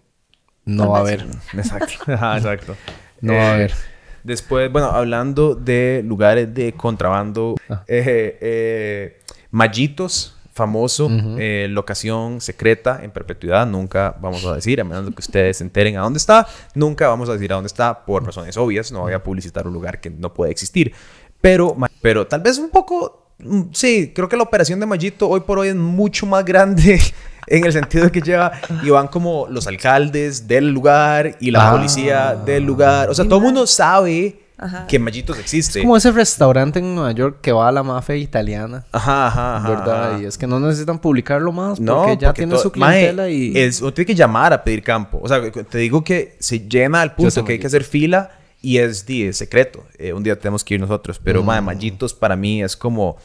no 0.65 0.91
va 0.91 0.99
a 0.99 1.01
haber. 1.01 1.25
exacto. 1.53 2.11
Ajá, 2.13 2.37
exacto. 2.37 2.75
No 3.21 3.33
va 3.33 3.49
a 3.49 3.53
haber. 3.55 3.73
Después, 4.23 4.71
bueno, 4.71 4.87
hablando 4.91 5.55
de 5.55 6.03
lugares 6.05 6.53
de 6.53 6.73
contrabando, 6.73 7.55
Ah. 7.69 7.83
eh, 7.87 8.37
eh, 8.41 9.19
Mallitos, 9.49 10.34
famoso, 10.55 11.09
eh, 11.37 11.67
locación 11.69 12.39
secreta 12.39 13.01
en 13.03 13.11
perpetuidad, 13.11 13.67
nunca 13.67 14.15
vamos 14.21 14.45
a 14.45 14.55
decir, 14.55 14.79
a 14.79 14.85
menos 14.85 15.05
de 15.05 15.11
que 15.11 15.19
ustedes 15.19 15.57
se 15.57 15.65
enteren 15.65 15.97
a 15.97 16.01
dónde 16.01 16.15
está, 16.17 16.47
nunca 16.73 17.09
vamos 17.09 17.27
a 17.27 17.33
decir 17.33 17.51
a 17.51 17.55
dónde 17.55 17.67
está 17.67 18.05
por 18.05 18.25
razones 18.25 18.55
obvias, 18.55 18.89
no 18.89 19.01
voy 19.01 19.11
a 19.11 19.21
publicitar 19.21 19.67
un 19.67 19.73
lugar 19.73 19.99
que 19.99 20.09
no 20.09 20.33
puede 20.33 20.51
existir, 20.53 20.93
pero, 21.41 21.75
pero 22.01 22.25
tal 22.25 22.39
vez 22.39 22.57
un 22.57 22.69
poco, 22.69 23.33
mm, 23.39 23.63
sí, 23.73 24.13
creo 24.15 24.29
que 24.29 24.37
la 24.37 24.43
operación 24.43 24.79
de 24.79 24.85
Mallito 24.85 25.27
hoy 25.27 25.41
por 25.41 25.59
hoy 25.59 25.67
es 25.67 25.75
mucho 25.75 26.25
más 26.25 26.43
grande. 26.45 26.99
En 27.47 27.63
el 27.63 27.71
sentido 27.71 28.05
de 28.05 28.11
que 28.11 28.21
lleva 28.21 28.53
y 28.81 28.89
van 28.89 29.07
como 29.07 29.45
los 29.51 29.67
alcaldes 29.67 30.47
del 30.47 30.71
lugar 30.71 31.37
y 31.39 31.51
la 31.51 31.67
Ah. 31.69 31.71
policía 31.73 32.33
del 32.43 32.63
lugar. 32.63 33.07
O 33.11 33.13
sea, 33.13 33.23
todo 33.25 33.35
el 33.37 33.43
mundo 33.43 33.67
sabe 33.67 34.39
Ajá. 34.57 34.87
que 34.87 34.97
Mallitos 34.99 35.37
existe. 35.37 35.79
Es 35.79 35.83
como 35.85 35.97
ese 35.97 36.11
restaurante 36.11 36.79
en 36.79 36.95
Nueva 36.95 37.11
York 37.11 37.39
que 37.41 37.51
va 37.51 37.67
a 37.67 37.71
la 37.71 37.83
mafia 37.83 38.15
italiana. 38.15 38.85
Ajá, 38.91 39.27
ajá, 39.27 39.57
ajá. 39.57 39.69
¿Verdad? 39.69 40.13
ajá. 40.13 40.21
Y 40.21 40.25
es 40.25 40.37
que 40.37 40.47
no 40.47 40.59
necesitan 40.59 40.99
publicarlo 40.99 41.51
más 41.51 41.71
porque 41.79 41.83
No, 41.83 42.13
ya 42.17 42.29
porque 42.29 42.41
tiene 42.43 42.57
su 42.57 42.71
Mae, 42.75 42.99
clientela 42.99 43.29
y... 43.29 43.51
es, 43.57 43.81
uno 43.81 43.93
tiene 43.93 44.05
que 44.07 44.15
llamar 44.15 44.53
a 44.53 44.63
pedir 44.63 44.81
campo. 44.81 45.19
O 45.21 45.27
sea, 45.27 45.41
te 45.51 45.77
digo 45.77 46.03
que 46.03 46.37
se 46.39 46.59
llena 46.67 47.01
al 47.01 47.15
punto 47.15 47.43
que 47.43 47.53
hay 47.53 47.59
que 47.59 47.67
hacer 47.67 47.83
fila 47.83 48.31
y 48.61 48.77
es, 48.77 49.05
di, 49.05 49.23
es 49.23 49.37
secreto. 49.37 49.83
Eh, 49.97 50.13
un 50.13 50.23
día 50.23 50.39
tenemos 50.39 50.63
que 50.63 50.73
ir 50.75 50.79
nosotros. 50.79 51.19
Pero, 51.23 51.43
Mm. 51.43 51.45
mae, 51.45 51.61
Mallitos 51.61 52.13
para 52.13 52.35
mí 52.35 52.63
es 52.63 52.75
como... 52.77 53.17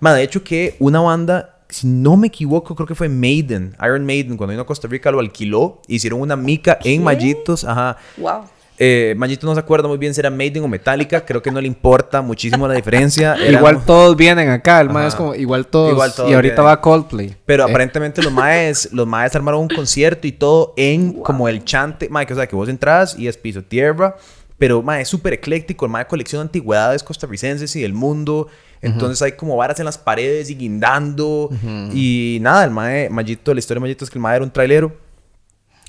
Mae, 0.00 0.16
de 0.16 0.22
hecho 0.24 0.42
que 0.42 0.74
una 0.80 1.00
banda, 1.00 1.60
si 1.68 1.86
no 1.86 2.16
me 2.16 2.26
equivoco, 2.26 2.74
creo 2.74 2.86
que 2.88 2.94
fue 2.96 3.08
Maiden, 3.08 3.76
Iron 3.82 4.04
Maiden, 4.04 4.36
cuando 4.36 4.50
vino 4.50 4.62
a 4.62 4.66
Costa 4.66 4.88
Rica 4.88 5.10
lo 5.12 5.20
alquiló. 5.20 5.80
Hicieron 5.86 6.20
una 6.20 6.34
mica 6.36 6.72
en 6.82 6.98
¿Qué? 6.98 7.04
Mallitos. 7.04 7.64
Ajá. 7.64 7.96
Wow. 8.18 8.42
Eh, 8.84 9.14
Mallito 9.16 9.46
no 9.46 9.54
se 9.54 9.60
acuerda 9.60 9.86
muy 9.86 9.96
bien 9.96 10.12
si 10.12 10.18
era 10.18 10.28
Maiden 10.28 10.64
o 10.64 10.66
Metallica. 10.66 11.24
Creo 11.24 11.40
que 11.40 11.52
no 11.52 11.60
le 11.60 11.68
importa 11.68 12.20
muchísimo 12.20 12.66
la 12.66 12.74
diferencia. 12.74 13.36
Igual 13.48 13.84
todos 13.84 14.16
vienen 14.16 14.50
acá, 14.50 14.80
el 14.80 14.90
mae 14.90 15.06
es 15.06 15.14
como 15.14 15.36
igual 15.36 15.68
todos. 15.68 15.92
Igual 15.92 16.12
todos 16.12 16.28
y 16.28 16.34
ahorita 16.34 16.56
vienen. 16.56 16.66
va 16.66 16.80
Coldplay. 16.80 17.36
Pero 17.46 17.64
Eh, 17.64 17.70
aparentemente 17.70 18.20
los 18.24 18.32
maes, 18.32 18.88
los 18.92 19.06
maes 19.06 19.36
armaron 19.36 19.60
un 19.60 19.68
concierto 19.68 20.26
y 20.26 20.32
todo 20.32 20.74
en 20.76 21.12
como 21.22 21.46
el 21.46 21.64
chante, 21.64 22.08
mae, 22.08 22.26
que, 22.26 22.32
o 22.32 22.36
sea, 22.36 22.48
que 22.48 22.56
vos 22.56 22.68
entras 22.68 23.16
y 23.16 23.28
es 23.28 23.36
piso 23.36 23.62
tierra, 23.62 24.16
pero 24.58 24.82
mae, 24.82 25.02
es 25.02 25.08
súper 25.08 25.34
ecléctico, 25.34 25.84
el 25.84 25.92
mae 25.92 26.08
colecciona 26.08 26.42
antigüedades 26.42 27.04
costarricenses 27.04 27.76
y 27.76 27.82
del 27.82 27.92
mundo, 27.94 28.48
entonces 28.80 29.22
hay 29.22 29.32
como 29.32 29.56
varas 29.56 29.78
en 29.78 29.84
las 29.84 29.96
paredes 29.96 30.50
y 30.50 30.56
guindando 30.56 31.50
y 31.94 32.38
nada, 32.40 32.64
el 32.64 32.72
mae, 32.72 33.08
Mayito, 33.10 33.54
la 33.54 33.60
historia 33.60 33.78
de 33.78 33.82
Mayito 33.82 34.04
es 34.04 34.10
que 34.10 34.18
el 34.18 34.22
mae 34.22 34.34
era 34.34 34.44
un 34.44 34.50
trailero 34.50 34.92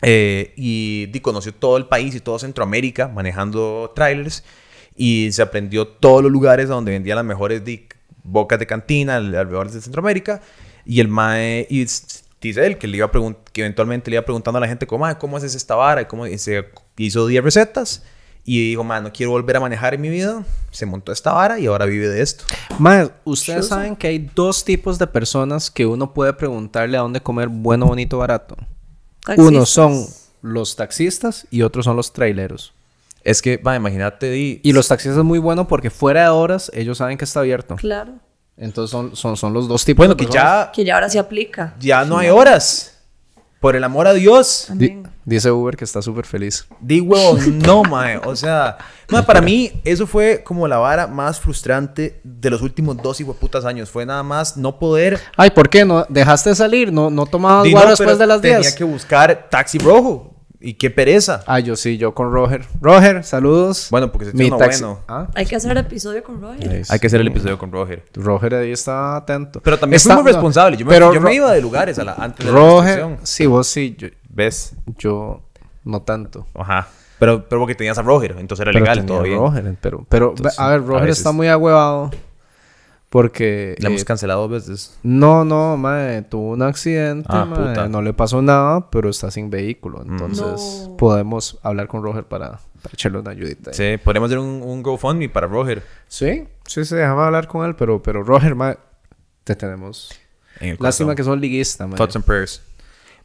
eh, 0.04 0.54
y, 0.56 1.08
di, 1.08 1.20
conoció 1.20 1.54
todo 1.54 1.78
el 1.78 1.86
país 1.88 2.14
y 2.16 2.20
todo 2.20 2.38
Centroamérica 2.40 3.08
manejando 3.08 3.92
trailers 3.96 4.44
y 4.96 5.30
se 5.32 5.42
aprendió 5.42 5.88
todos 5.88 6.22
los 6.22 6.32
lugares 6.32 6.70
donde 6.70 6.92
vendían 6.92 7.16
las 7.16 7.26
mejores 7.26 7.64
di, 7.66 7.88
bocas 8.24 8.60
de 8.60 8.68
cantina 8.68 9.16
al- 9.16 9.34
alrededor 9.36 9.72
de 9.72 9.82
Centroamérica. 9.82 10.42
Y 10.86 11.00
el 11.00 11.08
mae 11.08 11.66
y 11.70 11.80
dice 11.86 12.66
él 12.66 12.78
que 12.78 12.88
le 12.88 12.98
iba 12.98 13.10
que 13.54 13.62
eventualmente 13.62 14.12
le 14.12 14.16
iba 14.18 14.26
preguntando 14.26 14.58
a 14.58 14.62
la 14.62 14.68
gente 14.68 14.86
como 14.86 15.06
"Mae, 15.06 15.18
cómo 15.18 15.38
haces 15.38 15.56
esta 15.56 15.76
vara 15.76 16.02
y 16.02 16.06
cómo 16.06 16.28
y 16.28 16.38
se 16.38 16.66
hizo 16.98 17.26
10 17.26 17.42
recetas 17.44 18.04
y 18.44 18.70
dijo 18.72 18.84
"Mae, 18.84 19.02
no 19.02 19.14
quiero 19.14 19.32
volver 19.32 19.56
a 19.56 19.60
manejar 19.62 19.94
en 19.94 20.02
mi 20.02 20.10
vida. 20.10 20.44
Se 20.72 20.86
montó 20.86 21.14
esta 21.14 21.32
vara 21.32 21.58
y 21.60 21.68
ahora 21.68 21.86
vive 21.86 22.10
de 22.10 22.22
esto. 22.22 22.44
Mae, 22.80 23.10
ustedes 23.24 23.68
saben 23.70 23.96
que 23.96 24.08
hay 24.08 24.20
dos 24.36 24.66
tipos 24.66 25.00
de 25.00 25.08
personas 25.08 25.72
que 25.72 25.86
uno 25.86 26.14
puede 26.14 26.34
preguntarle 26.34 26.98
a 26.98 27.02
dónde 27.02 27.22
comer 27.22 27.48
bueno, 27.48 27.86
bonito, 27.86 28.18
barato. 28.18 28.58
Uno 29.38 29.60
Taxistas. 29.60 29.70
son 29.70 30.06
los 30.42 30.76
taxistas 30.76 31.48
y 31.50 31.62
otros 31.62 31.86
son 31.86 31.96
los 31.96 32.12
traileros. 32.14 32.74
es 33.24 33.42
que 33.42 33.58
va 33.58 33.76
imagínate 33.76 34.30
di, 34.30 34.60
Y 34.64 34.74
los 34.74 34.88
taxistas 34.88 35.18
es 35.20 35.24
muy 35.24 35.40
bueno 35.40 35.68
porque 35.68 35.90
fuera 35.90 36.24
de 36.24 36.30
horas 36.30 36.70
ellos 36.74 36.98
saben 36.98 37.18
que 37.18 37.26
está 37.26 37.40
abierto. 37.40 37.76
Claro. 37.78 38.14
Entonces 38.58 38.92
son, 38.92 39.16
son, 39.16 39.36
son 39.38 39.54
los 39.54 39.68
dos 39.68 39.84
tipos 39.84 40.06
bueno 40.06 40.16
de 40.16 40.26
que 40.26 40.32
ya 40.32 40.72
Que 40.74 40.84
ya 40.86 40.96
ahora 40.96 41.10
se 41.10 41.18
aplica. 41.20 41.74
ya 41.80 42.06
no 42.06 42.18
hay 42.18 42.30
horas 42.30 42.93
por 43.64 43.78
el 43.78 43.84
amor 43.86 44.08
a 44.08 44.14
Dios 44.14 44.68
Di- 44.74 45.02
dice 45.24 45.50
Uber 45.50 45.78
que 45.78 45.86
está 45.86 46.02
súper 46.02 46.26
feliz. 46.26 46.68
Di 46.82 47.00
huevo, 47.00 47.38
no, 47.66 47.84
mae. 47.84 48.18
O 48.26 48.36
sea, 48.36 48.78
mae, 49.10 49.24
para 49.24 49.40
mí 49.40 49.72
eso 49.86 50.06
fue 50.06 50.44
como 50.44 50.68
la 50.68 50.80
vara 50.80 51.08
más 51.08 51.40
frustrante 51.40 52.20
de 52.26 52.50
los 52.50 52.62
últimos 52.62 52.98
dos 52.98 53.22
putas 53.40 53.64
años. 53.64 53.90
Fue 53.90 54.06
nada 54.06 54.22
más 54.22 54.58
no 54.58 54.78
poder. 54.80 55.18
Ay, 55.38 55.52
¿por 55.52 55.70
qué? 55.70 55.86
¿No 55.86 56.06
dejaste 56.10 56.50
de 56.50 56.56
salir? 56.58 56.92
¿No, 56.92 57.10
no 57.10 57.26
tomabas 57.26 57.64
Di, 57.64 57.72
guaro 57.72 57.92
después 57.92 58.18
de 58.18 58.28
las 58.28 58.42
Tenía 58.42 58.58
10? 58.60 58.76
que 58.76 58.84
buscar 58.84 59.48
taxi 59.50 59.78
rojo. 59.78 60.33
Y 60.66 60.76
qué 60.76 60.90
pereza. 60.90 61.44
Ah, 61.46 61.60
yo 61.60 61.76
sí, 61.76 61.98
yo 61.98 62.14
con 62.14 62.32
Roger. 62.32 62.66
Roger, 62.80 63.26
saludos. 63.26 63.90
Bueno, 63.92 64.14
porque 64.14 64.32
se 64.32 64.48
uno 64.48 64.58
taxi- 64.58 64.80
bueno. 64.80 65.00
Ah, 65.10 65.28
Hay 65.36 65.46
que 65.46 65.58
hacer 65.58 65.78
episodio 65.78 66.24
con 66.24 66.42
Roger. 66.42 66.84
Hay 66.90 67.00
que 67.00 67.08
hacer 67.08 67.20
el 67.20 67.28
episodio 67.28 67.58
con 67.58 67.70
Roger. 67.70 68.06
Roger 68.14 68.56
ahí 68.56 68.72
está 68.72 69.18
atento. 69.18 69.60
Pero 69.62 69.78
también 69.78 69.98
Está- 69.98 70.14
fuimos 70.16 70.32
responsables. 70.32 70.80
Yo, 70.80 70.86
me, 70.86 70.94
pero 70.94 71.14
yo 71.14 71.20
me 71.20 71.34
iba 71.36 71.52
de 71.52 71.60
lugares 71.62 72.00
a 72.00 72.06
la, 72.06 72.14
antes 72.14 72.46
de 72.46 72.52
la 72.54 72.58
Roger, 72.58 72.96
restricción. 73.00 73.20
sí, 73.24 73.46
vos 73.46 73.68
sí, 73.68 73.96
yo, 73.98 74.08
¿Ves? 74.30 74.74
yo 74.98 75.42
no 75.84 76.02
tanto. 76.02 76.48
Ajá. 76.56 76.88
Pero, 77.20 77.44
pero 77.50 77.60
porque 77.62 77.76
tenías 77.76 77.98
a 77.98 78.02
Roger, 78.02 78.36
entonces 78.40 78.62
era 78.62 78.72
Pero 78.72 78.86
legal, 78.86 78.98
tenía 79.00 79.08
todo 79.16 79.24
bien. 79.24 79.38
Roger, 79.40 79.76
pero, 79.82 80.06
pero 80.08 80.30
Entonces, 80.30 80.58
a 80.60 80.68
ver, 80.70 80.80
a 80.80 80.84
Roger 80.84 81.02
veces- 81.08 81.18
está 81.18 81.32
muy 81.34 81.48
agüevado 81.50 82.10
porque 83.14 83.76
Le 83.78 83.88
hemos 83.90 84.02
eh, 84.02 84.06
cancelado 84.06 84.48
dos 84.48 84.50
veces. 84.68 84.98
no, 85.04 85.46
no, 85.46 85.78
mae, 85.78 86.24
tuvo 86.24 86.50
un 86.54 86.64
accidente, 86.64 87.28
Ah, 87.30 87.46
puta. 87.48 87.88
no 87.88 88.02
le 88.02 88.12
pasó 88.12 88.42
nada, 88.42 88.90
pero 88.90 89.08
está 89.08 89.30
sin 89.30 89.52
vehículo, 89.52 90.02
entonces 90.02 90.88
No. 90.90 90.98
podemos 90.98 91.60
hablar 91.62 91.88
con 91.88 92.02
Roger 92.02 92.24
para, 92.24 92.60
para 92.82 92.94
echarle 92.94 93.20
una 93.20 93.30
ayudita. 93.30 93.70
ahí. 93.70 93.76
Sí, 93.78 93.98
podríamos 94.04 94.30
hacer 94.30 94.40
un, 94.40 94.64
un 94.64 94.82
GoFundMe 94.82 95.30
para 95.30 95.46
Roger. 95.46 95.84
Sí, 96.08 96.48
sí, 96.66 96.84
sí, 96.86 96.96
déjame 96.96 97.22
hablar 97.22 97.48
con 97.48 97.68
él, 97.68 97.76
pero, 97.76 98.02
pero 98.02 98.24
Roger, 98.24 98.56
mae, 98.56 98.78
te 99.44 99.56
tenemos. 99.56 100.10
En 100.60 100.70
el 100.70 100.78
Lástima 100.80 101.14
que 101.14 101.24
son 101.24 101.40
liguista, 101.40 101.86
mae. 101.86 101.98
Thoughts 101.98 102.16
and 102.16 102.26
prayers. 102.26 102.64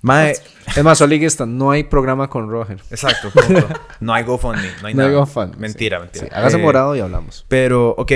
Mae, 0.00 0.30
Es 0.76 0.84
más, 0.84 1.00
liguista, 1.00 1.44
no 1.44 1.72
hay 1.72 1.82
programa 1.82 2.28
con 2.30 2.48
Roger. 2.48 2.80
exacto. 2.90 3.30
punto. 3.34 3.66
no 3.98 4.14
hay 4.14 4.22
GoFundMe, 4.22 4.62
no 4.80 4.86
hay 4.86 4.94
No 4.94 5.02
hay 5.02 5.08
nada. 5.08 5.10
GoFundMe, 5.20 5.56
Mentira, 5.56 5.98
mentira. 5.98 6.26
Sí, 6.26 6.32
hágase 6.32 6.56
Eh, 6.56 6.62
morado 6.62 6.94
y 6.94 7.00
hablamos. 7.00 7.44
Pero, 7.48 7.96
ok, 7.98 8.12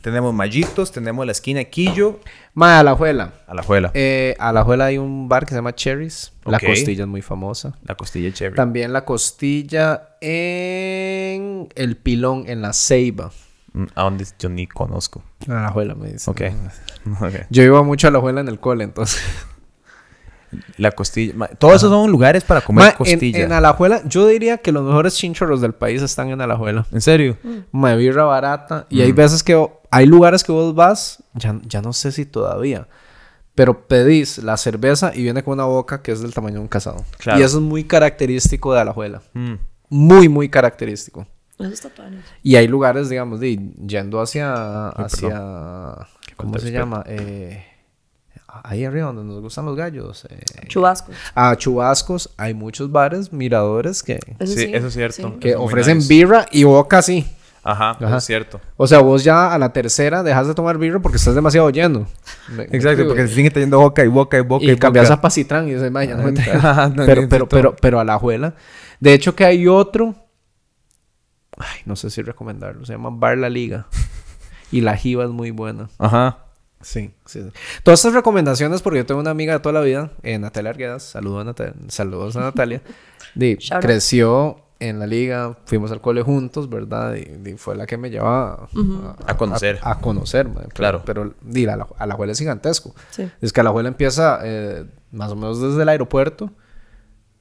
tenemos 0.00 0.32
Mallitos, 0.32 0.92
tenemos 0.92 1.26
la 1.26 1.32
esquina 1.32 1.58
de 1.58 1.68
Quillo, 1.68 2.20
Mae, 2.54 2.78
Alajuela. 2.78 3.34
Alajuela, 3.46 3.90
Eh, 3.92 4.34
a 4.38 4.48
Alajuela 4.48 4.86
hay 4.86 4.96
un 4.96 5.28
bar 5.28 5.44
que 5.44 5.50
se 5.50 5.56
llama 5.56 5.74
Cherries. 5.74 6.32
La 6.46 6.58
costilla 6.58 7.02
es 7.02 7.08
muy 7.08 7.20
famosa. 7.22 7.74
la 7.84 7.96
costilla 7.96 8.32
cherry. 8.32 8.54
También 8.56 8.94
la 8.94 9.04
costilla 9.04 10.16
en 10.20 11.68
el 11.74 11.96
pilón, 11.98 12.44
en 12.46 12.62
la 12.62 12.72
ceiba. 12.72 13.30
Mm, 13.74 13.84
¿A 13.94 14.02
dónde 14.04 14.24
yo 14.38 14.48
ni 14.48 14.66
conozco? 14.66 15.22
Alajuela 15.48 15.94
me 15.94 16.12
dice. 16.12 16.30
Ok. 16.30 16.40
Ok. 17.20 17.34
Yo 17.50 17.62
iba 17.62 17.82
mucho 17.84 18.06
a 18.06 18.10
Alajuela 18.10 18.40
en 18.40 18.48
el 18.48 18.58
cole, 18.58 18.82
entonces. 18.84 19.22
La 20.78 20.90
costilla. 20.92 21.32
ma- 21.34 21.48
Todos 21.48 21.76
esos 21.76 21.90
son 21.90 22.10
lugares 22.10 22.44
para 22.44 22.60
comer 22.60 22.90
en, 22.90 22.92
costilla. 22.96 23.38
en 23.44 23.52
Alajuela, 23.52 24.02
yo 24.06 24.26
diría 24.26 24.58
que 24.58 24.72
los 24.72 24.82
mejores 24.84 25.14
chinchorros 25.16 25.60
del 25.60 25.72
país 25.74 26.02
están 26.02 26.30
en 26.30 26.40
Alajuela. 26.40 26.86
¿En 26.92 27.00
serio? 27.00 27.36
Mae, 27.72 27.96
birra 27.96 28.24
barata. 28.24 28.86
Y 28.90 28.98
Mm. 28.98 29.02
hay 29.02 29.12
veces 29.12 29.42
que... 29.42 29.68
Hay 29.90 30.06
lugares 30.06 30.42
que 30.44 30.52
vos 30.52 30.74
vas, 30.74 31.22
ya, 31.34 31.58
ya 31.64 31.80
no 31.80 31.92
sé 31.92 32.12
si 32.12 32.26
todavía, 32.26 32.86
pero 33.54 33.86
pedís 33.86 34.38
la 34.38 34.56
cerveza 34.56 35.12
y 35.14 35.22
viene 35.22 35.42
con 35.42 35.54
una 35.54 35.64
boca 35.64 36.02
que 36.02 36.12
es 36.12 36.20
del 36.20 36.34
tamaño 36.34 36.54
de 36.56 36.60
un 36.60 36.68
casado. 36.68 37.04
Claro. 37.18 37.40
Y 37.40 37.42
eso 37.44 37.58
es 37.58 37.62
muy 37.62 37.84
característico 37.84 38.74
de 38.74 38.80
Alajuela. 38.80 39.22
Mm. 39.32 39.54
Muy, 39.88 40.28
muy 40.28 40.48
característico. 40.48 41.26
Eso 41.58 41.70
está 41.70 41.88
tuanis. 41.88 42.20
Y 42.42 42.56
hay 42.56 42.68
lugares, 42.68 43.08
digamos, 43.08 43.40
de, 43.40 43.56
yendo 43.86 44.20
hacia... 44.20 44.88
Ay, 44.90 45.04
hacia 45.06 45.96
¿Cómo 46.36 46.58
se 46.58 46.70
llama? 46.70 47.02
Eh, 47.06 47.64
ahí 48.64 48.84
arriba 48.84 49.06
donde 49.06 49.24
nos 49.24 49.40
gustan 49.40 49.64
los 49.66 49.76
gallos. 49.76 50.24
eh, 50.30 50.38
Chubasco. 50.68 51.12
a 51.34 51.54
Chubascos 51.56 52.30
hay 52.36 52.54
muchos 52.54 52.90
bares, 52.92 53.32
miradores 53.32 54.02
que, 54.02 54.18
Eso 54.38 54.52
Sí, 54.54 54.58
sí, 54.66 54.70
eso 54.74 54.86
es 54.88 54.94
cierto. 54.94 55.28
sí. 55.34 55.38
que 55.40 55.50
Eso 55.50 55.62
ofrecen 55.62 55.98
nice. 55.98 56.08
birra 56.08 56.46
y 56.52 56.64
boca 56.64 56.98
así. 56.98 57.26
Ajá, 57.68 57.96
eso 57.98 58.06
Ajá. 58.06 58.16
es 58.18 58.24
cierto. 58.24 58.60
O 58.76 58.86
sea, 58.86 59.00
vos 59.00 59.24
ya 59.24 59.52
a 59.52 59.58
la 59.58 59.72
tercera 59.72 60.22
dejas 60.22 60.46
de 60.46 60.54
tomar 60.54 60.78
birra 60.78 61.00
porque 61.00 61.16
estás 61.16 61.34
demasiado 61.34 61.68
lleno. 61.70 62.06
Exacto, 62.70 63.06
porque 63.08 63.26
se 63.26 63.34
siguen 63.34 63.52
teniendo 63.52 63.80
boca 63.80 64.04
y 64.04 64.08
boca 64.08 64.38
y 64.38 64.42
boca 64.42 64.64
y, 64.64 64.70
Y 64.70 64.76
cambias 64.76 65.10
a 65.10 65.14
boca. 65.16 65.22
Pacitrán 65.22 65.66
y 65.66 65.74
dices, 65.74 65.90
vaya, 65.92 66.14
no 66.16 66.30
me 66.30 66.40
Ajá, 66.40 66.84
entra". 66.84 66.88
no 66.94 67.04
pero, 67.06 67.28
pero, 67.28 67.48
pero, 67.48 67.74
pero 67.76 67.98
a 68.00 68.04
la 68.04 68.18
juela. 68.20 68.54
De 69.00 69.12
hecho, 69.14 69.34
que 69.34 69.44
hay 69.44 69.66
otro. 69.66 70.14
Ay, 71.58 71.80
no 71.86 71.96
sé 71.96 72.08
si 72.10 72.22
recomendarlo. 72.22 72.84
Se 72.86 72.92
llama 72.92 73.10
Bar 73.12 73.36
La 73.38 73.48
Liga. 73.48 73.86
Y 74.70 74.82
la 74.82 74.96
jiba 74.96 75.24
es 75.24 75.30
muy 75.30 75.50
buena. 75.50 75.88
Ajá. 75.98 76.38
Sí, 76.80 77.12
sí. 77.24 77.42
sí. 77.42 77.50
Todas 77.82 78.00
estas 78.00 78.14
recomendaciones, 78.14 78.82
porque 78.82 78.98
yo 78.98 79.06
tengo 79.06 79.20
una 79.20 79.30
amiga 79.30 79.54
de 79.54 79.60
toda 79.60 79.72
la 79.72 79.80
vida, 79.80 80.10
eh, 80.22 80.38
Natalia 80.38 80.70
Arguedas. 80.70 81.02
Saludos 81.02 81.42
a, 81.42 81.44
Natalia, 81.44 81.74
saludos 81.88 82.36
a 82.36 82.40
Natalia. 82.40 82.82
Creció 83.80 84.62
en 84.78 84.98
la 84.98 85.06
liga, 85.06 85.56
fuimos 85.64 85.90
al 85.90 86.00
cole 86.00 86.22
juntos, 86.22 86.68
¿verdad? 86.68 87.14
Y, 87.14 87.56
fue 87.56 87.76
la 87.76 87.86
que 87.86 87.96
me 87.96 88.10
llevaba 88.10 88.68
a, 89.26 89.30
A 89.30 89.36
conocer. 89.36 89.78
A, 89.82 89.92
a 89.92 90.00
conocer, 90.00 90.48
man. 90.48 90.68
Claro. 90.72 91.02
Pero, 91.04 91.22
a 91.32 91.76
la, 91.76 91.86
a 91.98 92.06
la 92.06 92.16
es 92.26 92.38
gigantesco. 92.38 92.94
Sí. 93.10 93.28
Es 93.40 93.52
que 93.52 93.62
la 93.62 93.70
abuela 93.70 93.88
empieza 93.88 94.40
eh, 94.42 94.84
más 95.12 95.30
o 95.32 95.36
menos 95.36 95.60
desde 95.60 95.82
el 95.82 95.88
aeropuerto 95.88 96.50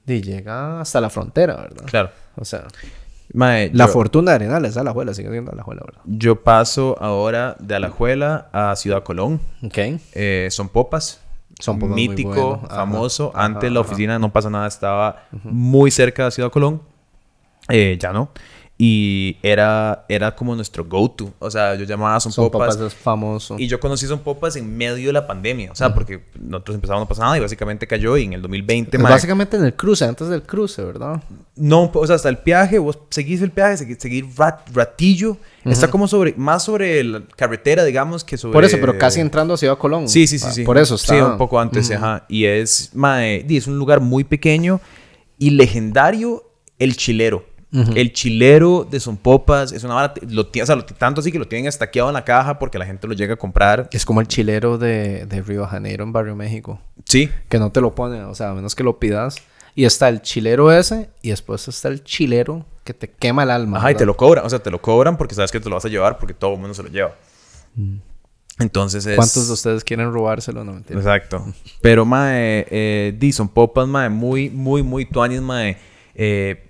y 0.07 0.21
llega 0.21 0.81
hasta 0.81 1.01
la 1.01 1.09
frontera, 1.09 1.55
¿verdad? 1.55 1.85
Claro. 1.85 2.11
O 2.35 2.45
sea, 2.45 2.67
Mae, 3.33 3.69
la 3.73 3.87
yo, 3.87 3.91
fortuna 3.91 4.31
de 4.31 4.35
Arenales, 4.35 4.77
a 4.77 4.83
la 4.83 4.91
abuela, 4.91 5.13
sigue 5.13 5.29
siendo 5.31 5.51
a 5.51 5.55
la 5.55 5.61
abuela, 5.63 5.81
¿verdad? 5.85 6.01
yo 6.05 6.41
paso 6.43 6.95
ahora 7.01 7.55
de 7.59 7.75
Alajuela 7.75 8.49
a 8.53 8.75
Ciudad 8.75 9.03
Colón. 9.03 9.41
Ok. 9.63 9.77
Eh, 10.13 10.47
son 10.51 10.69
popas. 10.69 11.21
Son 11.59 11.79
Popas 11.79 11.95
muy 11.95 12.09
mítico, 12.09 12.29
bueno. 12.29 12.61
Ajá, 12.67 12.75
famoso. 12.75 13.31
ajá, 13.33 13.45
Antes 13.45 13.71
la 13.71 13.79
oficina 13.79 14.19
no 14.19 14.31
pasa 14.31 14.49
nada, 14.49 14.67
estaba 14.67 15.23
muy 15.43 15.89
cerca 15.91 16.25
de 16.25 16.31
Ciudad 16.31 16.51
Colón. 16.51 16.81
Eh, 17.69 17.97
ya 17.99 18.13
no. 18.13 18.29
Y 18.77 19.37
era, 19.41 20.05
era 20.09 20.35
como 20.35 20.53
nuestro 20.53 20.83
go-to. 20.83 21.31
O 21.39 21.49
sea, 21.49 21.75
yo 21.75 21.85
llamaba 21.85 22.17
a 22.17 22.19
Son, 22.19 22.33
Son 22.33 22.51
Popas. 22.51 22.75
Papas 22.75 22.91
es 22.91 22.93
famoso. 22.93 23.55
Y 23.57 23.67
yo 23.67 23.79
conocí 23.79 24.05
Son 24.05 24.19
Popas 24.19 24.57
en 24.57 24.75
medio 24.75 25.07
de 25.07 25.13
la 25.13 25.25
pandemia. 25.25 25.71
O 25.71 25.75
sea, 25.75 25.93
porque 25.93 26.25
nosotros 26.37 26.75
empezamos 26.75 27.01
no 27.01 27.07
pasa 27.07 27.21
nada 27.23 27.37
y 27.37 27.39
básicamente 27.39 27.87
cayó 27.87 28.17
y 28.17 28.25
en 28.25 28.33
el 28.33 28.41
2020... 28.41 28.97
Es 28.97 29.01
mae, 29.01 29.13
básicamente 29.13 29.55
en 29.55 29.63
el 29.63 29.75
cruce, 29.75 30.03
antes 30.03 30.27
del 30.27 30.43
cruce, 30.43 30.83
¿verdad? 30.83 31.23
No, 31.55 31.89
o 31.93 32.05
sea, 32.05 32.17
hasta 32.17 32.27
el 32.27 32.37
peaje, 32.39 32.77
vos 32.77 32.99
seguís 33.09 33.41
el 33.41 33.51
peaje, 33.51 33.77
seguís, 33.77 33.97
seguís 33.97 34.35
rat- 34.35 34.67
ratillo. 34.73 35.37
Está 35.63 35.89
como 35.89 36.07
sobre, 36.09 36.33
más 36.35 36.63
sobre 36.65 37.01
la 37.05 37.23
carretera, 37.37 37.85
digamos, 37.85 38.25
que 38.25 38.37
sobre... 38.37 38.53
Por 38.53 38.65
eso, 38.65 38.75
pero 38.81 38.97
casi 38.97 39.21
entrando 39.21 39.53
a 39.53 39.57
Ciudad 39.57 39.77
Colón. 39.77 40.09
Sí, 40.09 40.27
sí, 40.27 40.37
sí, 40.37 40.45
Ah, 40.49 40.51
sí. 40.51 40.63
Por 40.65 40.77
eso 40.77 40.95
está. 40.95 41.13
Sí, 41.15 41.21
un 41.21 41.37
poco 41.37 41.59
antes, 41.61 41.89
ajá. 41.91 42.25
Y 42.27 42.43
es, 42.43 42.91
mae, 42.93 43.41
di, 43.43 43.55
es 43.55 43.67
un 43.67 43.77
lugar 43.79 44.01
muy 44.01 44.25
pequeño 44.25 44.81
y 45.39 45.51
legendario 45.51 46.43
el 46.77 46.97
chilero. 46.97 47.45
El 47.95 48.13
chilero 48.13 48.87
de 48.89 48.99
Son 48.99 49.17
Popas 49.17 49.71
es 49.71 49.83
una 49.83 49.95
vara, 49.95 50.13
lo, 50.29 50.43
o 50.43 50.65
sea, 50.65 50.75
lo- 50.75 50.85
tanto 50.85 51.21
así 51.21 51.31
que 51.31 51.39
lo 51.39 51.47
tienen 51.47 51.67
estaqueado 51.67 52.09
en 52.09 52.13
la 52.13 52.23
caja 52.23 52.57
porque 52.59 52.77
la 52.79 52.85
gente 52.85 53.07
lo 53.07 53.13
llega 53.13 53.33
a 53.33 53.37
comprar. 53.37 53.89
Es 53.91 54.05
como 54.05 54.21
el 54.21 54.27
chilero 54.27 54.77
de, 54.77 55.25
de 55.25 55.41
Río 55.41 55.65
Janeiro 55.67 56.03
en 56.03 56.13
Barrio 56.13 56.35
México. 56.35 56.79
Sí, 57.05 57.29
Que 57.49 57.59
no 57.59 57.71
te 57.71 57.81
lo 57.81 57.93
ponen, 57.95 58.23
o 58.23 58.35
sea, 58.35 58.51
a 58.51 58.53
menos 58.53 58.75
que 58.75 58.83
lo 58.83 58.97
pidas. 58.99 59.35
Y 59.77 59.83
está 59.83 60.07
el 60.07 60.21
chilero 60.21 60.71
ese, 60.71 61.09
y 61.21 61.31
después 61.31 61.67
está 61.67 61.89
el 61.89 62.01
chilero 62.03 62.65
que 62.85 62.93
te 62.93 63.09
quema 63.11 63.43
el 63.43 63.51
alma. 63.51 63.77
Ajá, 63.79 63.91
y 63.91 63.93
te 63.95 63.99
¿verdad? 63.99 64.05
lo 64.07 64.17
cobran. 64.17 64.45
O 64.45 64.49
sea, 64.49 64.59
te 64.59 64.71
lo 64.71 64.81
cobran 64.81 65.17
porque 65.17 65.35
sabes 65.35 65.51
que 65.51 65.59
te 65.59 65.67
lo 65.67 65.75
vas 65.75 65.83
a 65.83 65.89
llevar 65.89 66.17
porque 66.17 66.33
todo 66.33 66.53
el 66.53 66.59
mundo 66.59 66.73
se 66.73 66.83
lo 66.83 66.89
lleva. 66.89 67.13
Entonces 68.57 69.05
es... 69.05 69.15
¿Cuántos 69.17 69.47
de 69.47 69.53
ustedes 69.53 69.83
quieren 69.83 70.13
robárselo? 70.13 70.63
No 70.63 70.73
mentira. 70.73 70.97
Exacto. 70.99 71.45
Pero, 71.81 72.05
mae, 72.05 72.65
eh, 72.69 73.13
di, 73.17 73.33
son 73.33 73.49
popas, 73.49 73.85
mae, 73.87 74.07
muy, 74.09 74.49
muy, 74.49 74.81
muy 74.81 75.05
tuanis, 75.05 75.41
mae. 75.41 75.77
Eh, 76.13 76.64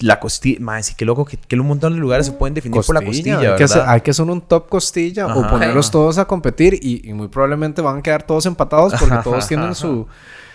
la 0.00 0.20
costilla, 0.20 0.58
mae, 0.60 0.82
sí, 0.82 0.94
qué 0.96 1.04
loco, 1.06 1.24
que, 1.24 1.38
que 1.38 1.56
un 1.58 1.66
montón 1.66 1.94
de 1.94 1.98
lugares 1.98 2.26
se 2.26 2.32
pueden 2.32 2.52
definir 2.54 2.82
por 2.82 2.94
la 2.94 3.00
costilla, 3.04 3.38
hay, 3.38 3.56
que 3.56 3.64
hacer, 3.64 3.78
¿verdad? 3.78 3.94
hay 3.94 4.00
que 4.02 4.10
hacer 4.10 4.26
un 4.26 4.40
top 4.42 4.68
costilla 4.68 5.26
o 5.26 5.40
Ajá. 5.40 5.50
ponerlos 5.50 5.90
todos 5.90 6.18
a 6.18 6.26
competir 6.26 6.74
y, 6.82 7.08
y 7.08 7.12
muy 7.14 7.28
probablemente 7.28 7.80
van 7.80 7.98
a 7.98 8.02
quedar 8.02 8.22
todos 8.24 8.44
empatados 8.46 8.92
porque 9.00 9.16
todos 9.24 9.46
tienen 9.48 9.74
su, 9.74 10.06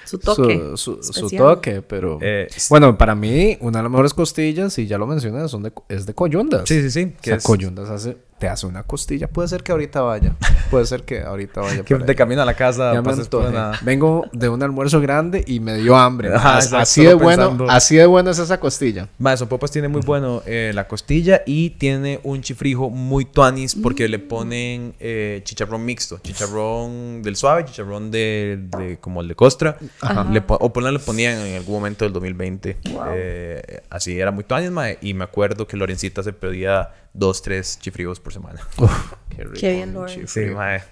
Su 0.05 0.19
toque. 0.19 0.59
su, 0.75 0.77
su- 0.77 1.03
su 1.03 1.11
especial. 1.11 1.43
toque, 1.55 1.81
pero... 1.81 2.19
Eh, 2.21 2.47
Bueno, 2.69 2.95
para 2.97 3.15
mí, 3.15 3.57
una 3.61 3.79
de 3.79 3.83
las 3.83 3.91
mejores 3.91 4.13
costillas, 4.13 4.77
y 4.77 4.85
ya 4.85 4.97
lo 4.99 5.07
mencioné, 5.07 5.47
son 5.47 5.63
de, 5.63 5.73
es 5.89 6.05
de 6.05 6.13
coyundas. 6.13 6.61
Sí, 6.67 6.79
sí, 6.81 6.91
sí. 6.91 7.13
O 7.17 7.21
Que 7.21 7.29
sea, 7.31 7.37
es- 7.37 7.43
coyundas 7.43 7.89
hace, 7.89 8.17
te 8.41 8.49
hace 8.49 8.65
una 8.65 8.81
costilla. 8.81 9.27
Puede 9.27 9.47
ser 9.47 9.61
que 9.61 9.71
ahorita 9.71 10.01
vaya. 10.01 10.33
Puede 10.71 10.87
ser 10.87 11.03
que 11.03 11.21
ahorita 11.21 11.61
vaya. 11.61 11.83
que 11.85 11.93
de 11.95 12.15
camino 12.15 12.41
a 12.41 12.45
la 12.45 12.55
casa 12.55 12.91
Ya 12.91 13.01
me 13.03 13.07
pases 13.07 13.27
por 13.27 13.45
antojé. 13.45 13.55
una- 13.67 13.79
Vengo 13.83 14.25
de 14.33 14.49
un 14.49 14.63
almuerzo 14.63 14.99
grande 14.99 15.43
y 15.45 15.59
me 15.59 15.75
dio 15.77 15.95
hambre. 15.95 16.33
Ajá, 16.33 16.57
así 16.57 17.03
de 17.05 17.13
bueno, 17.13 17.49
pensando. 17.49 17.69
así 17.71 17.97
de 17.97 18.07
bueno 18.07 18.31
es 18.31 18.39
esa 18.39 18.59
costilla. 18.59 19.07
Mae, 19.19 19.37
son 19.37 19.47
popas 19.47 19.69
tiene 19.69 19.89
muy 19.89 20.01
bueno 20.01 20.41
eh, 20.47 20.71
la 20.73 20.87
costilla 20.87 21.43
y 21.45 21.69
tiene 21.71 22.19
un 22.23 22.41
chifrijo 22.41 22.89
muy 22.89 23.25
tuanis 23.25 23.75
porque 23.75 24.07
le 24.09 24.17
ponen 24.17 24.95
eh, 24.99 25.41
chicharrón 25.43 25.85
mixto. 25.85 26.17
Chicharrón 26.23 27.21
del 27.21 27.35
suave, 27.35 27.65
chicharrón 27.65 28.09
de, 28.09 28.59
de- 28.75 28.97
como 28.97 29.21
el 29.21 29.27
de 29.27 29.35
costra. 29.35 29.77
Le 30.31 30.41
po- 30.41 30.57
o 30.59 30.73
por 30.73 30.81
le 30.81 30.97
ponían 30.97 31.37
en 31.45 31.57
algún 31.57 31.75
momento 31.75 32.05
del 32.05 32.13
2020. 32.13 32.77
Eh, 33.13 33.81
así 33.91 34.19
era 34.19 34.31
muy 34.31 34.43
tuanis, 34.45 34.71
mae. 34.71 34.97
Y 35.01 35.13
me 35.13 35.25
acuerdo 35.25 35.67
que 35.67 35.77
Lorencita 35.77 36.23
se 36.23 36.33
pedía 36.33 36.89
dos, 37.13 37.41
tres 37.41 37.77
chifrijos 37.79 38.19
por 38.19 38.33
semana. 38.33 38.59
Qué 39.29 39.43
rico. 39.43 39.57
Qué 39.59 39.73
bien, 39.73 39.93
Loren. 39.93 40.27
Sí, 40.27 40.41
mae. 40.45 40.83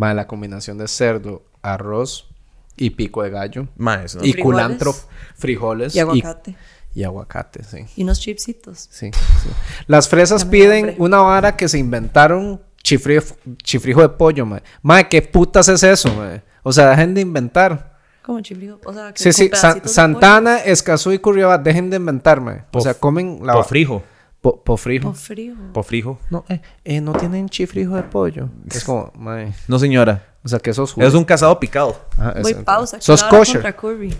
Va 0.00 0.14
la 0.14 0.26
combinación 0.26 0.78
de 0.78 0.88
cerdo, 0.88 1.42
arroz 1.60 2.28
y 2.76 2.90
pico 2.90 3.22
de 3.22 3.30
gallo. 3.30 3.68
Mae, 3.76 4.06
eso 4.06 4.18
no- 4.18 4.24
Y 4.24 4.32
Frijoles. 4.32 4.42
culantro, 4.44 4.94
frijoles 5.36 5.94
Y 5.94 6.00
aguacate. 6.00 6.56
Y, 6.94 7.00
y 7.00 7.04
aguacate, 7.04 7.62
sí. 7.64 7.84
Y 7.96 8.02
unos 8.04 8.20
chipsitos. 8.20 8.88
Sí, 8.90 9.10
sí. 9.12 9.48
Las 9.86 10.08
fresas 10.08 10.44
piden 10.44 10.84
hambre. 10.90 10.96
una 10.98 11.18
vara 11.18 11.56
que 11.56 11.68
se 11.68 11.78
inventaron 11.78 12.62
chifrijo, 12.82 13.36
chifrijo 13.62 14.00
de 14.00 14.08
pollo, 14.08 14.46
mae. 14.46 14.62
Mae, 14.82 15.08
¿qué 15.08 15.20
putas 15.22 15.68
es 15.68 15.82
eso, 15.82 16.12
mae? 16.14 16.42
O 16.62 16.72
sea, 16.72 16.90
dejen 16.90 17.12
de 17.14 17.20
inventar. 17.20 17.98
Como 18.22 18.40
chifrijo. 18.40 18.78
O 18.84 18.92
sea, 18.94 19.12
que 19.12 19.22
Sí, 19.22 19.32
sí, 19.32 19.50
Santana, 19.84 20.58
Escazú 20.58 21.12
y 21.12 21.18
Curriabat, 21.18 21.62
dejen 21.62 21.90
de 21.90 21.96
inventar, 21.96 22.40
mae. 22.40 22.64
O 22.72 22.80
sea, 22.80 22.94
comen 22.94 23.40
la... 23.42 23.52
Pofrijo. 23.54 24.02
Po, 24.42 24.62
pofrijo. 24.62 25.04
pollo. 25.04 25.12
O 25.12 25.14
frío. 25.22 25.54
Pofrijo. 25.72 26.18
No, 26.28 26.44
eh, 26.50 26.60
eh, 26.84 27.00
no 27.00 27.12
tienen 27.14 27.48
chifrijo 27.48 27.94
de 27.96 28.02
pollo. 28.02 28.48
Es 28.68 28.84
como, 28.84 29.10
mae. 29.16 29.54
No, 29.68 29.78
señora. 29.78 30.26
O 30.44 30.48
sea, 30.48 30.58
que 30.58 30.74
sos 30.74 30.94
Es 30.98 31.14
un 31.14 31.24
casado 31.24 31.58
picado. 31.60 31.96
Ajá, 32.18 32.34
Voy 32.42 32.50
es- 32.52 32.58
pausa. 32.58 33.00
Sos 33.00 33.22
kosher. 33.24 33.62
contra 33.62 33.72
curry. 33.76 34.14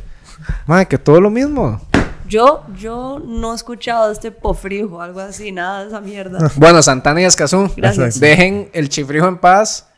Mae, 0.67 0.87
que 0.87 0.97
todo 0.97 1.21
lo 1.21 1.29
mismo. 1.29 1.81
Yo, 2.29 2.65
yo 2.79 3.21
no 3.23 3.53
he 3.53 3.57
escuchado 3.57 4.07
de 4.07 4.13
este 4.15 4.31
pofrijo, 4.31 5.03
algo 5.03 5.21
así, 5.21 5.53
nada 5.53 5.83
de 5.83 5.89
esa 5.89 6.01
mierda. 6.01 6.51
Bueno, 6.57 6.81
Santana 6.83 7.21
y 7.21 7.25
Escazú. 7.25 7.71
Gracias. 7.77 8.19
Dejen 8.21 8.71
el 8.73 8.89
chifrijo 8.89 9.27
en 9.27 9.37
paz. 9.39 9.89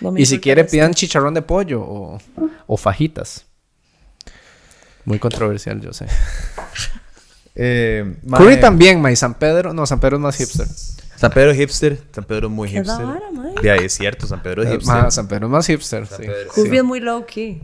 No 0.00 0.10
Y 0.12 0.14
si 0.14 0.20
insulten 0.22 0.40
quiere, 0.40 0.60
esto. 0.62 0.70
pidan 0.72 0.94
chicharrón 0.94 1.34
de 1.34 1.42
pollo 1.42 1.82
o, 1.82 2.18
o 2.68 2.76
fajitas. 2.76 3.44
Muy 5.04 5.18
controversial, 5.18 5.80
yo 5.80 5.92
sé. 5.92 6.06
Eh, 7.54 8.16
Curry 8.30 8.44
mae, 8.46 8.56
también, 8.56 9.00
ma. 9.00 9.12
Y 9.12 9.16
San 9.16 9.34
Pedro. 9.34 9.72
No, 9.72 9.86
San 9.86 10.00
Pedro 10.00 10.16
es 10.16 10.22
más 10.22 10.36
hipster. 10.36 10.66
San 11.16 11.30
Pedro 11.32 11.52
es 11.52 11.56
hipster. 11.58 11.98
San 12.12 12.24
Pedro 12.24 12.48
es 12.48 12.52
muy 12.52 12.68
¿Qué 12.70 12.78
es 12.78 12.86
la 12.86 12.96
hipster. 12.96 13.06
vara, 13.14 13.30
mae? 13.32 13.54
De 13.62 13.70
ahí 13.70 13.84
es 13.84 13.92
cierto, 13.94 14.26
San 14.26 14.42
Pedro 14.42 14.62
es 14.62 14.68
Eh, 14.68 14.72
hipster. 14.72 14.94
ma, 14.94 15.10
San 15.10 15.28
Pedro 15.28 15.46
es 15.46 15.52
más 15.52 15.66
hipster, 15.66 16.06
sí. 16.06 16.14
Pedro. 16.18 16.34
Curry 16.54 16.76
es 16.78 16.84
muy 16.84 17.00
low 17.00 17.24
key. 17.26 17.62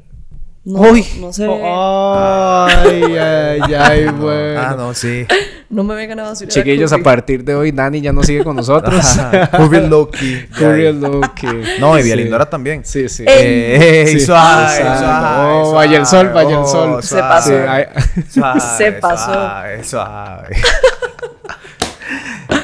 No, 0.63 0.81
Uy. 0.81 1.07
no 1.21 1.33
sé. 1.33 1.47
Ay, 1.47 3.17
ay, 3.17 3.75
ay, 3.75 4.05
bueno. 4.19 4.61
Ah, 4.61 4.75
no, 4.77 4.95
sí. 4.95 5.27
No 5.71 5.85
me 5.85 5.95
vengan 5.95 6.19
a 6.19 6.23
basurar. 6.25 6.53
Chiquillos, 6.53 6.93
a 6.93 6.99
partir 6.99 7.45
de 7.45 7.55
hoy, 7.55 7.71
Dani 7.71 8.01
ya 8.01 8.13
no 8.13 8.25
sigue 8.25 8.43
con 8.43 8.57
nosotros. 8.57 9.07
Curry 9.53 9.87
Loki. 9.87 10.45
Curry 10.59 10.93
Loki. 10.93 11.47
No, 11.79 11.97
y 11.97 12.03
Sí. 12.03 12.07
Vialindora 12.09 12.51
también. 12.51 12.85
Sí, 12.85 13.09
sí. 13.09 13.25
Eh, 13.25 14.05
Sí. 14.09 14.19
suave, 14.19 14.65
Exacto. 14.79 14.99
suave, 14.99 15.53
Oh, 15.53 15.65
suave. 15.71 15.75
vaya 15.87 15.99
el 16.01 16.07
sol, 16.07 16.31
vaya 16.35 16.51
el 16.51 16.57
Oh, 16.57 16.67
sol. 16.67 17.03
Se 17.05 17.19
pasó. 17.21 17.51
Sí, 17.51 17.55
ay- 17.69 17.87
suave, 18.29 18.61
Se 18.61 18.93
pasó. 18.95 19.33
Suave, 19.33 19.85
suave. 19.85 20.57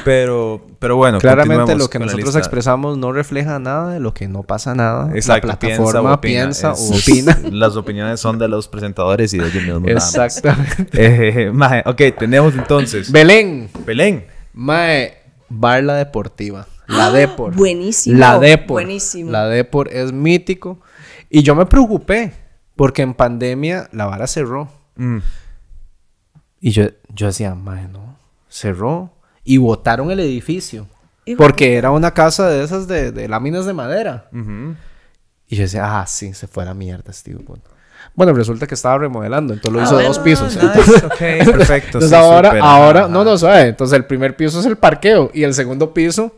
Pero, 0.03 0.65
pero 0.79 0.95
bueno, 0.95 1.19
Claramente 1.19 1.75
lo 1.75 1.89
que 1.89 1.99
nosotros 1.99 2.25
lista. 2.27 2.39
expresamos 2.39 2.97
no 2.97 3.11
refleja 3.11 3.59
nada 3.59 3.91
de 3.93 3.99
lo 3.99 4.13
que 4.13 4.27
no 4.27 4.43
pasa 4.43 4.73
nada. 4.73 5.11
Exacto, 5.13 5.47
La 5.47 5.59
plataforma 5.59 6.21
piensa, 6.21 6.71
Es- 6.71 6.79
o 6.79 6.95
opina. 6.95 7.37
Las 7.51 7.75
opiniones 7.75 8.19
son 8.19 8.39
de 8.39 8.47
los 8.47 8.67
presentadores 8.67 9.33
y 9.33 9.37
de 9.39 9.47
ellos 9.47 9.63
mismos. 9.81 9.89
Exactamente. 9.91 10.87
Eh, 10.93 11.83
ok, 11.85 12.01
tenemos 12.17 12.53
entonces. 12.55 13.11
Belén. 13.11 13.69
Belén. 13.85 14.25
Mae, 14.53 15.17
Bar 15.49 15.83
La 15.83 15.95
Deportiva. 15.95 16.67
La 16.87 17.11
Depor. 17.11 17.53
Buenísimo. 17.53 18.17
La 18.17 18.39
Depor. 18.39 18.83
Buenísimo. 18.83 19.31
La 19.31 19.45
Depor 19.47 19.89
es 19.91 20.13
mítico. 20.13 20.79
Y 21.29 21.43
yo 21.43 21.53
me 21.55 21.65
preocupé 21.65 22.31
porque 22.77 23.01
en 23.01 23.13
pandemia 23.13 23.89
la 23.91 24.05
vara 24.05 24.25
cerró. 24.27 24.69
Mm. 24.95 25.17
Y 26.61 26.71
yo, 26.71 26.85
yo 27.13 27.27
decía, 27.27 27.53
mae, 27.55 27.87
no. 27.89 28.17
Cerró. 28.49 29.11
Y 29.47 29.57
botaron 29.57 30.11
el 30.11 30.19
edificio. 30.19 30.87
Hijo 31.25 31.37
Porque 31.37 31.75
era 31.77 31.91
una 31.91 32.13
casa 32.13 32.47
de 32.49 32.63
esas 32.63 32.87
de, 32.87 33.11
de 33.11 33.27
láminas 33.29 33.65
de 33.65 33.73
madera. 33.73 34.27
Ujú. 34.33 34.75
Y 35.47 35.55
yo 35.55 35.63
decía, 35.63 35.99
ah, 36.01 36.05
sí, 36.05 36.33
se 36.33 36.47
fue 36.47 36.63
a 36.63 36.67
la 36.67 36.73
mierda, 36.73 37.13
Steve. 37.13 37.39
Bueno, 38.13 38.33
resulta 38.33 38.67
que 38.67 38.75
estaba 38.75 38.97
remodelando, 38.97 39.53
entonces 39.53 39.73
lo 39.73 39.79
Ah, 39.79 39.83
hizo 39.83 39.93
bueno, 39.95 40.09
dos 40.09 40.19
pisos. 40.19 40.53
Nice, 40.55 40.65
Entonces, 40.65 41.03
ok, 41.03 41.17
perfecto. 41.55 41.97
entonces 41.99 42.09
sí, 42.09 42.15
ahora, 42.15 42.49
súper, 42.49 42.61
ahora, 42.63 42.99
ajá, 43.01 43.09
no, 43.09 43.23
no, 43.23 43.37
suave. 43.37 43.67
Entonces 43.69 43.95
el 43.97 44.05
primer 44.05 44.35
piso 44.35 44.59
es 44.59 44.65
el 44.65 44.75
parqueo 44.77 45.31
y 45.33 45.43
el 45.43 45.53
segundo 45.53 45.93
piso 45.93 46.35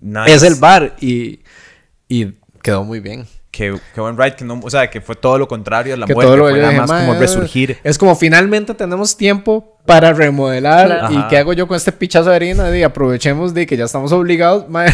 Nice. 0.00 0.34
es 0.34 0.42
el 0.42 0.54
bar 0.56 0.96
y, 1.00 1.40
y 2.08 2.34
quedó 2.62 2.82
muy 2.84 3.00
bien. 3.00 3.26
Qué, 3.50 3.74
qué 3.94 4.00
buen 4.00 4.16
ride, 4.16 4.36
que 4.36 4.44
no, 4.44 4.60
o 4.62 4.70
sea, 4.70 4.88
que 4.88 5.00
fue 5.00 5.16
todo 5.16 5.36
lo 5.36 5.48
contrario 5.48 5.94
a 5.94 5.96
la 5.96 6.06
que 6.06 6.14
muerte, 6.14 6.28
todo 6.28 6.36
lo 6.36 6.48
fue 6.48 6.60
nada 6.60 6.72
más 6.72 6.88
"Mae, 6.88 7.06
como 7.06 7.18
resurgir. 7.18 7.78
Es 7.82 7.98
como 7.98 8.14
finalmente 8.14 8.74
tenemos 8.74 9.16
tiempo 9.16 9.76
para 9.86 10.12
remodelar 10.12 10.86
Claro. 10.86 11.12
y 11.12 11.16
Ajá. 11.16 11.28
qué 11.28 11.38
hago 11.38 11.52
yo 11.52 11.66
con 11.66 11.76
este 11.76 11.90
pichazo 11.90 12.30
de 12.30 12.36
harina 12.36 12.76
y 12.78 12.84
aprovechemos 12.84 13.52
de 13.52 13.66
que 13.66 13.76
ya 13.76 13.84
estamos 13.86 14.12
obligados 14.12 14.68
mae, 14.70 14.88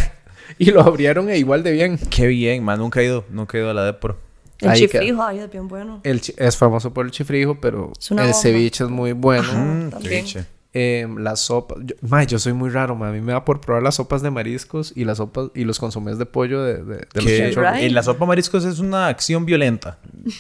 y 0.59 0.71
lo 0.71 0.81
abrieron 0.81 1.29
e 1.29 1.37
igual 1.37 1.63
de 1.63 1.73
bien. 1.73 1.99
Qué 2.09 2.29
bien, 2.29 2.65
man, 2.65 2.79
nunca 2.79 3.01
he 3.01 3.05
ido, 3.05 3.25
nunca 3.29 3.59
he 3.59 3.61
ido 3.61 3.71
a 3.71 3.75
la 3.75 3.85
Depor. 3.85 4.17
El 4.59 4.71
Ahí 4.71 4.79
chifrijo, 4.81 5.23
ay, 5.23 5.41
es 5.41 5.51
bien 5.51 5.69
bueno. 5.69 6.01
El 6.03 6.23
es 6.39 6.57
famoso 6.57 6.95
por 6.95 7.05
el 7.05 7.11
chifrijo, 7.11 7.61
pero 7.61 7.93
el 8.11 8.17
bomba. 8.17 8.33
ceviche 8.33 8.85
es 8.85 8.91
muy 8.91 9.13
bueno. 9.13 9.53
Mm, 9.53 9.91
también. 9.91 10.27
ceviche. 10.27 10.47
Eh, 10.75 11.09
la 11.19 11.37
sopa, 11.37 11.77
yo, 11.83 11.95
yo 12.27 12.39
soy 12.39 12.53
muy 12.53 12.69
raro, 12.69 13.03
a 13.03 13.11
mí 13.11 13.21
me 13.23 13.33
da 13.33 13.45
por 13.47 13.63
probar 13.63 13.83
las 13.83 13.95
sopas 13.95 14.21
de 14.21 14.31
mariscos 14.31 14.93
y 14.95 15.05
las 15.05 15.17
sopas 15.17 15.49
y 15.55 15.65
los 15.65 15.79
consomés 15.79 16.19
de 16.19 16.27
pollo 16.27 16.63
de, 16.63 16.85
de, 16.85 17.07
de 17.15 17.53
los. 17.53 17.57
Right. 17.57 17.91
la 17.93 18.03
sopa 18.03 18.27
mariscos 18.27 18.65
es 18.67 18.79
una 18.79 19.07
acción 19.07 19.47
violenta. 19.47 19.97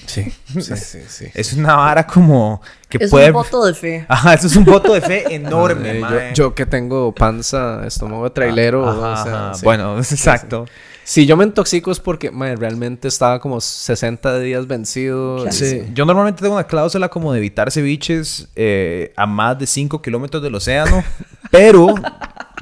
Sí, 0.06 0.24
sí, 0.60 0.76
sí, 0.76 0.98
sí. 1.08 1.26
Es 1.32 1.54
una 1.54 1.76
vara 1.76 2.06
como 2.06 2.60
que 2.88 2.98
Es 3.02 3.10
puede... 3.10 3.28
un 3.28 3.32
voto 3.32 3.64
de 3.64 3.72
fe. 3.72 4.04
Ajá, 4.10 4.34
eso 4.34 4.46
es 4.48 4.56
un 4.56 4.64
voto 4.64 4.92
de 4.92 5.00
fe 5.00 5.24
enorme, 5.34 6.00
yo, 6.00 6.32
yo 6.34 6.54
que 6.54 6.66
tengo 6.66 7.12
panza, 7.14 7.86
estómago 7.86 8.24
de 8.24 8.30
trailero, 8.30 8.86
Ajá, 8.86 8.98
o 8.98 9.24
sea, 9.24 9.44
ajá. 9.46 9.54
sí. 9.54 9.64
Bueno, 9.64 9.96
exacto. 9.98 10.66
Si 11.08 11.24
yo 11.24 11.36
me 11.36 11.44
intoxico 11.44 11.92
es 11.92 12.00
porque 12.00 12.32
realmente 12.32 13.06
estaba 13.06 13.38
como 13.38 13.60
60 13.60 14.40
días 14.40 14.66
vencido. 14.66 15.36
Claro. 15.36 15.52
Sí. 15.52 15.82
Yo 15.94 16.04
normalmente 16.04 16.42
tengo 16.42 16.54
una 16.54 16.66
cláusula 16.66 17.08
como 17.08 17.32
de 17.32 17.38
evitar 17.38 17.70
ceviches 17.70 18.48
eh, 18.56 19.12
a 19.14 19.24
más 19.24 19.56
de 19.56 19.68
5 19.68 20.02
kilómetros 20.02 20.42
del 20.42 20.56
océano, 20.56 21.04
pero 21.52 21.94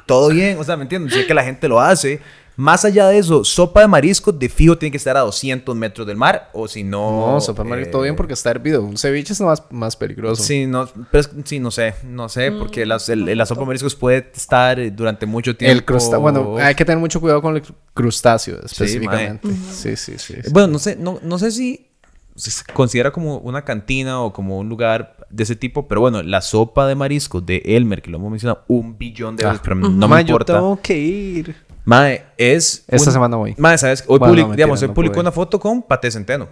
todo 0.05 0.29
bien, 0.29 0.59
o 0.59 0.65
sea, 0.65 0.77
¿me 0.77 0.83
entiendes? 0.83 1.15
Sé 1.15 1.27
que 1.27 1.33
la 1.33 1.43
gente 1.43 1.69
lo 1.69 1.81
hace. 1.81 2.21
Más 2.57 2.85
allá 2.85 3.09
de 3.09 3.19
eso, 3.19 3.43
sopa 3.43 3.81
de 3.81 3.89
mariscos 3.89 4.39
de 4.39 4.49
fijo 4.49 4.79
tiene 4.79 4.93
que 4.93 4.97
estar 4.99 5.17
a 5.17 5.21
200 5.21 5.75
metros 5.75 6.07
del 6.07 6.17
mar, 6.17 6.51
o 6.53 6.69
si 6.69 6.85
no... 6.85 7.33
No, 7.35 7.41
sopa 7.41 7.65
de 7.65 7.69
marisco, 7.71 7.91
todo 7.93 8.03
bien 8.03 8.15
eh, 8.15 8.17
porque 8.17 8.33
está 8.35 8.51
hervido. 8.51 8.83
Un 8.83 8.97
ceviche 8.97 9.33
es 9.33 9.41
más, 9.41 9.63
más 9.71 9.97
peligroso. 9.97 10.43
Sí, 10.43 10.67
no, 10.67 10.89
pero 11.11 11.21
es- 11.23 11.31
sí, 11.45 11.59
no 11.59 11.71
sé, 11.73 11.95
no 12.05 12.29
sé, 12.29 12.51
Mm, 12.53 12.59
porque 12.61 12.87
las- 12.87 13.09
el- 13.09 13.25
la 13.37 13.45
sopa 13.47 13.63
de 13.63 13.67
mariscos 13.67 13.95
puede 13.97 14.31
estar 14.33 14.79
eh, 14.79 14.91
durante 14.93 15.27
mucho 15.27 15.57
tiempo. 15.57 15.73
El 15.73 15.85
crustáceo, 15.85 16.21
bueno, 16.21 16.57
hay 16.59 16.75
que 16.77 16.85
tener 16.85 16.99
mucho 16.99 17.21
cuidado 17.21 17.43
con 17.43 17.57
el 17.57 17.63
crustáceo 17.93 18.61
específicamente. 18.65 19.49
Sí, 19.71 19.97
sí, 19.97 20.15
sí. 20.19 20.35
sí. 20.43 20.51
Bueno, 20.53 20.69
no 20.69 20.79
sé, 20.79 20.97
no, 20.97 21.19
no 21.23 21.39
sé 21.39 21.51
si 21.51 21.89
se 22.37 22.51
considera 22.73 23.13
como 23.13 23.39
una 23.39 23.65
cantina 23.65 24.21
o 24.21 24.33
como 24.33 24.59
un 24.59 24.69
lugar 24.69 25.17
de 25.31 25.45
ese 25.45 25.55
tipo, 25.55 25.87
pero 25.87 26.01
bueno, 26.01 26.21
la 26.23 26.41
sopa 26.41 26.87
de 26.89 26.97
mariscos 26.97 27.47
de 27.47 27.63
Elmer, 27.65 28.03
que 28.03 28.11
lo 28.11 28.19
hemos 28.19 28.31
mencionado 28.31 28.65
un 28.67 28.99
billón 28.99 29.37
de 29.37 29.45
veces, 29.45 29.61
pero 29.63 29.77
no 29.77 29.89
me 29.91 30.07
Mae, 30.09 30.25
yo 30.25 30.31
importa. 30.33 30.55
tengo 30.55 30.81
que 30.83 30.99
ir. 30.99 31.55
Mae, 31.85 32.25
es... 32.39 32.85
Esta 32.89 33.11
un- 33.11 33.13
semana 33.15 33.37
voy. 33.37 33.55
Mae, 33.59 33.77
¿sabes? 33.79 34.05
Hoy, 34.07 34.19
Bueno, 34.19 34.33
public- 34.33 34.41
no, 34.43 34.49
mentira, 34.49 34.57
digamos, 34.67 34.83
hoy 34.83 34.89
no 34.89 34.95
publicó 34.95 35.21
una 35.21 35.33
foto 35.33 35.61
con 35.61 35.83
Pate 35.83 36.11
Centeno. 36.11 36.49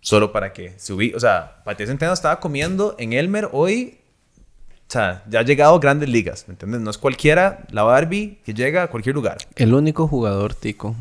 Solo 0.00 0.32
para 0.32 0.52
que 0.52 0.74
subí... 0.78 1.12
O 1.14 1.20
sea, 1.20 1.62
Pate 1.64 1.86
Centeno 1.86 2.12
estaba 2.12 2.38
comiendo 2.40 2.94
en 2.98 3.12
Elmer 3.14 3.48
hoy... 3.52 3.98
O 4.86 4.92
sea, 4.94 5.24
ya 5.28 5.40
ha 5.40 5.42
llegado 5.42 5.74
a 5.74 5.78
grandes 5.78 6.08
ligas, 6.10 6.44
¿me 6.46 6.52
entiendes? 6.52 6.80
No 6.82 6.90
es 6.90 6.98
cualquiera 6.98 7.64
la 7.70 7.82
Barbie 7.84 8.38
que 8.44 8.52
llega 8.52 8.82
a 8.82 8.88
cualquier 8.88 9.14
lugar. 9.14 9.38
El 9.56 9.72
único 9.72 10.06
jugador 10.06 10.54
tico 10.54 10.94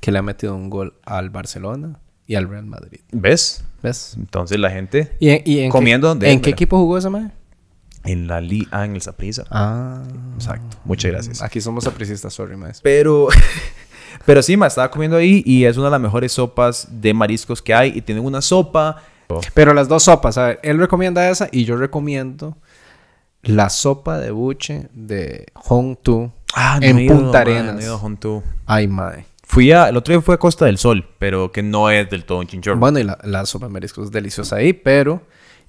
que 0.00 0.12
le 0.12 0.18
ha 0.18 0.22
metido 0.22 0.54
un 0.54 0.68
gol 0.68 0.92
al 1.04 1.30
Barcelona 1.30 1.98
y 2.26 2.34
al 2.34 2.48
Real 2.48 2.66
Madrid. 2.66 3.00
¿Ves? 3.10 3.64
¿Ves? 3.82 4.14
Entonces 4.18 4.58
la 4.60 4.70
gente 4.70 5.16
¿Y 5.18 5.30
en, 5.30 5.42
y 5.46 5.58
en 5.60 5.70
Comiendo 5.70 6.06
qué, 6.06 6.08
donde 6.08 6.30
¿En 6.30 6.40
qué 6.42 6.50
equipo 6.50 6.76
jugó 6.78 6.98
ese 6.98 7.08
mae? 7.08 7.30
En 8.04 8.26
la 8.26 8.40
li 8.40 8.66
ah, 8.70 8.84
en 8.84 8.94
el 8.94 9.02
Saprissa. 9.02 9.44
Ah. 9.50 10.02
Exacto. 10.34 10.78
Muchas 10.84 11.10
gracias. 11.12 11.42
Aquí 11.42 11.60
somos 11.60 11.86
apricistas, 11.86 12.32
sorry, 12.34 12.56
mae. 12.56 12.72
Pero, 12.82 13.28
pero 14.26 14.42
sí, 14.42 14.56
ma, 14.56 14.66
estaba 14.66 14.90
comiendo 14.90 15.16
ahí 15.16 15.42
y 15.46 15.64
es 15.64 15.76
una 15.76 15.86
de 15.86 15.92
las 15.92 16.00
mejores 16.00 16.32
sopas 16.32 16.88
de 16.90 17.14
mariscos 17.14 17.62
que 17.62 17.74
hay. 17.74 17.92
Y 17.96 18.02
tienen 18.02 18.24
una 18.24 18.40
sopa. 18.40 19.02
Pero 19.54 19.72
las 19.72 19.88
dos 19.88 20.02
sopas, 20.02 20.36
a 20.36 20.48
ver, 20.48 20.60
él 20.62 20.78
recomienda 20.78 21.30
esa 21.30 21.48
y 21.50 21.64
yo 21.64 21.76
recomiendo 21.76 22.58
la 23.42 23.70
sopa 23.70 24.18
de 24.18 24.30
buche 24.30 24.88
de 24.92 25.46
Hong 25.54 25.96
Tu 25.96 26.30
Ah, 26.54 26.78
en 26.80 26.98
he 26.98 27.04
ido, 27.04 27.16
Punta 27.16 27.40
Arenas. 27.40 27.74
no 27.74 27.80
he 27.80 27.84
ido 27.84 27.94
a 27.94 27.98
Hontu. 27.98 28.42
Ay, 28.66 28.88
mae. 28.88 29.24
Fui 29.42 29.72
a, 29.72 29.88
el 29.88 29.96
otro 29.96 30.14
día 30.14 30.22
fue 30.22 30.34
a 30.34 30.38
Costa 30.38 30.66
del 30.66 30.78
Sol, 30.78 31.06
pero 31.18 31.52
que 31.52 31.62
no 31.62 31.90
es 31.90 32.08
del 32.08 32.24
todo 32.24 32.38
un 32.38 32.46
chinchorro. 32.46 32.78
Bueno, 32.78 32.98
y 32.98 33.04
la, 33.04 33.18
la 33.22 33.44
sopa 33.46 33.66
de 33.66 33.72
mariscos 33.72 34.06
es 34.06 34.10
deliciosa 34.10 34.56
ahí, 34.56 34.72
pero 34.72 35.22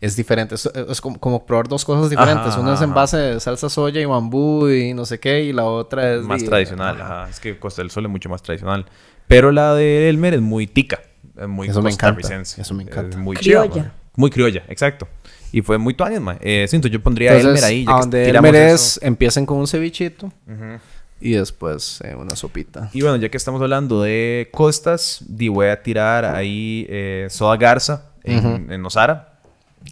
es 0.05 0.15
diferente. 0.15 0.55
Es, 0.55 0.65
es 0.65 1.01
como, 1.01 1.19
como 1.19 1.45
probar 1.45 1.67
dos 1.67 1.85
cosas 1.85 2.09
diferentes. 2.09 2.47
Ajá, 2.53 2.59
Una 2.59 2.73
es 2.73 2.81
en 2.81 2.93
base 2.93 3.17
de 3.17 3.39
salsa 3.39 3.69
soya 3.69 4.01
y 4.01 4.05
bambú 4.05 4.67
y 4.69 4.93
no 4.93 5.05
sé 5.05 5.19
qué, 5.19 5.43
y 5.43 5.53
la 5.53 5.65
otra 5.65 6.13
es 6.15 6.23
más 6.23 6.41
de- 6.41 6.47
tradicional. 6.47 7.01
Ajá. 7.01 7.21
Ajá. 7.23 7.29
Es 7.29 7.39
que 7.39 7.57
Costa 7.59 7.81
del 7.81 7.91
Sol 7.91 8.05
es 8.05 8.11
mucho 8.11 8.29
más 8.29 8.41
tradicional. 8.41 8.85
Pero 9.27 9.51
la 9.51 9.73
de 9.73 10.09
Elmer 10.09 10.33
es 10.33 10.41
muy 10.41 10.67
tica. 10.67 10.99
Es 11.39 11.47
muy 11.47 11.67
Eso 11.69 11.81
me 11.81 11.91
encanta, 11.91 12.21
eso 12.41 12.73
me 12.73 12.83
encanta. 12.83 13.17
Es 13.17 13.23
muy 13.23 13.35
Criolla. 13.37 13.71
chiva. 13.71 13.91
Muy 14.15 14.29
criolla, 14.29 14.63
exacto. 14.67 15.07
Y 15.51 15.61
fue 15.63 15.79
muy 15.79 15.95
tuanis, 15.95 16.21
ma. 16.21 16.37
Eh, 16.39 16.67
siento, 16.69 16.87
yo 16.87 17.01
pondría 17.01 17.35
Entonces, 17.35 17.63
Elmer 17.63 17.63
ahí. 17.63 17.85
ya 17.85 17.95
a 17.95 17.99
donde 18.01 18.29
Elmer 18.29 18.55
eso. 18.55 18.75
es, 18.75 18.99
empiecen 19.01 19.45
con 19.47 19.57
un 19.57 19.65
cevichito 19.65 20.27
Ujú. 20.27 20.79
y 21.19 21.31
después 21.31 21.99
eh, 22.03 22.13
una 22.15 22.35
sopita. 22.35 22.91
Y 22.93 23.01
bueno, 23.01 23.15
ya 23.15 23.29
que 23.29 23.37
estamos 23.37 23.59
hablando 23.61 24.03
de 24.03 24.49
costas, 24.53 25.23
di 25.27 25.47
voy 25.47 25.67
a 25.67 25.81
tirar 25.81 26.25
ahí 26.25 26.85
eh, 26.89 27.25
Soda 27.31 27.57
Garza 27.57 28.11
en, 28.23 28.71
en 28.71 28.81
Nosara. 28.83 29.32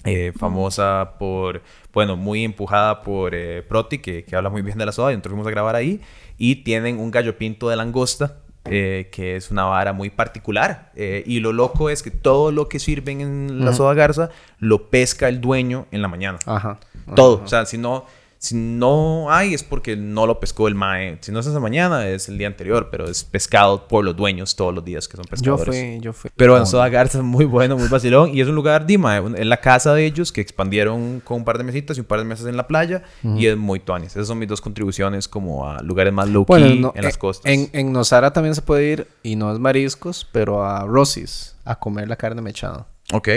Eh, 0.04 0.34
famosa 0.38 1.14
por, 1.20 1.62
bueno, 1.94 2.16
muy 2.16 2.44
empujada 2.44 3.02
por 3.02 3.36
eh, 3.36 3.64
Proti, 3.68 4.00
que, 4.00 4.24
que 4.24 4.36
habla 4.36 4.50
muy 4.50 4.62
bien 4.62 4.78
de 4.78 4.86
la 4.86 4.92
soda. 4.92 5.12
Y 5.12 5.16
nosotros 5.16 5.32
fuimos 5.32 5.48
a 5.48 5.52
grabar 5.52 5.76
ahí. 5.76 6.02
Y 6.38 6.58
tienen 6.58 7.00
un 7.00 7.12
gallo 7.12 7.38
pinto 7.38 7.70
de 7.70 7.76
langosta, 7.76 8.38
eh, 8.66 9.10
que 9.12 9.36
es 9.36 9.52
una 9.52 9.66
vara 9.66 9.94
muy 9.94 10.10
particular. 10.10 10.92
Eh, 10.96 11.24
y 11.26 11.40
lo 11.40 11.54
loco 11.54 11.90
es 11.90 12.04
que 12.04 12.12
todo 12.12 12.52
lo 12.52 12.68
que 12.68 12.80
sirven 12.80 13.22
en 13.22 13.66
la 13.66 13.74
Soda 13.74 13.94
Garza 13.94 14.30
lo 14.60 14.90
pesca 14.90 15.30
el 15.30 15.42
dueño 15.42 15.88
en 15.92 16.02
la 16.02 16.08
mañana. 16.08 16.40
Ajá. 16.46 16.80
Todo. 17.16 17.42
O 17.44 17.48
sea, 17.48 17.66
si 17.66 17.78
no, 17.78 18.06
si 18.42 18.56
no 18.56 19.32
hay 19.32 19.54
es 19.54 19.62
porque 19.62 19.96
no 19.96 20.26
lo 20.26 20.40
pescó 20.40 20.68
el 20.68 20.74
mae. 20.74 21.20
Si 21.22 21.32
no 21.32 21.40
es 21.42 21.46
esa 21.46 21.60
mañana, 21.60 22.08
es 22.08 22.28
el 22.28 22.40
día 22.40 22.48
anterior, 22.48 22.88
pero 22.90 23.06
es 23.08 23.24
pescado 23.24 23.88
por 23.88 24.04
los 24.04 24.16
dueños 24.16 24.56
todos 24.56 24.74
los 24.74 24.84
días 24.84 25.08
que 25.08 25.16
son 25.16 25.26
Yo 25.26 25.30
pescadores. 25.30 25.68
fui, 25.68 26.00
yo 26.02 26.12
fui. 26.12 26.32
Pero 26.36 26.58
en 26.58 26.66
Soda 26.66 26.90
Garza 26.90 27.20
es 27.20 27.24
muy 27.24 27.46
bueno, 27.46 27.78
muy 27.78 27.88
vacilón. 27.88 28.36
Y 28.36 28.42
es 28.42 28.48
un 28.48 28.56
lugar, 28.56 28.88
Dima, 28.88 29.20
es 29.20 29.46
la 29.46 29.58
casa 29.58 29.94
de 29.94 30.08
ellos 30.08 30.32
que 30.32 30.42
expandieron 30.42 31.20
con 31.20 31.38
un 31.38 31.46
par 31.46 31.60
de 31.60 31.66
mesitas 31.66 31.98
y 31.98 32.00
un 32.00 32.08
par 32.08 32.18
de 32.18 32.26
mesas 32.26 32.48
en 32.48 32.58
la 32.58 32.66
playa. 32.66 33.04
Y 33.24 33.46
es 33.46 33.56
muy 33.56 33.80
tuanis. 33.80 34.14
Esas 34.14 34.26
son 34.26 34.40
mis 34.40 34.50
dos 34.50 34.60
contribuciones 34.60 35.28
como 35.28 35.70
a 35.70 35.80
lugares 35.84 36.12
más 36.12 36.28
low 36.28 36.44
Bueno, 36.44 36.66
no, 36.74 36.94
en 36.96 37.04
las 37.04 37.18
eh, 37.18 37.20
costas. 37.20 37.52
En, 37.52 37.70
en 37.74 37.94
Nosara 37.94 38.34
también 38.34 38.56
se 38.56 38.64
puede 38.64 38.92
ir, 38.92 39.08
y 39.22 39.36
no 39.36 39.54
es 39.54 39.60
mariscos, 39.60 40.28
pero 40.32 40.66
a 40.66 40.88
Rosis 40.88 41.58
a 41.64 41.78
comer 41.78 42.08
la 42.08 42.16
carne 42.16 42.42
mechada. 42.42 42.88
Ok. 43.14 43.30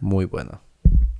Muy 0.00 0.24
buena. 0.24 0.62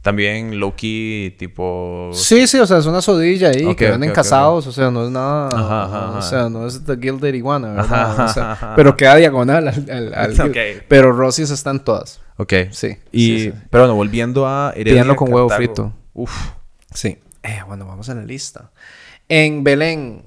También 0.08 0.58
low 0.58 0.72
key, 0.74 1.34
tipo... 1.38 2.08
Sí, 2.14 2.46
sí, 2.46 2.58
o 2.58 2.66
sea, 2.66 2.78
es 2.78 2.86
una 2.86 3.02
sodilla 3.02 3.50
ahí 3.50 3.62
Ok, 3.66 3.76
que 3.76 3.90
venden 3.90 4.08
ok, 4.08 4.14
casados, 4.14 4.66
o 4.66 4.72
sea, 4.72 4.90
no 4.90 5.04
es 5.04 5.10
nada. 5.10 5.48
Ajá, 5.52 5.84
ajá. 5.84 6.18
O 6.18 6.22
sea, 6.22 6.48
no 6.48 6.66
es 6.66 6.82
The 6.82 6.96
Gilded 6.96 7.34
Iguana, 7.34 7.74
¿verdad? 7.74 8.24
O 8.24 8.28
sea, 8.32 8.72
pero 8.74 8.96
queda 8.96 9.16
diagonal 9.16 9.68
al. 9.68 9.90
al- 9.90 10.14
al-. 10.40 10.82
Pero 10.88 11.12
Rosis 11.12 11.50
están 11.50 11.84
todas. 11.84 12.22
Ok. 12.38 12.54
Sí. 12.70 12.96
Y, 13.12 13.26
sí, 13.26 13.40
sí. 13.50 13.52
pero 13.68 13.82
bueno, 13.84 13.96
volviendo 13.96 14.46
a 14.46 14.70
Heredia, 14.74 14.94
Pídanlo 14.94 15.16
con 15.16 15.30
huevo 15.30 15.50
frito. 15.50 15.92
Uf. 16.14 16.32
Sí. 16.94 17.18
Eh, 17.42 17.60
bueno, 17.66 17.84
vamos 17.84 18.08
a 18.08 18.14
la 18.14 18.22
lista. 18.24 18.70
En 19.28 19.62
Belén. 19.62 20.22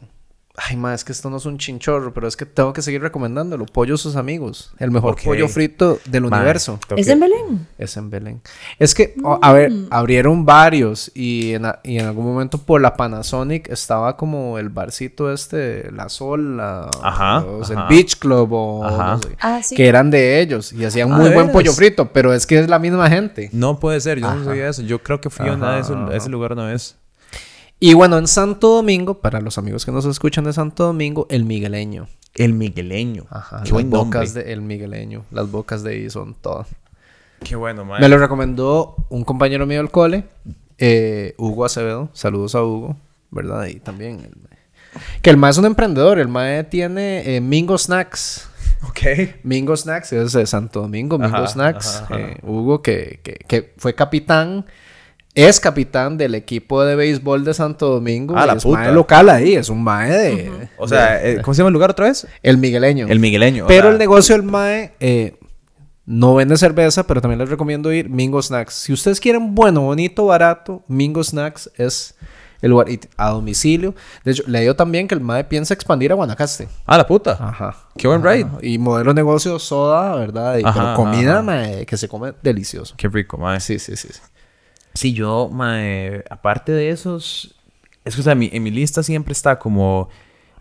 Ay, 0.58 0.76
ma, 0.76 0.94
es 0.94 1.06
que 1.06 1.14
esto 1.14 1.30
no 1.30 1.38
es 1.38 1.46
un 1.46 1.58
chinchorro, 1.58 2.14
pero 2.14 2.28
es 2.28 2.36
que 2.36 2.46
tengo 2.46 2.74
que 2.74 2.82
seguir 2.82 3.02
recomendándolo. 3.02 3.66
Pollo 3.66 3.96
sus 3.96 4.18
amigos. 4.18 4.74
El 4.80 4.92
mejor 4.92 5.16
pollo 5.24 5.48
frito 5.48 5.98
del 6.06 6.26
universo. 6.26 6.78
¿Es 6.98 7.08
en 7.08 7.22
Belén? 7.22 7.68
Es 7.78 7.96
en 7.96 8.10
Belén. 8.10 8.42
Es 8.78 8.94
que, 8.94 9.16
a 9.42 9.54
ver, 9.54 9.72
Mm. 9.72 9.88
abrieron 9.90 10.46
varios 10.46 11.10
y 11.16 11.54
en, 11.54 11.66
a- 11.68 11.80
y 11.84 11.98
en 12.00 12.06
algún 12.06 12.26
momento 12.26 12.58
por 12.58 12.82
la 12.82 12.98
Panasonic 12.98 13.70
estaba 13.70 14.18
como 14.18 14.58
el 14.58 14.68
barcito 14.70 15.32
este, 15.32 15.90
la 15.92 16.10
Sol, 16.10 16.58
la, 16.58 16.90
Ajá, 17.02 17.40
los- 17.46 17.72
ajá. 17.72 17.84
el 17.84 17.88
Beach 17.88 18.18
Club 18.20 18.52
o 18.52 18.84
Ajá. 18.86 19.12
no 19.16 19.22
sé, 19.22 19.30
Ah, 19.40 19.62
sí. 19.64 19.76
que 19.76 19.88
eran 19.88 20.12
de 20.12 20.42
ellos 20.42 20.74
y 20.74 20.84
hacían 20.84 21.14
Ah, 21.14 21.18
muy 21.18 21.30
¿de 21.30 21.34
buen 21.36 21.52
pollo 21.54 21.72
frito, 21.72 22.12
pero 22.12 22.34
es 22.34 22.46
que 22.46 22.60
es 22.60 22.68
la 22.68 22.78
misma 22.78 23.10
gente. 23.10 23.50
No 23.54 23.80
puede 23.80 24.02
ser, 24.02 24.20
yo 24.20 24.32
no 24.34 24.44
sabía 24.44 24.68
eso. 24.68 24.82
Yo 24.82 25.00
creo 25.02 25.22
que 25.22 25.30
fui 25.30 25.48
a, 25.48 25.54
una 25.54 25.76
de 25.76 25.82
esos- 25.82 26.12
a 26.12 26.16
ese 26.16 26.30
lugar 26.30 26.52
una 26.52 26.66
vez. 26.66 26.98
Y 27.84 27.96
bueno, 27.96 28.18
en 28.20 28.28
Santo 28.28 28.76
Domingo, 28.76 29.16
para 29.16 29.42
los 29.42 29.58
amigos 29.58 29.86
que 29.86 29.92
nos 29.92 30.06
escuchan 30.06 30.44
de 30.44 30.54
Santo 30.54 30.84
Domingo, 30.86 31.26
el 31.32 31.46
migueleño. 31.46 32.08
El 32.36 32.54
migueleño. 32.54 33.26
Ajá, 33.32 33.58
Qué 33.58 33.62
las 33.64 33.72
buen 33.72 33.90
nombre. 33.90 34.20
bocas 34.20 34.34
de 34.36 34.54
el 34.54 34.62
migueleño. 34.62 35.26
Las 35.32 35.50
bocas 35.50 35.82
de 35.82 35.92
ahí 35.94 36.10
son 36.12 36.36
todo. 36.36 36.68
Qué 37.44 37.56
bueno, 37.56 37.84
mae. 37.84 38.00
Me 38.00 38.08
lo 38.08 38.20
recomendó 38.20 38.96
un 39.10 39.24
compañero 39.24 39.66
mío 39.66 39.80
del 39.80 39.90
cole, 39.90 40.26
eh, 40.78 41.34
Hugo 41.40 41.66
Acevedo. 41.66 42.10
Saludos 42.14 42.54
a 42.54 42.64
Hugo, 42.64 42.96
¿verdad? 43.32 43.66
Y 43.66 43.80
también. 43.80 44.20
el- 44.22 44.38
que 45.24 45.30
el 45.32 45.38
mae 45.38 45.50
es 45.52 45.58
un 45.58 45.66
emprendedor. 45.66 46.20
El 46.20 46.28
mae 46.28 46.64
tiene 46.66 47.36
eh, 47.36 47.42
Mingo 47.42 47.78
Snacks. 47.80 48.48
Ok. 48.88 49.00
Mingo 49.44 49.76
Snacks 49.76 50.14
es 50.14 50.34
de 50.34 50.46
Santo 50.46 50.82
Domingo, 50.82 51.18
Mingo 51.18 51.36
Ajá, 51.38 51.48
Snacks. 51.48 51.88
ajá, 51.96 52.04
ajá. 52.06 52.20
Eh, 52.20 52.38
Hugo, 52.44 52.82
que, 52.84 53.20
que, 53.24 53.34
que 53.48 53.74
fue 53.78 53.96
capitán, 53.96 54.66
es 55.34 55.60
capitán 55.60 56.18
del 56.18 56.36
equipo 56.36 56.84
de 56.84 56.96
béisbol 56.96 57.46
de 57.46 57.54
Santo 57.54 57.90
Domingo. 57.90 58.36
Ah, 58.38 58.46
la 58.46 58.54
es 58.54 58.64
puta. 58.64 58.80
mae 58.80 58.92
local 58.92 59.30
ahí, 59.30 59.56
es 59.56 59.70
un 59.70 59.84
mae 59.84 60.12
de. 60.12 60.70
O 60.78 60.88
sea, 60.88 61.26
eh, 61.26 61.42
¿cómo 61.42 61.54
se 61.54 61.60
llama 61.60 61.70
el 61.70 61.74
lugar 61.74 61.92
otra 61.92 62.08
vez? 62.08 62.28
El 62.44 62.58
migueleño. 62.58 63.08
El 63.08 63.20
migueleño. 63.20 63.66
Pero 63.68 63.84
sea, 63.84 63.92
el 63.92 63.98
negocio 63.98 64.36
del 64.36 64.44
MAE 64.44 64.94
eh, 65.00 65.40
no 66.06 66.36
vende 66.36 66.58
cerveza, 66.58 67.08
pero 67.08 67.22
también 67.22 67.40
les 67.40 67.50
recomiendo 67.50 67.94
ir 67.94 68.10
Mingo 68.10 68.42
Snacks. 68.42 68.74
Si 68.74 68.92
ustedes 68.94 69.20
quieren 69.20 69.56
bueno, 69.56 69.82
bonito, 69.82 70.26
barato, 70.26 70.84
Mingo 70.88 71.24
Snacks 71.24 71.72
es 71.78 72.16
el 72.62 72.72
lugar 72.72 72.90
y 72.90 73.00
a 73.16 73.30
domicilio. 73.30 73.96
De 74.26 74.32
hecho, 74.32 74.44
leí 74.48 74.72
también 74.76 75.08
que 75.08 75.16
el 75.16 75.22
MAE 75.22 75.46
piensa 75.46 75.74
expandir 75.74 76.12
a 76.12 76.16
Guanacaste. 76.16 76.68
Ah, 76.86 76.98
la 76.98 77.08
puta. 77.08 77.38
Ajá. 77.40 77.76
Qué 77.98 78.08
buen 78.08 78.22
ride. 78.22 78.48
Y 78.62 78.78
modelo 78.78 79.12
de 79.12 79.16
negocio 79.16 79.58
soda, 79.60 80.16
¿verdad? 80.16 80.58
Y- 80.58 80.64
Ajá, 80.64 80.74
pero 80.74 80.86
ajá, 80.88 80.96
comida, 80.96 81.34
ajá. 81.36 81.42
mae, 81.42 81.86
que 81.86 81.96
se 81.98 82.08
come 82.10 82.34
delicioso. 82.44 82.96
Qué 82.98 83.08
rico, 83.08 83.38
mae. 83.38 83.60
Sí, 83.62 83.80
sí, 83.80 83.96
sí. 83.96 84.10
sí. 84.12 84.20
Sí, 84.94 85.14
yo, 85.14 85.50
mae, 85.52 86.24
aparte 86.30 86.72
de 86.72 86.90
esos, 86.90 87.56
es 88.04 88.16
que 88.16 88.22
o 88.22 88.24
sea, 88.24 88.36
mi- 88.36 88.50
en 88.52 88.62
mi 88.64 88.72
lista 88.72 89.04
siempre 89.04 89.32
está 89.32 89.58
como 89.60 90.10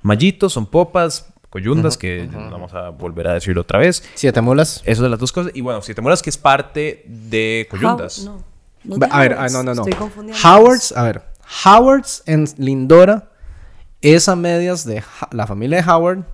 mallitos, 0.03 0.53
son 0.53 0.67
popas, 0.67 1.27
coyundas, 1.51 1.99
que 1.99 2.29
vamos 2.33 2.73
a 2.75 2.91
volver 2.91 3.27
a 3.29 3.35
decirlo 3.35 3.63
otra 3.63 3.79
vez. 3.81 4.05
Siete 4.15 4.41
mulas. 4.41 4.83
Eso 4.85 5.03
de 5.03 5.09
las 5.09 5.19
dos 5.19 5.33
cosas. 5.33 5.53
Y 5.55 5.61
bueno, 5.63 5.83
si 5.83 5.95
te 5.95 6.01
mueras 6.01 6.23
que 6.23 6.31
es 6.31 6.39
parte 6.39 7.03
de 7.07 7.67
coyundas. 7.71 8.21
How- 8.21 8.45
No. 8.85 8.97
no 8.99 9.07
a 9.11 9.21
ver, 9.21 9.35
ah, 9.39 9.49
no, 9.51 9.63
no, 9.65 9.75
no. 9.75 9.83
Estoy 9.83 9.95
confundiendo. 9.95 10.41
Howard's, 10.49 10.93
a 10.97 11.03
ver. 11.03 11.23
Howard's 11.67 12.23
en 12.27 12.47
Lindora 12.57 13.31
es 14.01 14.29
a 14.29 14.37
medias 14.37 14.85
de 14.85 15.03
la 15.33 15.47
familia 15.49 15.83
de 15.83 15.91
Howard 15.91 16.25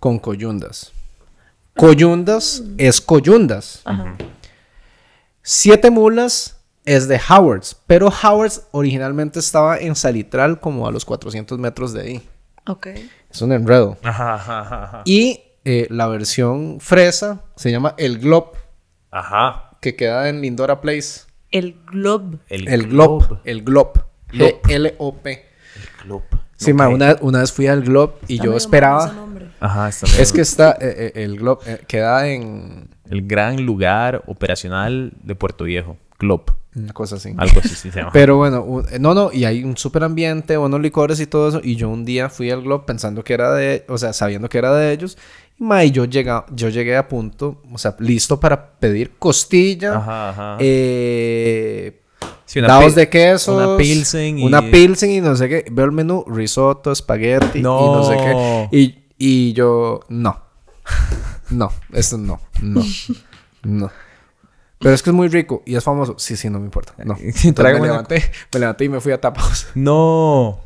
con 0.00 0.18
coyundas. 0.18 0.92
Coyundas 1.76 2.62
es 2.78 3.00
coyundas. 3.00 3.82
Ajá. 3.84 4.16
Siete 5.42 5.90
mulas 5.90 6.59
es 6.94 7.06
de 7.06 7.20
Howard's, 7.28 7.76
pero 7.86 8.08
Howard's 8.08 8.66
originalmente 8.72 9.38
estaba 9.38 9.78
en 9.78 9.94
Salitral 9.94 10.58
como 10.58 10.88
a 10.88 10.90
los 10.92 11.04
400 11.04 11.58
metros 11.58 11.92
de 11.92 12.00
ahí. 12.02 12.28
Ok. 12.66 12.88
Es 13.30 13.40
un 13.42 13.52
enredo. 13.52 13.96
Ajá, 14.02 14.34
ajá, 14.34 14.84
ajá. 14.84 15.02
Y 15.04 15.40
eh, 15.64 15.86
la 15.90 16.08
versión 16.08 16.78
fresa 16.80 17.42
se 17.54 17.70
llama 17.70 17.94
El 17.96 18.18
Glob, 18.18 18.54
Ajá. 19.12 19.76
que 19.80 19.94
queda 19.94 20.28
en 20.28 20.40
Lindora 20.40 20.80
Place. 20.80 21.20
El 21.52 21.76
Globe. 21.86 22.38
El, 22.48 22.88
Glob. 22.88 23.38
El 23.44 23.62
Glob. 23.62 23.92
Glob. 24.28 24.62
G-L-O-P. 24.62 25.44
Club. 26.02 26.22
Sí, 26.56 26.72
ma, 26.72 26.88
una, 26.88 27.16
una 27.20 27.40
vez 27.40 27.52
fui 27.52 27.66
al 27.68 27.82
Glob 27.82 28.14
y 28.28 28.34
Está 28.34 28.44
yo 28.44 28.56
esperaba. 28.56 29.12
Ajá, 29.60 29.88
está 29.88 30.06
bien. 30.06 30.20
Es 30.20 30.32
que 30.32 30.40
está, 30.40 30.72
eh, 30.80 31.12
eh, 31.14 31.22
el 31.24 31.36
Glob 31.38 31.60
eh, 31.66 31.80
queda 31.86 32.28
en 32.28 32.90
El 33.08 33.26
gran 33.26 33.64
lugar 33.64 34.22
operacional 34.26 35.12
de 35.22 35.34
Puerto 35.34 35.64
Viejo. 35.64 35.96
Club. 36.18 36.52
Una 36.74 36.92
cosa 36.92 37.16
así. 37.16 37.34
Algo 37.36 37.58
así 37.60 37.68
sí 37.70 37.90
se 37.90 37.98
llama. 37.98 38.10
Pero 38.12 38.36
bueno, 38.36 38.82
eh, 38.90 38.98
no, 38.98 39.12
no, 39.14 39.30
y 39.32 39.44
hay 39.44 39.64
un 39.64 39.76
super 39.76 40.04
ambiente, 40.04 40.56
buenos 40.56 40.80
licores 40.80 41.18
y 41.20 41.26
todo 41.26 41.48
eso. 41.48 41.60
Y 41.62 41.76
yo 41.76 41.88
un 41.88 42.04
día 42.04 42.28
fui 42.28 42.50
al 42.50 42.62
Glob 42.62 42.84
pensando 42.84 43.24
que 43.24 43.34
era 43.34 43.52
de, 43.52 43.84
o 43.88 43.98
sea, 43.98 44.12
sabiendo 44.12 44.48
que 44.48 44.58
era 44.58 44.72
de 44.74 44.92
ellos. 44.92 45.18
Y 45.58 45.64
ma, 45.64 45.84
y 45.84 45.90
yo, 45.90 46.04
llega, 46.04 46.46
yo 46.54 46.68
llegué 46.68 46.96
a 46.96 47.08
punto, 47.08 47.60
o 47.72 47.78
sea, 47.78 47.96
listo 47.98 48.38
para 48.38 48.72
pedir 48.78 49.12
costilla, 49.18 49.96
Ajá, 49.96 50.28
ajá. 50.30 50.56
eh, 50.60 51.96
Sí, 52.44 52.60
dados 52.60 52.96
de 52.96 53.08
quesos, 53.08 53.54
Una 53.56 53.76
pilsen 53.76 54.40
y... 54.40 54.44
una 54.44 54.60
pilsen 54.72 55.10
y 55.12 55.20
no 55.20 55.36
sé 55.36 55.48
qué. 55.48 55.64
Veo 55.70 55.84
el 55.84 55.92
menú, 55.92 56.24
risotto, 56.26 56.90
espagueti 56.90 57.60
y 57.60 57.62
no 57.62 58.02
sé 58.02 58.16
qué. 58.16 58.68
Y, 58.76 58.98
y 59.18 59.52
yo, 59.52 60.00
no. 60.08 60.40
No, 61.50 61.70
esto 61.92 62.18
no, 62.18 62.40
no, 62.60 62.82
no. 63.62 63.90
Pero 64.80 64.94
es 64.94 65.02
que 65.02 65.10
es 65.10 65.14
muy 65.14 65.28
rico 65.28 65.62
y 65.66 65.76
es 65.76 65.84
famoso. 65.84 66.14
Sí, 66.18 66.36
sí, 66.36 66.48
no 66.50 66.58
me 66.58 66.64
importa. 66.64 66.94
No. 67.04 67.14
Entonces 67.20 67.54
me 67.56 67.74
una- 67.74 67.86
levanté, 67.86 68.30
me 68.52 68.60
levanté 68.60 68.84
y 68.86 68.88
me 68.88 69.00
fui 69.00 69.12
a 69.12 69.20
tapados. 69.20 69.68
No. 69.74 70.60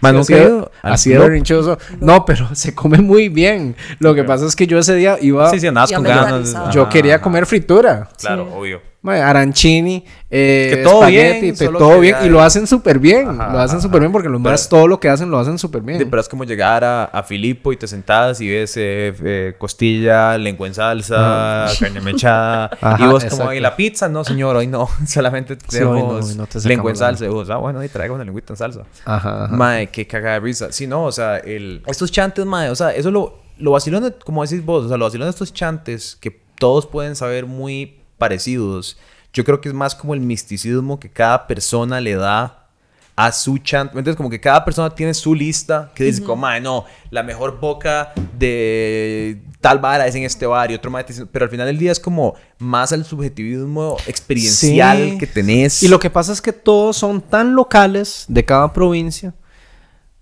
Man, 0.00 0.16
así 0.16 0.32
nunca 0.32 0.42
he 0.44 0.46
ido 0.48 0.70
así 0.82 1.10
de 1.10 1.16
Glob. 1.16 1.28
berrinchoso. 1.28 1.78
No, 2.00 2.24
pero 2.24 2.54
se 2.56 2.74
come 2.74 2.98
muy 2.98 3.28
bien. 3.28 3.76
Lo 4.00 4.14
que 4.14 4.24
pasa 4.24 4.44
es 4.46 4.56
que 4.56 4.66
yo 4.66 4.78
ese 4.78 4.96
día 4.96 5.16
iba... 5.20 5.48
Sí, 5.50 5.60
sí, 5.60 5.68
andabas 5.68 5.92
con 5.92 6.02
ganas. 6.02 6.52
Yo 6.72 6.82
Ajá, 6.82 6.90
quería 6.90 7.20
comer 7.22 7.46
fritura. 7.46 8.08
Claro, 8.18 8.46
Sí. 8.46 8.52
obvio. 8.56 8.82
Mae, 9.02 9.20
Arancini, 9.20 10.04
eh, 10.30 10.70
Que 10.76 10.82
todo 10.84 11.04
bien, 11.06 11.54
te- 11.56 11.66
todo 11.68 12.04
Y 12.04 12.28
lo 12.28 12.40
hacen 12.40 12.68
súper 12.68 13.00
bien. 13.00 13.28
Ajá, 13.28 13.52
lo 13.52 13.58
hacen 13.58 13.78
ajá, 13.78 13.82
súper 13.82 13.98
bien 14.00 14.12
porque 14.12 14.28
los 14.28 14.40
más 14.40 14.68
todo 14.68 14.86
lo 14.86 15.00
que 15.00 15.08
hacen 15.08 15.28
lo 15.28 15.40
hacen 15.40 15.58
súper 15.58 15.82
bien. 15.82 15.98
Sí, 15.98 16.04
pero 16.04 16.20
es 16.20 16.28
como 16.28 16.44
llegar 16.44 16.84
a, 16.84 17.04
a 17.06 17.22
Filipo 17.24 17.72
y 17.72 17.76
te 17.76 17.88
sentás 17.88 18.40
y 18.40 18.48
ves 18.48 18.76
eh, 18.76 19.12
eh, 19.24 19.54
costilla, 19.58 20.38
lengua 20.38 20.68
en 20.68 20.74
salsa, 20.74 21.66
carne 21.80 22.00
mechada. 22.00 22.70
Ajá, 22.80 23.04
y 23.04 23.06
vos 23.08 23.24
exacto. 23.24 23.44
como, 23.44 23.52
¿y 23.52 23.58
la 23.58 23.74
pizza? 23.74 24.08
No, 24.08 24.22
señor, 24.22 24.54
hoy 24.54 24.68
no. 24.68 24.88
Solamente 25.06 25.54
Sí, 25.56 25.78
tenemos 25.78 25.96
hoy 25.96 26.02
no, 26.02 26.08
hoy 26.08 26.34
no 26.36 26.46
te 26.46 26.52
sacamos 26.52 26.64
lengua 26.66 26.90
en 26.92 26.96
salsa. 26.96 27.24
Y 27.24 27.28
vos, 27.28 27.50
ah, 27.50 27.56
bueno, 27.56 27.80
ahí 27.80 27.88
traigo 27.88 28.14
una 28.14 28.22
lengüita 28.24 28.52
en 28.52 28.56
salsa. 28.56 28.82
Ajá, 29.04 29.46
ajá. 29.46 29.56
Mae, 29.56 29.88
qué 29.88 30.06
cagada 30.06 30.34
de 30.34 30.40
risa. 30.40 30.70
Sí, 30.70 30.86
no, 30.86 31.04
o 31.06 31.12
sea, 31.12 31.38
el... 31.38 31.82
estos 31.86 32.12
chantes, 32.12 32.46
mae, 32.46 32.70
o 32.70 32.76
sea, 32.76 32.94
eso 32.94 33.10
lo, 33.10 33.40
lo 33.58 33.72
vacilón, 33.72 34.04
de- 34.04 34.12
como 34.14 34.44
decís 34.44 34.64
vos, 34.64 34.84
o 34.84 34.88
sea, 34.88 34.96
lo 34.96 35.06
vacilón 35.06 35.26
de 35.26 35.30
estos 35.30 35.52
chantes 35.52 36.16
que 36.20 36.40
todos 36.56 36.86
pueden 36.86 37.16
saber 37.16 37.46
muy 37.46 37.96
parecidos. 38.22 38.96
Yo 39.32 39.42
creo 39.44 39.60
que 39.60 39.68
es 39.68 39.74
más 39.74 39.94
como 39.96 40.14
el 40.14 40.20
misticismo 40.20 41.00
que 41.00 41.10
cada 41.10 41.46
persona 41.48 42.00
le 42.00 42.14
da 42.14 42.68
a 43.16 43.32
su 43.32 43.58
chante. 43.58 43.98
Entonces, 43.98 44.16
como 44.16 44.30
que 44.30 44.38
cada 44.40 44.64
persona 44.64 44.88
tiene 44.94 45.12
su 45.14 45.34
lista 45.34 45.90
que 45.94 46.04
dice, 46.04 46.22
como, 46.22 46.42
mae, 46.42 46.60
no, 46.60 46.84
la 47.10 47.22
mejor 47.22 47.58
boca 47.60 48.12
de 48.38 49.40
tal 49.60 49.78
vara 49.80 50.06
es 50.06 50.14
en 50.14 50.22
este 50.24 50.46
bar 50.46 50.70
y 50.70 50.74
otro 50.74 50.90
dice- 51.06 51.26
Pero 51.26 51.44
al 51.44 51.50
final 51.50 51.66
del 51.66 51.78
día 51.78 51.92
es 51.92 52.00
como 52.00 52.34
más 52.58 52.92
al 52.92 53.04
subjetivismo 53.04 53.96
experiencial 54.06 55.10
Sí. 55.12 55.18
que 55.18 55.26
tenés. 55.26 55.82
Y 55.82 55.88
lo 55.88 55.98
que 55.98 56.10
pasa 56.10 56.32
es 56.32 56.40
que 56.40 56.52
todos 56.52 56.96
son 56.96 57.20
tan 57.20 57.54
locales 57.54 58.24
de 58.28 58.44
cada 58.44 58.72
provincia 58.72 59.34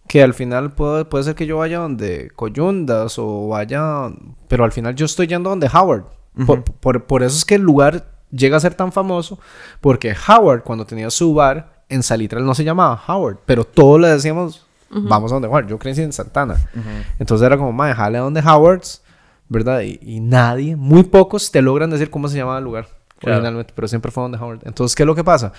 que 0.08 0.22
al 0.22 0.34
final 0.34 0.72
puede, 0.72 1.04
puede 1.04 1.24
ser 1.24 1.34
que 1.34 1.46
yo 1.46 1.58
vaya 1.58 1.78
donde 1.78 2.30
Coyundas 2.34 3.18
o 3.18 3.48
vaya... 3.48 4.10
Pero 4.48 4.64
al 4.64 4.72
final 4.72 4.94
yo 4.96 5.06
estoy 5.06 5.26
yendo 5.28 5.50
donde 5.50 5.68
Howard. 5.72 6.04
Por, 6.46 6.62
por- 6.64 7.04
por 7.04 7.22
eso 7.22 7.36
es 7.36 7.44
que 7.44 7.56
el 7.56 7.62
lugar 7.62 8.06
llega 8.30 8.56
a 8.56 8.60
ser 8.60 8.74
tan 8.74 8.92
famoso. 8.92 9.38
Porque 9.80 10.14
Howard, 10.28 10.62
cuando 10.62 10.86
tenía 10.86 11.10
su 11.10 11.34
bar, 11.34 11.82
en 11.88 12.02
Salitral 12.02 12.44
no 12.46 12.54
se 12.54 12.64
llamaba 12.64 13.02
Howard. 13.08 13.38
Pero 13.46 13.64
todos 13.64 14.00
le 14.00 14.08
decíamos, 14.08 14.64
vamos 14.90 15.32
a 15.32 15.34
donde 15.36 15.48
Howard. 15.48 15.66
Yo 15.68 15.78
crecí 15.78 16.02
en 16.02 16.12
Santana. 16.12 16.56
Entonces 17.18 17.44
era 17.46 17.56
como, 17.56 17.72
mae, 17.72 17.94
jale 17.94 18.18
a 18.18 18.22
donde 18.22 18.40
Howard's, 18.40 19.02
¿verdad? 19.48 19.80
Y, 19.82 19.98
y 20.02 20.20
nadie, 20.20 20.76
muy 20.76 21.02
pocos 21.02 21.50
te 21.50 21.60
logran 21.62 21.90
decir 21.90 22.10
cómo 22.10 22.28
se 22.28 22.36
llamaba 22.36 22.58
el 22.58 22.64
lugar 22.64 22.86
Claro. 23.18 23.36
originalmente. 23.38 23.72
Pero 23.74 23.88
siempre 23.88 24.10
fue 24.12 24.22
donde 24.22 24.38
Howard. 24.38 24.60
Entonces, 24.64 24.94
¿qué 24.94 25.02
es 25.02 25.06
lo 25.06 25.14
que 25.14 25.24
pasa? 25.24 25.52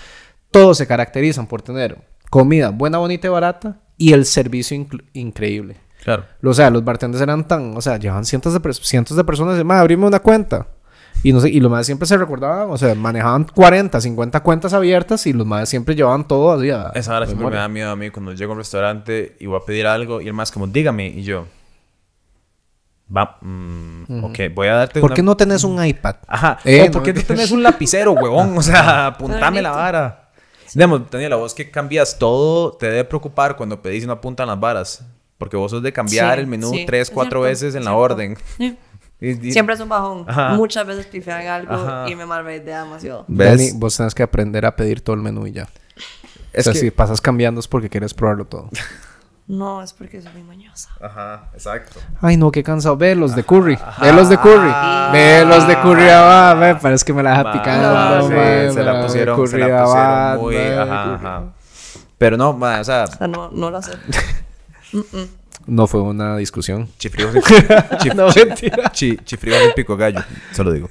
Todos 0.50 0.78
se 0.78 0.86
caracterizan 0.86 1.46
por 1.46 1.62
tener 1.62 1.98
comida 2.30 2.70
buena, 2.70 2.98
bonita 2.98 3.26
y 3.26 3.30
barata 3.30 3.76
y 3.98 4.12
el 4.14 4.24
servicio 4.24 4.76
incre- 4.76 5.04
increíble. 5.12 5.76
Claro. 6.02 6.24
O 6.42 6.52
sea, 6.52 6.70
los 6.70 6.84
bartenders 6.84 7.22
eran 7.22 7.46
tan, 7.46 7.76
o 7.76 7.80
sea, 7.80 7.96
llevaban 7.96 8.24
cientos 8.24 8.52
de, 8.52 8.72
cientos 8.74 9.16
de 9.16 9.24
personas 9.24 9.60
y, 9.60 9.64
más, 9.64 9.80
abrime 9.80 10.06
una 10.06 10.20
cuenta. 10.20 10.66
Y 11.22 11.32
no 11.32 11.40
sé, 11.40 11.50
y 11.50 11.60
los 11.60 11.70
más 11.70 11.86
siempre 11.86 12.08
se 12.08 12.16
recordaban, 12.16 12.68
o 12.70 12.76
sea, 12.76 12.94
manejaban 12.96 13.44
40, 13.44 14.00
50 14.00 14.40
cuentas 14.42 14.72
abiertas 14.72 15.24
y 15.26 15.32
los 15.32 15.46
más 15.46 15.68
siempre 15.68 15.94
llevaban 15.94 16.26
todo 16.26 16.52
así 16.52 16.70
a 16.70 16.90
Esa 16.94 17.16
hora 17.16 17.26
siempre 17.26 17.46
me 17.48 17.54
da 17.56 17.68
miedo 17.68 17.90
a 17.90 17.96
mí 17.96 18.10
cuando 18.10 18.32
llego 18.32 18.52
a 18.52 18.54
un 18.54 18.58
restaurante 18.58 19.36
y 19.38 19.46
voy 19.46 19.60
a 19.62 19.64
pedir 19.64 19.86
algo 19.86 20.20
y 20.20 20.26
el 20.26 20.32
más 20.32 20.50
como, 20.50 20.66
dígame, 20.66 21.06
y 21.06 21.22
yo, 21.22 21.46
Va, 23.14 23.36
mm, 23.42 24.24
ok, 24.24 24.38
voy 24.54 24.68
a 24.68 24.74
darte 24.74 25.00
¿Por 25.00 25.10
una- 25.10 25.14
qué 25.16 25.22
no 25.22 25.36
tenés 25.36 25.64
un 25.64 25.84
iPad? 25.84 26.16
Ajá. 26.26 26.58
Eh, 26.64 26.82
o 26.88 26.90
¿por 26.90 26.96
no, 26.96 27.02
qué 27.02 27.12
no 27.12 27.22
tenés 27.22 27.50
un 27.50 27.62
lapicero, 27.62 28.12
huevón? 28.12 28.56
O 28.56 28.62
sea, 28.62 29.06
apuntame 29.08 29.60
la 29.60 29.70
vara. 29.72 30.30
Digamos, 30.74 31.10
Daniela, 31.10 31.36
vos 31.36 31.52
que 31.52 31.70
cambias 31.70 32.18
todo, 32.18 32.72
te 32.72 32.86
debe 32.86 33.04
preocupar 33.04 33.56
cuando 33.56 33.82
pedís 33.82 34.04
y 34.04 34.06
no 34.06 34.14
apuntan 34.14 34.48
las 34.48 34.58
varas. 34.58 35.04
Porque 35.42 35.56
vos 35.56 35.70
sos 35.72 35.82
de 35.82 35.92
cambiar 35.92 36.34
Sí, 36.34 36.40
el 36.40 36.46
menú 36.46 36.70
sí, 36.70 36.84
tres, 36.86 37.08
es 37.08 37.10
cuatro 37.10 37.40
cierto, 37.40 37.48
veces 37.50 37.74
en 37.74 37.84
la 37.84 37.90
cierto. 37.90 37.98
orden. 37.98 38.36
Sí. 38.58 38.78
Y- 39.20 39.48
y- 39.48 39.52
Siempre 39.52 39.74
es 39.76 39.80
un 39.80 39.88
bajón. 39.88 40.24
Ajá. 40.28 40.54
Muchas 40.54 40.84
veces 40.86 41.06
pifean 41.06 41.46
algo 41.46 41.72
Ajá. 41.74 42.08
y 42.08 42.14
me 42.16 42.26
malreitea 42.26 42.82
demasiado. 42.84 43.24
¿Ves? 43.28 43.48
Dani, 43.50 43.70
vos 43.78 43.96
tenés 43.96 44.14
que 44.16 44.22
aprender 44.24 44.66
a 44.66 44.74
pedir 44.74 45.00
todo 45.00 45.14
el 45.14 45.22
menú 45.22 45.46
y 45.46 45.52
ya. 45.52 45.68
Es 46.52 46.66
o 46.66 46.70
sea, 46.70 46.72
que- 46.72 46.78
si 46.80 46.90
pasas 46.90 47.20
cambiando 47.20 47.60
es 47.60 47.68
porque 47.68 47.88
quieres 47.88 48.14
probarlo 48.14 48.44
todo. 48.46 48.68
No, 49.48 49.82
es 49.82 49.92
porque 49.92 50.22
soy 50.22 50.32
muy 50.34 50.44
mañosa. 50.44 50.88
Ajá, 51.00 51.50
exacto. 51.52 51.98
Ay, 52.20 52.36
no, 52.36 52.50
qué 52.52 52.62
cansado. 52.62 52.96
Ve 52.96 53.14
los 53.16 53.34
de 53.34 53.42
curry. 53.42 53.76
Ve 54.00 54.12
los 54.12 54.28
de 54.28 54.38
curry. 54.38 54.72
Ve 55.12 55.44
los 55.44 55.66
de 55.66 55.78
curry 55.80 56.08
abad. 56.08 56.58
Ve, 56.60 56.74
parece 56.76 57.04
que 57.04 57.12
me 57.12 57.24
la 57.24 57.30
deja 57.30 57.42
Ma, 57.44 57.52
picando. 57.52 58.28
sí, 58.28 58.74
se 58.74 58.82
la 58.84 59.02
pusieron, 59.02 59.36
se 59.48 59.56
curry 59.56 59.68
la 59.68 59.82
abad, 59.82 60.38
pusieron 60.38 60.88
muy... 60.88 60.92
Ajá, 60.94 61.14
ajá. 61.14 61.42
Pero 62.18 62.36
no, 62.36 62.52
ma, 62.52 62.80
o 62.80 62.84
sea, 62.84 63.04
O 63.04 63.06
sea, 63.08 63.26
no, 63.26 63.50
no 63.50 63.70
lo 63.70 63.78
No 65.66 65.86
fue 65.86 66.00
una 66.02 66.36
discusión. 66.36 66.88
chifrijo 66.98 67.30
sin, 67.32 67.42
chif- 67.42 68.14
No, 68.14 68.26
mentira. 68.34 68.90
chi- 68.92 69.16
chifrijo 69.24 69.56
sin 69.60 69.72
pico 69.74 69.96
gallo. 69.96 70.20
Solo 70.52 70.72
digo. 70.72 70.88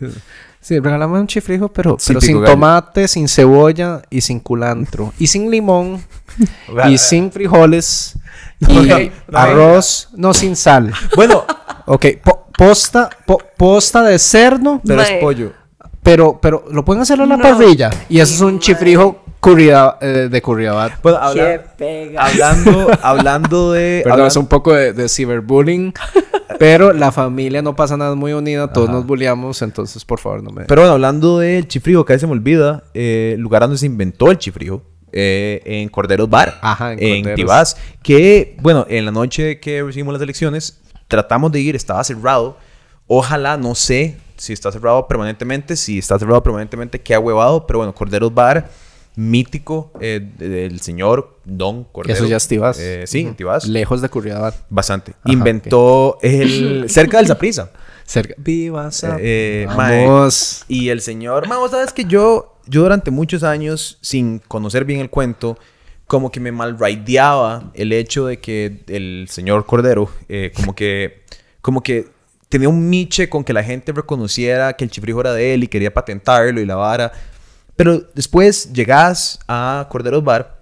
Sí, 0.61 0.79
regálame 0.79 1.19
un 1.19 1.27
chifrijo, 1.27 1.69
pero, 1.69 1.97
Sin 1.99 2.13
pero 2.15 2.21
sin 2.21 2.43
tomate, 2.45 3.07
sin 3.07 3.27
cebolla 3.27 4.01
y 4.09 4.21
sin 4.21 4.39
culantro. 4.39 5.11
Y 5.19 5.27
sin 5.27 5.49
limón. 5.49 6.01
Ojalá. 6.69 6.89
y 6.89 6.97
sin 6.97 7.31
frijoles. 7.31 8.13
Y 8.59 8.77
Ok, 8.77 9.11
no, 9.27 9.37
arroz. 9.39 10.09
No, 10.15 10.33
sin 10.33 10.55
sal. 10.55 10.93
Bueno, 11.15 11.45
Ok, 11.87 12.05
po- 12.23 12.47
posta, 12.55 13.09
po- 13.25 13.41
posta 13.57 14.03
de 14.03 14.17
cerdo. 14.19 14.79
pero 14.85 15.01
es 15.01 15.11
pollo. 15.19 15.51
Pero, 16.03 16.39
pero 16.41 16.65
lo 16.71 16.85
pueden 16.85 17.01
hacer 17.01 17.19
a 17.21 17.25
la 17.25 17.37
No. 17.37 17.43
parrilla. 17.43 17.89
Y 18.07 18.19
eso 18.19 18.33
es 18.35 18.41
un 18.41 18.59
chifrijo 18.59 19.23
curria- 19.41 19.97
eh, 20.01 20.27
de 20.31 20.41
curriabat. 20.41 21.01
Bueno, 21.01 21.17
habla- 21.17 21.63
pega. 21.77 22.23
hablando, 22.25 22.91
hablando 23.01 23.71
de... 23.73 24.01
Perdón, 24.03 24.19
hablan- 24.21 24.27
es 24.27 24.35
un 24.37 24.47
poco 24.47 24.73
de, 24.73 24.93
de 24.93 25.09
ciberbullying. 25.09 25.93
pero 26.59 26.93
la 26.93 27.11
familia 27.11 27.61
no 27.61 27.75
pasa 27.75 27.97
nada 27.97 28.15
muy 28.15 28.33
unida. 28.33 28.71
Todos 28.71 28.89
nos 28.89 29.05
bulleamos. 29.05 29.61
Entonces, 29.61 30.05
por 30.05 30.19
favor, 30.19 30.43
no 30.43 30.51
me... 30.51 30.65
Pero 30.65 30.81
bueno, 30.83 30.93
hablando 30.93 31.39
del 31.39 31.67
chifrijo, 31.67 32.05
que 32.05 32.13
a 32.13 32.15
veces 32.15 32.21
se 32.21 32.27
me 32.27 32.33
olvida, 32.33 32.83
eh, 32.93 33.31
el 33.35 33.41
lugar 33.41 33.63
donde 33.63 33.77
se 33.77 33.87
inventó 33.87 34.29
el 34.31 34.37
chifrijo, 34.37 34.83
eh, 35.11 35.61
en 35.65 35.89
Corderos 35.89 36.29
Bar, 36.29 36.57
Ajá, 36.61 36.93
en 36.93 36.99
en, 37.03 37.21
Corderos. 37.23 37.35
Tibás, 37.35 37.77
que, 38.03 38.55
bueno, 38.61 38.85
en 38.89 39.03
la 39.05 39.11
noche 39.11 39.59
que 39.59 39.83
recibimos 39.83 40.13
las 40.13 40.21
elecciones, 40.21 40.79
tratamos 41.09 41.51
de 41.51 41.59
ir, 41.59 41.75
estaba 41.75 42.01
cerrado. 42.03 42.57
Ojalá, 43.07 43.57
no 43.57 43.75
sé 43.75 44.15
si 44.37 44.53
está 44.53 44.71
cerrado 44.71 45.07
permanentemente, 45.07 45.75
si 45.75 45.97
está 45.99 46.17
cerrado 46.17 46.41
permanentemente, 46.41 47.01
qué 47.01 47.17
huevado, 47.17 47.67
pero 47.67 47.79
bueno, 47.79 47.93
Corderos 47.93 48.33
Bar, 48.33 48.69
mítico 49.15 49.91
eh, 49.99 50.21
de- 50.37 50.49
del 50.49 50.79
señor 50.81 51.37
Don 51.45 51.83
Cordero. 51.85 52.13
Eso 52.17 52.25
ya 52.27 52.37
es 52.37 52.47
Tibás. 52.47 52.79
Eh, 52.79 53.03
sí, 53.07 53.21
en 53.21 53.35
Tibás. 53.35 53.67
Lejos 53.67 54.01
de 54.01 54.09
curriabat. 54.09 54.55
Bastante. 54.69 55.11
Ajá, 55.23 55.31
Inventó 55.33 56.17
el... 56.21 56.89
cerca 56.89 57.17
del 57.17 57.27
Zaprisa. 57.27 57.71
Cerca. 58.05 58.33
Viva 58.37 58.89
Eh, 59.19 59.67
mae, 59.75 60.05
Vamos. 60.05 60.65
y 60.67 60.89
el 60.89 61.01
señor, 61.01 61.47
ma, 61.47 61.57
vos 61.57 61.71
sabes 61.71 61.93
que 61.93 62.03
yo, 62.05 62.57
yo 62.67 62.81
durante 62.83 63.09
muchos 63.11 63.43
años, 63.43 63.97
sin 64.01 64.39
conocer 64.39 64.83
bien 64.85 64.99
el 64.99 65.09
cuento, 65.09 65.57
como 66.07 66.29
que 66.29 66.39
me 66.41 66.51
malraideaba 66.51 67.71
el 67.73 67.93
hecho 67.93 68.25
de 68.25 68.39
que 68.39 68.83
el 68.87 69.27
señor 69.29 69.65
Cordero, 69.65 70.09
eh, 70.27 70.51
como 70.55 70.75
que, 70.75 71.23
como 71.61 71.81
que 71.81 72.07
tenía 72.49 72.67
un 72.67 72.89
miche 72.89 73.29
con 73.29 73.45
que 73.45 73.53
la 73.53 73.63
gente 73.63 73.93
reconociera 73.93 74.73
que 74.73 74.83
el 74.83 74.91
chifrijo 74.91 75.21
era 75.21 75.31
de 75.33 75.53
él 75.53 75.63
y 75.63 75.67
quería 75.69 75.93
patentarlo 75.93 76.59
y 76.59 76.65
la 76.65 76.75
vara. 76.75 77.13
Pero 77.81 77.99
después 78.13 78.71
llegas 78.73 79.39
a 79.47 79.87
Corderos 79.89 80.23
Bar, 80.23 80.61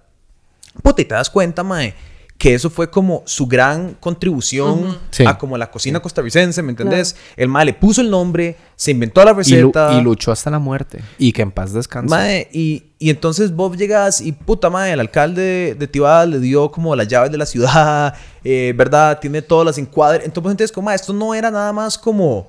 puta, 0.82 1.02
y 1.02 1.04
te 1.04 1.14
das 1.14 1.28
cuenta, 1.28 1.62
mae, 1.62 1.94
que 2.38 2.54
eso 2.54 2.70
fue 2.70 2.88
como 2.90 3.22
su 3.26 3.46
gran 3.46 3.94
contribución 4.00 4.96
Sí. 5.10 5.26
a 5.26 5.36
como 5.36 5.58
la 5.58 5.70
cocina 5.70 6.00
costarricense, 6.00 6.62
¿me 6.62 6.70
entendés? 6.70 7.14
El 7.36 7.48
mae 7.48 7.66
le 7.66 7.74
puso 7.74 8.00
el 8.00 8.08
nombre, 8.08 8.56
se 8.74 8.92
inventó 8.92 9.22
la 9.22 9.32
Y, 9.32 9.34
receta. 9.34 9.92
y 9.92 10.00
luchó 10.00 10.32
hasta 10.32 10.48
la 10.50 10.58
muerte. 10.58 11.02
Y 11.18 11.32
que 11.34 11.42
en 11.42 11.50
paz 11.50 11.74
descanse. 11.74 12.08
Mae, 12.08 12.48
y, 12.54 12.84
y 12.98 13.10
entonces 13.10 13.54
Bob 13.54 13.76
llegas 13.76 14.22
y 14.22 14.32
puta 14.32 14.70
mae, 14.70 14.90
el 14.94 15.00
alcalde 15.00 15.76
de 15.78 15.86
Tibás 15.88 16.26
le 16.26 16.38
dio 16.40 16.70
como 16.70 16.96
las 16.96 17.06
llaves 17.06 17.30
de 17.30 17.36
la 17.36 17.44
ciudad, 17.44 18.14
eh, 18.44 18.72
¿verdad? 18.74 19.18
Tiene 19.20 19.42
todas 19.42 19.66
las 19.66 19.76
encuadres. 19.76 20.24
Entonces, 20.24 20.52
entonces 20.52 20.72
como, 20.72 20.86
mae, 20.86 20.96
esto 20.96 21.12
no 21.12 21.34
era 21.34 21.50
nada 21.50 21.74
más 21.74 21.98
como 21.98 22.48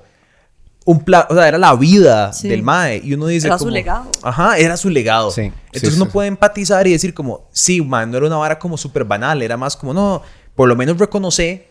un 0.84 1.04
plan, 1.04 1.24
o 1.30 1.34
sea, 1.34 1.46
era 1.48 1.58
la 1.58 1.74
vida 1.76 2.32
Sí. 2.32 2.48
del 2.48 2.62
mae. 2.62 3.00
Y 3.04 3.14
uno 3.14 3.26
dice 3.26 3.46
Era 3.46 3.56
su 3.58 3.64
como, 3.64 3.72
legado. 3.74 4.10
Ajá, 4.22 4.58
era 4.58 4.76
su 4.76 4.90
legado. 4.90 5.30
Sí, 5.30 5.52
Entonces 5.66 5.90
sí, 5.90 5.96
uno 5.96 6.06
sí. 6.06 6.10
puede 6.12 6.28
empatizar 6.28 6.86
y 6.86 6.92
decir 6.92 7.14
como, 7.14 7.46
sí, 7.52 7.80
mae, 7.82 8.06
no 8.06 8.16
era 8.16 8.26
una 8.26 8.36
vara 8.36 8.58
como 8.58 8.76
súper 8.76 9.04
banal, 9.04 9.42
era 9.42 9.56
más 9.56 9.76
como, 9.76 9.94
no, 9.94 10.22
por 10.56 10.68
lo 10.68 10.74
menos 10.76 10.98
reconoce 10.98 11.66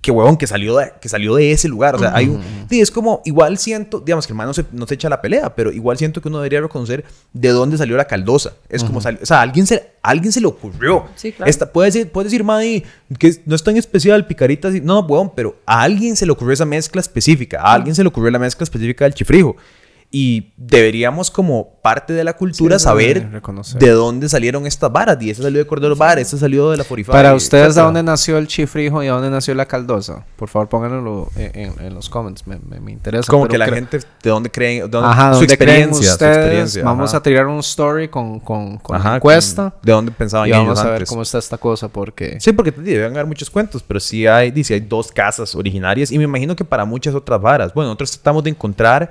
que 0.00 0.10
huevón, 0.10 0.36
que 0.36 0.46
salió 0.46 0.76
de, 0.76 0.92
que 1.00 1.08
salió 1.08 1.34
de 1.34 1.52
ese 1.52 1.68
lugar. 1.68 1.96
O 1.96 1.98
sea, 1.98 2.14
hay 2.14 2.28
un, 2.28 2.40
sí, 2.68 2.80
es 2.80 2.90
como, 2.90 3.22
igual 3.24 3.58
siento, 3.58 4.00
digamos 4.00 4.26
que 4.26 4.32
el 4.32 4.36
man 4.36 4.46
no 4.46 4.54
se, 4.54 4.64
no 4.72 4.86
se 4.86 4.94
echa 4.94 5.08
la 5.08 5.20
pelea, 5.20 5.54
pero 5.54 5.72
igual 5.72 5.98
siento 5.98 6.20
que 6.20 6.28
uno 6.28 6.38
debería 6.38 6.60
reconocer 6.60 7.04
de 7.32 7.48
dónde 7.50 7.76
salió 7.76 7.96
la 7.96 8.06
caldosa. 8.06 8.54
Es 8.68 8.84
como 8.84 9.00
salió, 9.00 9.20
o 9.22 9.26
sea, 9.26 9.38
a 9.38 9.42
alguien 9.42 9.66
se, 9.66 9.90
alguien 10.02 10.32
se 10.32 10.40
le 10.40 10.46
ocurrió. 10.46 11.06
Sí, 11.16 11.32
claro. 11.32 11.50
Esta, 11.50 11.72
puede 11.72 11.88
decir, 11.88 12.10
puede 12.10 12.24
decir, 12.24 12.44
Maddy, 12.44 12.84
que 13.18 13.34
no 13.46 13.54
es 13.54 13.62
tan 13.62 13.76
especial, 13.76 14.26
picaritas, 14.26 14.74
y, 14.74 14.80
no, 14.80 15.00
huevón, 15.00 15.32
pero 15.34 15.56
a 15.66 15.82
alguien 15.82 16.16
se 16.16 16.26
le 16.26 16.32
ocurrió 16.32 16.54
esa 16.54 16.64
mezcla 16.64 17.00
específica, 17.00 17.60
a 17.60 17.74
alguien 17.74 17.94
se 17.94 18.02
le 18.02 18.08
ocurrió 18.08 18.30
la 18.30 18.38
mezcla 18.38 18.64
específica 18.64 19.04
del 19.04 19.14
chifrijo. 19.14 19.56
Y 20.10 20.54
deberíamos, 20.56 21.30
como 21.30 21.80
parte 21.82 22.14
de 22.14 22.24
la 22.24 22.32
cultura, 22.34 22.78
Sí, 22.78 22.84
saber 22.84 23.30
reconocer. 23.30 23.78
de 23.78 23.90
dónde 23.90 24.26
salieron 24.30 24.66
estas 24.66 24.90
varas. 24.90 25.18
Y 25.20 25.28
esta 25.28 25.42
salió 25.42 25.58
de 25.58 25.66
Cordero 25.66 25.94
Bar, 25.96 26.18
esta 26.18 26.38
salió 26.38 26.70
de 26.70 26.78
la 26.78 26.84
Forify. 26.84 27.12
Para 27.12 27.34
ustedes, 27.34 27.62
¿de 27.62 27.66
etcétera. 27.68 27.84
dónde 27.84 28.02
nació 28.02 28.38
el 28.38 28.46
chifrijo 28.46 29.02
y 29.02 29.08
a 29.08 29.12
dónde 29.12 29.28
nació 29.28 29.54
la 29.54 29.66
caldosa? 29.66 30.24
Por 30.36 30.48
favor, 30.48 30.70
pónganlo 30.70 31.28
en, 31.36 31.50
en- 31.78 31.84
en 31.84 31.94
los 31.94 32.08
comments. 32.08 32.46
Me, 32.46 32.58
me- 32.58 32.80
me 32.80 32.92
interesa. 32.92 33.30
Como 33.30 33.48
que 33.48 33.58
la 33.58 33.66
gente, 33.68 33.98
¿de 33.98 34.30
dónde 34.30 34.50
creen? 34.50 34.84
de 34.84 34.88
dónde- 34.88 35.10
Ajá, 35.10 35.34
su 35.34 35.40
¿dónde 35.40 35.58
creen 35.58 35.70
experiencia, 35.90 36.06
su 36.06 36.12
ustedes? 36.14 36.36
experiencia. 36.38 36.84
Vamos 36.84 37.10
ajá. 37.10 37.18
a 37.18 37.22
tirar 37.22 37.46
un 37.46 37.58
story 37.58 38.08
con, 38.08 38.40
con, 38.40 38.78
con 38.78 38.96
Ajá, 38.96 39.16
encuesta. 39.16 39.70
con- 39.72 39.80
¿De 39.82 39.92
dónde 39.92 40.12
pensaban 40.12 40.48
y 40.48 40.52
ellos 40.52 40.62
vamos 40.64 40.78
a 40.78 40.84
ver 40.84 40.92
antes? 40.94 41.08
cómo 41.10 41.20
está 41.20 41.36
esta 41.36 41.58
cosa 41.58 41.88
porque... 41.88 42.38
Sí, 42.40 42.52
porque 42.52 42.72
te 42.72 42.80
deben 42.80 43.12
haber 43.12 43.26
muchos 43.26 43.50
cuentos, 43.50 43.84
pero 43.86 44.00
sí 44.00 44.26
hay, 44.26 44.50
dice, 44.52 44.72
hay 44.72 44.80
dos 44.80 45.12
casas 45.12 45.54
originarias 45.54 46.10
y 46.12 46.16
me 46.16 46.24
imagino 46.24 46.56
que 46.56 46.64
para 46.64 46.86
muchas 46.86 47.14
otras 47.14 47.40
varas. 47.42 47.74
Bueno, 47.74 47.88
nosotros 47.88 48.12
tratamos 48.12 48.42
de 48.44 48.50
encontrar 48.50 49.10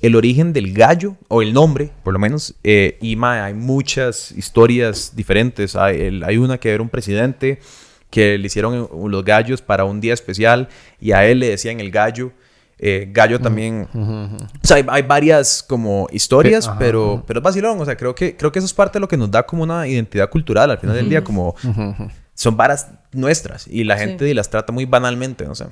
el 0.00 0.14
origen 0.16 0.52
del 0.52 0.72
gallo, 0.72 1.16
o 1.28 1.42
el 1.42 1.52
nombre, 1.52 1.90
por 2.04 2.12
lo 2.12 2.18
menos, 2.18 2.54
eh, 2.62 2.98
y 3.00 3.16
ma, 3.16 3.44
hay 3.44 3.54
muchas 3.54 4.32
historias 4.32 5.12
diferentes. 5.16 5.74
Hay, 5.76 6.00
el- 6.00 6.24
hay 6.24 6.36
una 6.36 6.58
que 6.58 6.70
era 6.70 6.82
un 6.82 6.88
presidente 6.88 7.58
que 8.10 8.38
le 8.38 8.46
hicieron 8.46 8.74
eh, 8.84 8.88
los 9.08 9.24
gallos 9.24 9.60
para 9.60 9.84
un 9.84 10.00
día 10.00 10.14
especial 10.14 10.68
y 11.00 11.12
a 11.12 11.26
él 11.26 11.40
le 11.40 11.50
decían 11.50 11.80
el 11.80 11.90
gallo. 11.90 12.32
Eh, 12.80 13.08
gallo 13.12 13.40
también. 13.40 13.88
O 13.92 14.66
sea, 14.66 14.76
hay, 14.76 14.86
hay 14.88 15.02
varias 15.02 15.64
como 15.68 16.06
historias, 16.12 16.66
Pe- 16.66 16.70
ajá, 16.70 16.78
pero, 16.78 17.24
pero 17.26 17.40
es 17.40 17.44
vacilón. 17.44 17.80
O 17.80 17.84
sea, 17.84 17.96
creo 17.96 18.14
que, 18.14 18.36
creo 18.36 18.52
que 18.52 18.60
eso 18.60 18.66
es 18.66 18.72
parte 18.72 18.98
de 18.98 19.00
lo 19.00 19.08
que 19.08 19.16
nos 19.16 19.28
da 19.32 19.44
como 19.44 19.64
una 19.64 19.88
identidad 19.88 20.30
cultural 20.30 20.70
al 20.70 20.78
final 20.78 20.94
del 20.94 21.08
día, 21.08 21.24
como 21.24 21.56
son 22.34 22.56
varas 22.56 22.86
nuestras 23.10 23.66
y 23.66 23.82
la 23.82 23.98
Sí. 23.98 24.04
gente 24.04 24.32
las 24.32 24.48
trata 24.48 24.72
muy 24.72 24.84
banalmente, 24.84 25.44
no 25.44 25.56
sé. 25.56 25.64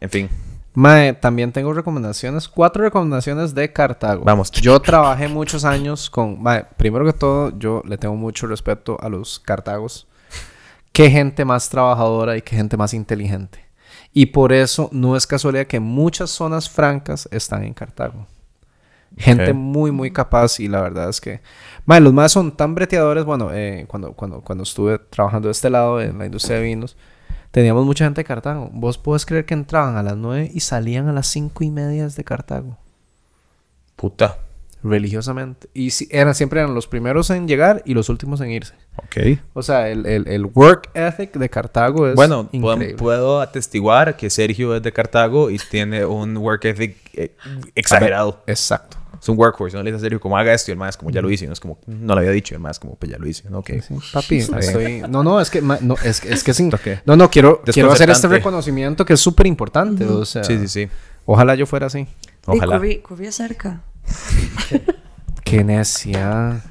En 0.00 0.10
fin. 0.10 0.28
Mae, 0.76 1.12
también 1.12 1.52
tengo 1.52 1.72
recomendaciones, 1.72 2.48
cuatro 2.48 2.82
recomendaciones 2.82 3.54
de 3.54 3.72
Cartago. 3.72 4.24
Vamos. 4.24 4.50
Yo 4.50 4.80
trabajé 4.80 5.28
muchos 5.28 5.64
años 5.64 6.10
con, 6.10 6.42
mae, 6.42 6.66
primero 6.76 7.04
que 7.04 7.12
todo, 7.12 7.56
yo 7.56 7.80
le 7.86 7.96
tengo 7.96 8.16
mucho 8.16 8.48
respeto 8.48 8.98
a 9.00 9.08
los 9.08 9.38
Cartagos. 9.38 10.08
Qué 10.92 11.10
gente 11.10 11.44
más 11.44 11.68
trabajadora 11.68 12.36
y 12.36 12.42
qué 12.42 12.56
gente 12.56 12.76
más 12.76 12.92
inteligente. 12.92 13.64
Y 14.12 14.26
por 14.26 14.52
eso 14.52 14.88
no 14.92 15.16
es 15.16 15.28
casualidad 15.28 15.66
que 15.66 15.78
muchas 15.78 16.30
zonas 16.30 16.68
francas 16.68 17.28
están 17.30 17.62
en 17.62 17.74
Cartago. 17.74 18.26
Gente 19.16 19.52
muy, 19.52 19.92
muy 19.92 20.10
capaz 20.10 20.58
y 20.58 20.66
la 20.66 20.80
verdad 20.80 21.08
es 21.08 21.20
que... 21.20 21.40
Mae, 21.84 22.00
los 22.00 22.12
más 22.12 22.32
son 22.32 22.56
tan 22.56 22.74
breteadores. 22.74 23.24
Bueno, 23.24 23.50
eh, 23.52 23.84
cuando, 23.86 24.12
cuando, 24.12 24.40
cuando 24.40 24.64
estuve 24.64 24.98
trabajando 24.98 25.46
de 25.46 25.52
este 25.52 25.70
lado 25.70 26.00
en 26.00 26.18
la 26.18 26.26
industria 26.26 26.56
de 26.56 26.64
vinos, 26.64 26.96
teníamos 27.54 27.86
mucha 27.86 28.04
gente 28.04 28.20
de 28.20 28.24
Cartago. 28.26 28.68
Vos 28.74 28.98
podés 28.98 29.24
creer 29.24 29.46
que 29.46 29.54
entraban 29.54 29.96
a 29.96 30.02
las 30.02 30.16
9 30.16 30.50
y 30.52 30.60
salían 30.60 31.08
a 31.08 31.12
las 31.12 31.28
cinco 31.28 31.62
y 31.64 31.70
media 31.70 32.06
de 32.08 32.24
Cartago. 32.24 32.76
Puta. 33.96 34.38
Religiosamente. 34.82 35.68
Y 35.72 35.90
si- 35.92 36.08
eran, 36.10 36.34
siempre 36.34 36.60
eran 36.60 36.74
los 36.74 36.86
primeros 36.86 37.30
en 37.30 37.48
llegar 37.48 37.80
y 37.86 37.94
los 37.94 38.10
últimos 38.10 38.40
en 38.42 38.50
irse. 38.50 38.74
Ok. 38.96 39.38
O 39.54 39.62
sea, 39.62 39.88
el, 39.88 40.04
el, 40.04 40.28
el 40.28 40.44
work 40.44 40.90
ethic 40.92 41.32
de 41.38 41.48
Cartago 41.48 42.06
es 42.08 42.14
Bueno, 42.16 42.50
puedo, 42.50 42.74
increíble. 42.74 42.98
puedo 42.98 43.40
atestiguar 43.40 44.16
que 44.18 44.28
Sergio 44.28 44.76
es 44.76 44.82
de 44.82 44.92
Cartago 44.92 45.48
y 45.48 45.58
tiene 45.70 46.04
un 46.04 46.36
work 46.36 46.66
ethic 46.66 46.96
eh, 47.14 47.34
exagerado. 47.74 48.42
Exacto. 48.46 48.98
Es 49.24 49.28
un 49.30 49.38
workhorse. 49.38 49.74
No 49.74 49.82
le 49.82 49.90
dice 49.90 49.96
a 49.96 50.00
Sergio 50.00 50.20
como 50.20 50.36
haga 50.36 50.52
esto 50.52 50.70
y 50.70 50.72
el 50.72 50.78
más 50.78 50.98
como 50.98 51.10
ya 51.10 51.22
lo 51.22 51.30
hice. 51.30 51.46
No 51.46 51.54
es 51.54 51.60
como, 51.60 51.78
no 51.86 52.12
lo 52.14 52.20
había 52.20 52.30
dicho. 52.30 52.52
Y 52.52 52.56
el 52.56 52.60
más 52.60 52.78
como, 52.78 52.94
pues 52.96 53.10
ya 53.10 53.16
lo 53.16 53.26
hice. 53.26 53.48
¿no? 53.48 53.60
Ok. 53.60 53.70
Sí, 53.80 53.94
papi, 54.12 54.36
estoy... 54.60 55.02
No, 55.08 55.22
no, 55.22 55.40
es 55.40 55.48
que... 55.48 55.62
ma- 55.62 55.78
No, 55.80 55.94
es, 56.04 56.20
que- 56.20 56.30
es 56.30 56.44
que 56.44 56.52
sin... 56.52 56.68
Ok. 56.74 56.86
No, 57.06 57.16
no, 57.16 57.30
quiero, 57.30 57.62
quiero 57.62 57.90
hacer 57.90 58.10
este 58.10 58.28
reconocimiento 58.28 59.06
que 59.06 59.14
es 59.14 59.20
súper 59.20 59.46
importante. 59.46 60.04
O 60.04 60.26
sea, 60.26 60.44
Sí, 60.44 60.58
sí, 60.58 60.68
sí. 60.68 60.88
ojalá 61.24 61.54
yo 61.54 61.64
fuera 61.64 61.86
así. 61.86 62.06
Ojalá. 62.44 62.76
Y 62.86 62.98
Curry, 63.00 63.32
cerca. 63.32 63.80
Qué 65.44 65.64
necia. 65.64 66.62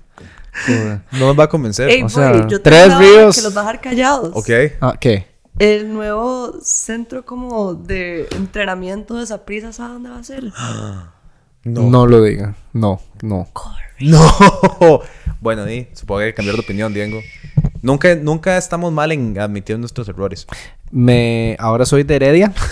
No 1.12 1.20
nos 1.26 1.40
va 1.40 1.46
a 1.46 1.50
convencer. 1.50 1.90
Ey, 1.90 2.02
o 2.02 2.04
boy, 2.04 2.12
sea, 2.12 2.48
yo 2.48 2.62
tres 2.62 2.96
ríos. 3.00 3.36
que 3.36 3.42
los 3.42 3.58
va 3.58 3.62
a 3.62 3.64
dejar 3.66 3.82
callados. 3.82 4.30
Ok. 4.36 4.50
Ah, 4.80 4.96
¿qué? 5.00 5.26
El 5.58 5.92
nuevo 5.92 6.60
centro 6.62 7.26
como 7.26 7.74
de 7.74 8.28
entrenamiento 8.36 9.16
de 9.16 9.24
esa 9.24 9.44
prisa, 9.44 9.74
¿sabes 9.74 9.94
dónde 9.94 10.10
va 10.12 10.20
a 10.20 10.24
ser? 10.24 10.44
No. 11.64 12.06
lo 12.08 12.22
diga. 12.22 12.56
No, 12.74 13.00
no. 13.22 13.48
No. 14.00 15.02
bueno, 15.40 15.66
di, 15.66 15.88
supongo 15.94 16.20
que 16.20 16.26
hay 16.26 16.32
que 16.32 16.36
cambiar 16.36 16.56
de 16.56 16.62
opinión, 16.62 16.94
Diego. 16.94 17.20
Nunca, 17.82 18.16
nunca 18.16 18.58
estamos 18.58 18.92
mal 18.92 19.12
en 19.12 19.40
admitir 19.40 19.78
nuestros 19.80 20.08
errores. 20.10 20.48
Me... 20.92 21.56
Ahora 21.60 21.86
soy 21.86 22.04
de 22.04 22.16
Heredia. 22.16 22.54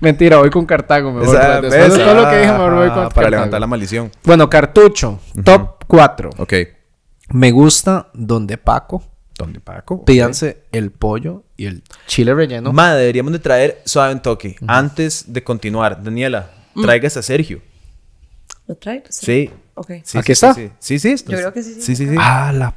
Mentira, 0.00 0.38
voy 0.38 0.50
con 0.50 0.66
Cartago. 0.66 1.12
Mejor. 1.12 1.34
Esa- 1.36 1.60
Después 1.60 1.92
de 1.92 1.98
¿ves? 1.98 2.06
todo 2.06 2.14
lo 2.14 2.30
que 2.30 2.38
dije, 2.38 2.52
mejor 2.52 2.74
voy 2.74 2.88
con 2.88 2.94
Para 2.96 3.08
Cartago. 3.08 3.30
levantar 3.30 3.60
la 3.60 3.66
maldición. 3.66 4.10
Bueno, 4.24 4.48
Cartucho. 4.50 5.20
Top 5.44 5.84
4. 5.86 6.30
Ok. 6.38 6.52
Me 7.30 7.50
gusta 7.50 8.08
donde 8.14 8.58
Paco. 8.58 9.02
¿Dónde, 9.36 9.58
Paco? 9.58 10.04
Pídanse 10.04 10.62
el 10.70 10.92
pollo 10.92 11.42
y 11.56 11.66
el 11.66 11.82
chile 12.06 12.34
relleno. 12.34 12.72
Ma, 12.72 12.94
deberíamos 12.94 13.32
de 13.32 13.40
traer 13.40 13.82
suave 13.84 14.12
en 14.12 14.22
toque. 14.22 14.54
Antes 14.68 15.32
de 15.32 15.42
continuar, 15.42 16.00
Daniela, 16.04 16.50
traigas 16.82 17.16
a 17.16 17.22
Sergio. 17.22 17.62
¿Lo 18.66 18.76
trae? 18.76 19.02
Sí. 19.10 19.50
Ok. 19.74 19.92
Sí, 20.04 20.18
¿Aquí 20.18 20.26
sí, 20.26 20.32
está? 20.32 20.54
Sí, 20.54 20.98
sí. 20.98 21.16
Yo 21.26 21.36
creo 21.36 21.52
que 21.52 21.62
sí, 21.62 21.74
sí. 21.74 21.82
Sí, 21.82 21.96
sí, 21.96 22.08
sí. 22.08 22.16
Ah, 22.18 22.52
la... 22.52 22.74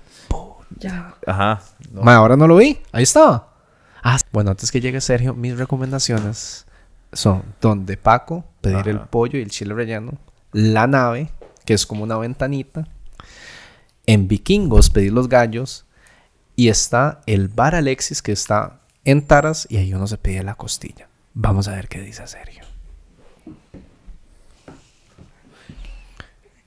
Ya. 0.80 1.16
Ajá. 1.26 1.62
No. 1.92 2.02
Ma, 2.02 2.16
ahora 2.16 2.36
no 2.36 2.48
lo 2.48 2.58
vi. 2.58 2.80
Ahí 2.92 3.04
estaba. 3.04 3.54
Ah, 4.04 4.18
bueno, 4.32 4.52
antes 4.52 4.72
que 4.72 4.82
llegue 4.82 5.02
Sergio, 5.02 5.34
mis 5.34 5.58
recomendaciones 5.58 6.66
son 7.14 7.44
donde 7.62 7.98
Paco, 7.98 8.46
pedir 8.62 8.90
el 8.90 9.00
pollo 9.00 9.40
y 9.40 9.42
el 9.42 9.50
chile 9.50 9.74
relleno. 9.74 10.18
La 10.52 10.88
nave, 10.88 11.30
que 11.66 11.74
es 11.74 11.86
como 11.86 12.04
una 12.04 12.18
ventanita. 12.18 12.88
En 14.06 14.28
Vikingos, 14.28 14.90
pedir 14.90 15.14
los 15.14 15.30
gallos. 15.30 15.86
Y 16.56 16.70
está 16.70 17.22
el 17.26 17.48
bar 17.50 17.76
Alexis, 17.76 18.22
que 18.22 18.32
está 18.32 18.82
en 19.06 19.26
Taras, 19.26 19.68
y 19.70 19.78
ahí 19.78 19.94
uno 19.94 20.08
se 20.08 20.18
pide 20.18 20.44
la 20.44 20.56
costilla. 20.56 21.08
Vamos 21.34 21.68
a 21.68 21.76
ver 21.76 21.88
qué 21.88 22.02
dice 22.02 22.26
Sergio. 22.28 22.67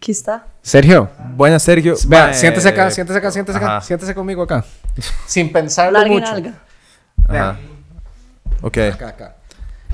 Aquí 0.01 0.13
está. 0.13 0.47
Sergio, 0.63 1.11
Buenas, 1.37 1.63
Sergio. 1.63 1.95
vea, 2.07 2.29
Ma, 2.29 2.33
siéntese 2.33 2.69
acá, 2.71 2.89
eh, 2.89 2.91
siéntese 2.91 3.19
acá, 3.19 3.31
siéntese 3.31 3.59
acá, 3.59 3.67
ajá. 3.77 3.81
siéntese 3.83 4.15
conmigo 4.15 4.43
acá. 4.43 4.65
Sin 5.27 5.53
pensarlo 5.53 5.99
Larga 5.99 6.11
mucho. 6.15 6.55
Ajá. 7.29 7.59
Ok. 8.63 8.79
Acá, 8.95 9.09
acá. 9.09 9.37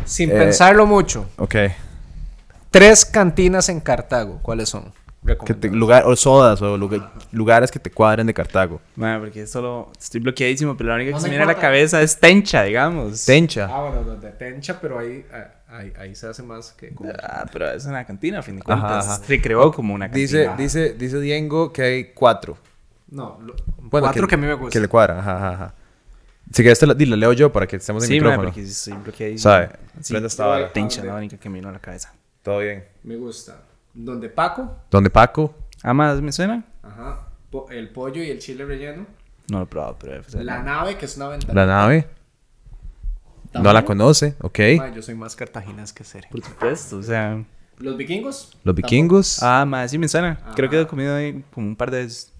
Sin 0.04 0.30
Eh, 0.30 0.34
pensarlo 0.34 0.86
mucho. 0.86 1.28
Ok. 1.38 1.56
Tres 2.70 3.04
cantinas 3.04 3.68
en 3.68 3.80
Cartago. 3.80 4.38
¿Cuáles 4.42 4.68
son? 4.68 4.92
Que 5.44 5.54
te- 5.54 5.70
lugar, 5.70 6.04
o 6.06 6.14
sodas 6.14 6.62
o 6.62 6.76
lugar- 6.78 7.10
lugares 7.32 7.72
que 7.72 7.80
te 7.80 7.90
cuadren 7.90 8.28
de 8.28 8.34
Cartago. 8.34 8.80
Madre, 8.94 9.18
porque 9.18 9.44
solo 9.48 9.90
estoy 9.98 10.20
bloqueadísimo, 10.20 10.76
pero 10.76 10.90
la 10.90 10.94
única 10.94 11.10
No 11.10 11.16
que 11.16 11.20
se 11.22 11.26
me 11.26 11.30
viene 11.30 11.42
a 11.42 11.52
la 11.52 11.60
cabeza 11.60 12.00
es 12.00 12.16
Tencha, 12.20 12.62
digamos. 12.62 13.24
Tencha. 13.24 13.64
Ah, 13.68 13.80
bueno, 13.80 14.04
donde 14.04 14.30
Tencha, 14.30 14.78
pero 14.80 15.00
ahí, 15.00 15.26
ahí, 15.78 15.92
ahí 15.98 16.14
se 16.14 16.26
hace 16.28 16.42
más 16.42 16.72
que... 16.72 16.92
Ah, 17.22 17.46
pero 17.52 17.70
es 17.70 17.84
una 17.86 18.04
cantina, 18.04 18.40
a 18.40 18.42
fin 18.42 18.56
de 18.56 18.62
Ajá, 18.66 18.80
cuentas. 18.80 19.06
ajá. 19.08 19.24
Se 19.24 19.40
creó 19.40 19.72
como 19.72 19.94
una 19.94 20.06
cantina. 20.06 20.22
Dice, 20.22 20.50
dice, 20.56 20.92
dice 20.94 21.20
Diego 21.20 21.72
que 21.72 21.82
hay 21.82 22.04
cuatro. 22.12 22.56
No, 23.08 23.38
lo- 23.42 23.54
Bueno, 23.78 24.06
cuatro 24.06 24.26
que, 24.26 24.34
a 24.34 24.38
mí 24.38 24.46
me 24.46 24.54
gustan. 24.54 24.70
Que 24.70 24.80
le 24.80 24.88
cuadran. 24.88 25.18
Ajá, 25.18 25.36
ajá, 25.36 25.50
ajá. 25.52 25.74
Si 26.52 26.62
quieres, 26.62 26.80
la, 26.82 26.94
la 26.94 27.16
leo 27.16 27.32
yo 27.32 27.52
para 27.52 27.66
que 27.66 27.76
estemos 27.76 28.02
en 28.04 28.08
Sí, 28.08 28.14
micrófono. 28.14 28.44
porque 28.44 28.62
estoy 28.62 28.92
bloqueadísimo. 28.94 29.42
¿Sabe? 29.52 29.70
Sí, 30.00 30.12
Prenda 30.12 30.26
esta 30.28 30.46
vara. 30.46 30.72
Tencha, 30.72 31.02
la 31.04 31.14
única 31.14 31.36
que 31.36 31.48
me 31.48 31.56
vino 31.56 31.68
a 31.68 31.72
la 31.72 31.78
cabeza. 31.80 32.12
Todo 32.42 32.60
bien. 32.60 32.84
Me 33.02 33.16
gusta. 33.16 33.62
Donde 33.94 34.28
Paco, 34.28 34.76
¿Dónde 34.90 35.10
Paco? 35.10 35.54
¿Ah, 35.82 35.94
más 35.94 36.20
me 36.20 36.30
suena? 36.32 36.64
ajá, 36.82 37.28
po- 37.50 37.68
el 37.70 37.88
pollo 37.90 38.22
y 38.22 38.30
el 38.30 38.38
chile 38.38 38.64
relleno. 38.64 39.06
No 39.50 39.58
lo 39.58 39.64
he 39.64 39.66
probado, 39.66 39.96
pero... 39.98 40.22
ser 40.24 40.44
La 40.44 40.62
nave, 40.62 40.96
que 40.98 41.06
es 41.06 41.16
una 41.16 41.28
ventana. 41.28 41.54
La 41.54 41.66
nave. 41.66 42.06
No 43.54 43.72
la 43.72 43.84
conoce, 43.84 44.34
ok. 44.40 44.58
Ma, 44.78 44.92
yo 44.94 45.02
soy 45.02 45.14
más 45.14 45.34
cartaginés 45.36 45.92
que 45.92 46.04
Sergio. 46.04 46.30
Por 46.30 46.42
supuesto, 46.44 46.98
o 46.98 47.02
sea... 47.02 47.42
¿Los 47.78 47.96
vikingos? 47.96 48.56
Los 48.64 48.74
vikingos. 48.74 49.42
Ah, 49.42 49.64
más 49.66 49.90
sí 49.90 49.98
me 49.98 50.08
suena. 50.08 50.38
Creo 50.54 50.70
que 50.70 50.80
he 50.80 50.86
comido 50.86 51.14
ahí 51.14 51.44
como 51.52 51.66
un 51.68 51.76
par 51.76 51.90
de 51.90 51.98
veces. 52.04 52.32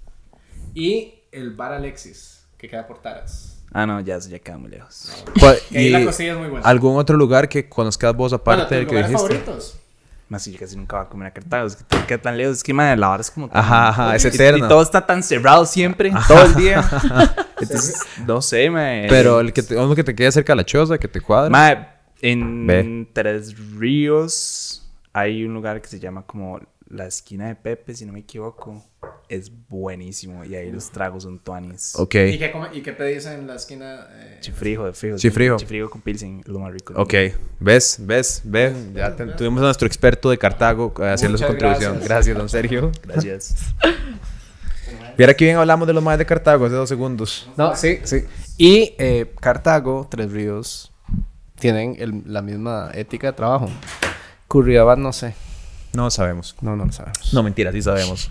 Y 0.74 1.14
el 1.32 1.54
bar 1.54 1.72
Alexis, 1.72 2.46
que 2.56 2.68
queda 2.68 2.86
por 2.86 3.02
Taras. 3.02 3.58
Ah, 3.72 3.84
no, 3.84 4.00
ya, 4.00 4.18
ya 4.18 4.38
queda 4.38 4.56
muy 4.56 4.70
lejos. 4.70 5.24
¿Cuál- 5.38 5.58
Que 5.70 5.78
ahí 5.78 5.86
y 5.86 5.90
la 5.90 6.04
costilla 6.04 6.32
es 6.32 6.38
muy 6.38 6.48
buena. 6.48 6.66
¿Algún 6.66 6.96
otro 6.96 7.16
lugar 7.18 7.48
que 7.48 7.68
conozcas 7.68 8.14
vos 8.14 8.32
aparte 8.32 8.74
del 8.74 8.84
tus 8.86 8.90
que 8.92 8.96
dijiste? 8.98 9.16
favoritos? 9.18 9.78
Más 10.28 10.42
si 10.42 10.52
yo 10.52 10.58
casi 10.58 10.74
nunca 10.76 10.96
voy 10.96 11.06
a 11.06 11.08
comer 11.10 11.28
a 11.28 11.30
Cartago. 11.32 11.66
Es 11.66 11.76
que 11.76 11.84
te 11.84 12.04
queda 12.06 12.18
tan 12.18 12.36
lejos. 12.38 12.56
Es 12.56 12.62
que, 12.64 12.72
madre, 12.72 12.96
la 12.96 13.10
hora 13.10 13.20
es 13.20 13.30
como... 13.30 13.50
Ajá, 13.52 13.88
ajá, 13.90 14.16
es 14.16 14.24
Y- 14.24 14.28
eterna. 14.28 14.64
Y 14.64 14.68
todo 14.68 14.82
está 14.82 15.04
tan 15.06 15.22
cerrado 15.22 15.66
siempre, 15.66 16.12
todo 16.26 16.42
el 16.46 16.54
día. 16.54 16.82
Entonces, 17.60 18.00
no 18.26 18.42
sé, 18.42 18.68
mae. 18.70 19.06
Pero 19.08 19.40
el 19.40 19.52
que 19.52 19.62
te, 19.62 19.76
uno 19.76 19.94
que 19.94 20.04
te 20.04 20.14
quede 20.14 20.30
cerca 20.32 20.52
de 20.52 20.56
la 20.58 20.64
choza, 20.64 20.98
que 20.98 21.08
te 21.08 21.20
cuadra. 21.20 21.50
Mae, 21.50 21.88
en 22.22 22.66
Ve. 22.66 23.06
Tres 23.12 23.54
Ríos 23.78 24.82
hay 25.12 25.44
un 25.44 25.54
lugar 25.54 25.80
que 25.80 25.88
se 25.88 25.98
llama 25.98 26.22
como 26.26 26.60
la 26.88 27.06
esquina 27.06 27.48
de 27.48 27.56
Pepe, 27.56 27.94
si 27.94 28.04
no 28.06 28.12
me 28.12 28.20
equivoco. 28.20 28.84
Es 29.28 29.50
buenísimo 29.68 30.44
y 30.44 30.54
ahí 30.54 30.70
los 30.70 30.90
tragos 30.92 31.24
son 31.24 31.38
tuanis. 31.40 31.94
Ok. 31.96 32.14
¿Y 32.14 32.38
qué, 32.38 32.52
come- 32.52 32.68
¿Y 32.72 32.80
qué 32.80 32.92
pedís 32.92 33.26
en 33.26 33.46
la 33.46 33.56
esquina? 33.56 34.06
eh? 34.12 34.38
Chifrijo 34.40 34.84
de. 34.86 35.16
Chifrijo. 35.16 35.56
Chifrijo 35.56 35.90
con 35.90 36.00
pilsen, 36.00 36.42
lo 36.46 36.60
más 36.60 36.72
rico. 36.72 36.92
Ok, 36.96 37.14
ves, 37.58 37.96
ves, 38.00 38.40
ves. 38.44 38.72
Ya 38.94 39.16
te- 39.16 39.26
tuvimos 39.26 39.60
a 39.62 39.64
nuestro 39.66 39.86
experto 39.88 40.30
de 40.30 40.38
Cartago 40.38 40.92
eh, 41.00 41.08
haciendo 41.10 41.38
su 41.38 41.42
Muchas 41.44 41.48
contribución. 41.56 41.92
gracias. 41.94 42.08
Gracias, 42.08 42.36
don 42.38 42.48
Sergio. 42.48 42.92
Gracias. 43.02 43.54
Viera 45.16 45.34
que 45.34 45.44
bien 45.46 45.56
hablamos 45.56 45.86
de 45.88 45.94
los 45.94 46.02
más 46.02 46.18
de 46.18 46.26
Cartago 46.26 46.66
hace 46.66 46.74
dos 46.74 46.88
segundos. 46.88 47.48
No, 47.56 47.74
sí, 47.76 48.00
sí. 48.04 48.24
Y 48.58 48.94
eh, 48.98 49.32
Cartago, 49.40 50.06
Tres 50.10 50.30
Ríos, 50.30 50.92
tienen 51.58 51.96
el- 51.98 52.22
la 52.26 52.42
misma 52.42 52.90
ética 52.94 53.28
de 53.28 53.32
trabajo. 53.32 53.68
Curridabat, 54.48 54.98
no 54.98 55.12
sé. 55.12 55.34
No 55.94 56.10
sabemos. 56.10 56.54
No, 56.60 56.76
no 56.76 56.84
lo 56.84 56.92
sabemos. 56.92 57.32
No, 57.32 57.42
mentira, 57.42 57.72
sí 57.72 57.80
sabemos. 57.82 58.28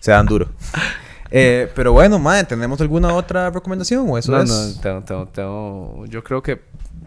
Se 0.00 0.10
dan 0.10 0.26
duro. 0.26 0.48
Eh, 1.30 1.70
pero 1.74 1.92
bueno, 1.92 2.18
madre, 2.18 2.44
¿tenemos 2.44 2.80
alguna 2.80 3.14
otra 3.14 3.50
recomendación 3.50 4.06
o 4.08 4.16
eso 4.18 4.32
no, 4.32 4.42
es? 4.42 4.48
no, 4.76 4.80
tengo, 4.80 5.00
tengo, 5.02 5.26
tengo- 5.26 6.04
Yo 6.08 6.22
creo 6.22 6.42
que 6.42 6.60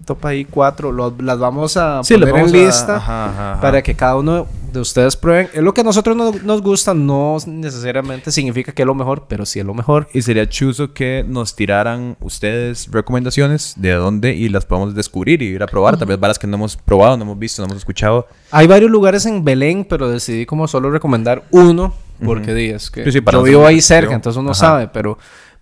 topa 0.05 0.29
ahí 0.29 0.45
cuatro. 0.45 0.91
Lo- 0.91 1.13
las 1.21 1.37
vamos 1.39 1.77
a 1.77 2.03
Sí, 2.03 2.15
poner 2.15 2.31
vamos 2.33 2.53
en 2.53 2.59
a- 2.61 2.65
lista 2.65 2.95
ajá, 2.97 3.25
ajá, 3.29 3.51
ajá. 3.53 3.61
para 3.61 3.81
que 3.81 3.95
cada 3.95 4.15
uno 4.17 4.47
de 4.73 4.79
ustedes 4.79 5.15
prueben. 5.15 5.49
Es 5.53 5.61
lo 5.63 5.73
que 5.73 5.81
a 5.81 5.83
nosotros 5.83 6.15
no- 6.15 6.31
nos 6.43 6.61
gusta, 6.61 6.93
no 6.93 7.37
necesariamente 7.47 8.31
significa 8.31 8.71
que 8.71 8.83
es 8.83 8.85
lo 8.85 8.93
mejor, 8.95 9.25
pero 9.27 9.45
sí 9.45 9.59
es 9.59 9.65
lo 9.65 9.73
mejor. 9.73 10.07
Y 10.13 10.21
sería 10.21 10.47
chuzo 10.47 10.93
que 10.93 11.23
nos 11.27 11.55
tiraran 11.55 12.17
ustedes 12.21 12.89
recomendaciones 12.91 13.73
de 13.77 13.93
dónde 13.93 14.33
y 14.35 14.49
las 14.49 14.65
podamos 14.65 14.93
descubrir 14.95 15.41
y 15.41 15.45
ir 15.47 15.63
a 15.63 15.67
probar. 15.67 15.97
Tal 15.97 16.07
vez 16.07 16.19
varas 16.19 16.37
que 16.39 16.47
no 16.47 16.55
hemos 16.57 16.75
probado, 16.77 17.17
no 17.17 17.23
hemos 17.23 17.39
visto, 17.39 17.61
no 17.61 17.67
hemos 17.67 17.77
escuchado. 17.77 18.27
Hay 18.51 18.67
varios 18.67 18.91
lugares 18.91 19.25
en 19.25 19.43
Belén, 19.43 19.85
pero 19.89 20.09
decidí 20.09 20.45
como 20.45 20.67
solo 20.67 20.91
recomendar 20.91 21.43
uno, 21.51 21.93
porque 22.23 22.53
di, 22.53 22.69
es 22.69 22.89
que 22.91 23.03
Sí, 23.05 23.11
sí, 23.11 23.19
yo 23.31 23.43
vivo 23.43 23.65
ahí 23.65 23.81
cerca, 23.81 24.01
descripción. 24.11 24.15
entonces 24.15 24.39
uno 24.39 24.51
Ajá. 24.51 24.59
sabe, 24.59 24.87
pero, 24.87 25.17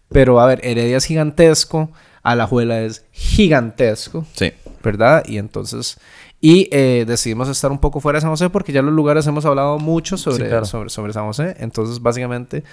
pero 0.10 0.40
a 0.40 0.46
ver, 0.46 0.60
Heredia 0.64 0.98
es 0.98 1.06
gigantesco, 1.06 1.90
Alajuela 2.24 2.82
es 2.82 3.06
gigantesco, 3.12 4.26
Sí. 4.34 4.52
¿verdad? 4.84 5.24
Y 5.28 5.38
entonces, 5.38 5.98
y 6.42 6.68
eh, 6.72 7.06
decidimos 7.08 7.50
estar 7.50 7.72
un 7.72 7.80
poco 7.80 8.00
fuera 8.00 8.18
de 8.18 8.22
San 8.22 8.30
José 8.30 8.50
porque 8.50 8.72
ya 8.72 8.82
los 8.82 8.94
lugares 8.94 9.26
hemos 9.28 9.46
hablado 9.46 9.80
mucho 9.80 10.18
sobre, 10.18 10.44
Sí, 10.46 10.50
claro. 10.50 10.66
sobre, 10.66 10.90
sobre 10.90 11.14
San 11.14 11.26
José, 11.26 11.56
entonces 11.60 12.02
básicamente 12.02 12.64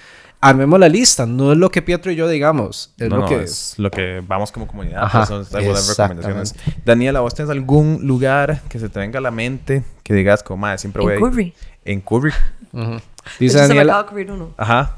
armemos 0.41 0.79
la 0.79 0.89
lista, 0.89 1.25
no 1.25 1.51
es 1.51 1.57
lo 1.57 1.71
que 1.71 1.81
Pietro 1.81 2.11
y 2.11 2.15
yo 2.15 2.27
digamos, 2.27 2.93
es 2.99 3.09
no, 3.09 3.15
lo 3.15 3.21
no, 3.23 3.27
que 3.29 3.43
es 3.43 3.73
lo 3.77 3.89
que 3.89 4.21
vamos 4.27 4.51
como 4.51 4.67
comunidad. 4.67 5.03
Ajá, 5.03 5.19
pues, 5.25 5.29
son 5.29 5.41
exactamente. 5.41 6.21
recomendaciones. 6.27 6.55
Daniela, 6.85 7.21
¿vos 7.21 7.33
tenés 7.33 7.49
algún 7.49 7.99
lugar 8.03 8.61
que 8.69 8.77
se 8.77 8.89
te 8.89 8.99
venga 8.99 9.17
a 9.19 9.21
la 9.21 9.31
mente 9.31 9.83
que 10.03 10.13
digas 10.13 10.43
como, 10.43 10.57
madre, 10.57 10.77
siempre 10.77 11.01
voy 11.01 11.13
a 11.13 11.15
ir"? 11.15 11.53
En 11.85 12.01
Curry. 12.01 12.31
Ujú. 12.73 12.91
De 12.91 13.01
Dice 13.39 13.65
se 13.67 13.73
me 13.73 13.79
acaba 13.81 13.99
de 13.99 14.05
ocurrir 14.07 14.31
uno. 14.31 14.53
Ajá. 14.57 14.97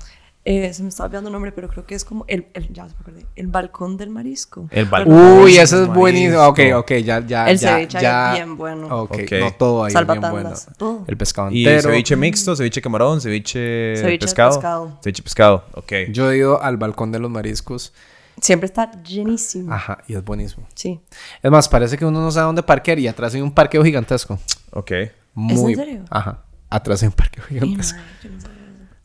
Eh, 0.50 0.74
se 0.74 0.82
me 0.82 0.88
estaba 0.88 1.08
olvidando 1.08 1.28
el 1.28 1.34
nombre, 1.34 1.52
pero 1.52 1.68
creo 1.68 1.86
que 1.86 1.94
es 1.94 2.06
como 2.06 2.24
el, 2.30 2.48
el- 2.54 2.72
ya 2.72 2.88
se 2.88 2.94
me 2.96 3.02
acordé, 3.02 3.26
el 3.36 3.48
balcón 3.48 3.98
del 3.98 4.10
marisco. 4.10 4.70
El 4.72 4.86
balcón. 4.86 5.14
Uy, 5.42 5.58
ese 5.58 5.82
es 5.84 5.88
buenísimo. 5.90 6.42
Ok, 6.48 6.60
ok, 6.76 6.92
ya, 7.04 7.20
ya, 7.20 7.50
El 7.50 7.58
ya, 7.58 7.74
ceviche 7.76 8.00
ya. 8.00 8.30
es 8.32 8.36
bien 8.38 8.56
bueno. 8.58 8.88
Ok, 9.02 9.12
Ok. 9.12 9.32
no 9.42 9.52
todo 9.52 9.84
ahí 9.84 9.90
es 9.90 9.94
bien 9.96 10.06
bueno. 10.08 10.22
Salvatandas, 10.22 10.70
todo. 10.78 11.04
El 11.06 11.18
pescado 11.18 11.52
Y 11.52 11.68
entero. 11.68 11.90
ceviche 11.90 12.16
mixto, 12.16 12.56
ceviche 12.56 12.82
camarón, 12.82 13.20
ceviche, 13.20 13.98
Ceviche 13.98 14.20
pescado. 14.20 14.52
pescado. 14.56 15.00
Ceviche 15.04 15.22
pescado, 15.24 15.66
ok. 15.74 15.92
Yo 16.12 16.32
he 16.32 16.38
ido 16.38 16.62
al 16.64 16.78
balcón 16.78 17.12
de 17.12 17.20
los 17.20 17.30
mariscos. 17.30 17.92
Siempre 18.40 18.68
está 18.68 18.90
llenísimo. 19.04 19.74
Ajá, 19.74 19.98
y 20.08 20.14
es 20.14 20.24
buenísimo. 20.24 20.66
Sí. 20.76 21.02
Es 21.44 21.52
más, 21.52 21.68
parece 21.68 21.98
que 21.98 22.06
uno 22.06 22.22
no 22.22 22.32
sabe 22.32 22.46
dónde 22.46 22.64
parquear 22.64 23.00
y 23.00 23.08
atrás 23.10 23.34
hay 23.36 23.42
un 23.42 23.52
parqueo 23.52 23.84
gigantesco. 23.84 24.40
Ok. 24.72 24.92
Muy... 25.34 25.74
en 25.74 25.78
serio? 25.80 26.06
Ajá. 26.10 26.40
Atrás 26.70 27.04
en 27.04 27.12
Parque 27.12 27.42
Ay, 27.50 27.60
yo 27.60 27.66
no 27.66 27.80
eso. 27.82 27.96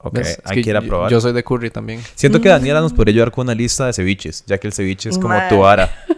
Ok, 0.04 0.14
¿Ves? 0.14 0.28
Es 0.30 0.40
hay 0.44 0.62
que 0.62 0.70
ir 0.70 0.76
a 0.76 0.80
yo- 0.80 0.88
probar. 0.88 1.10
Yo 1.10 1.20
soy 1.20 1.32
de 1.32 1.44
curry 1.44 1.70
también. 1.70 2.00
Siento 2.16 2.40
que 2.40 2.48
Daniela 2.48 2.80
nos 2.80 2.92
podría 2.92 3.12
ayudar 3.12 3.30
con 3.30 3.46
una 3.46 3.54
lista 3.54 3.86
de 3.86 3.92
ceviches, 3.92 4.44
ya 4.46 4.58
que 4.58 4.66
el 4.66 4.72
ceviche 4.72 5.08
es 5.10 5.18
como 5.18 5.34
tu 5.48 5.58
vara. 5.60 5.90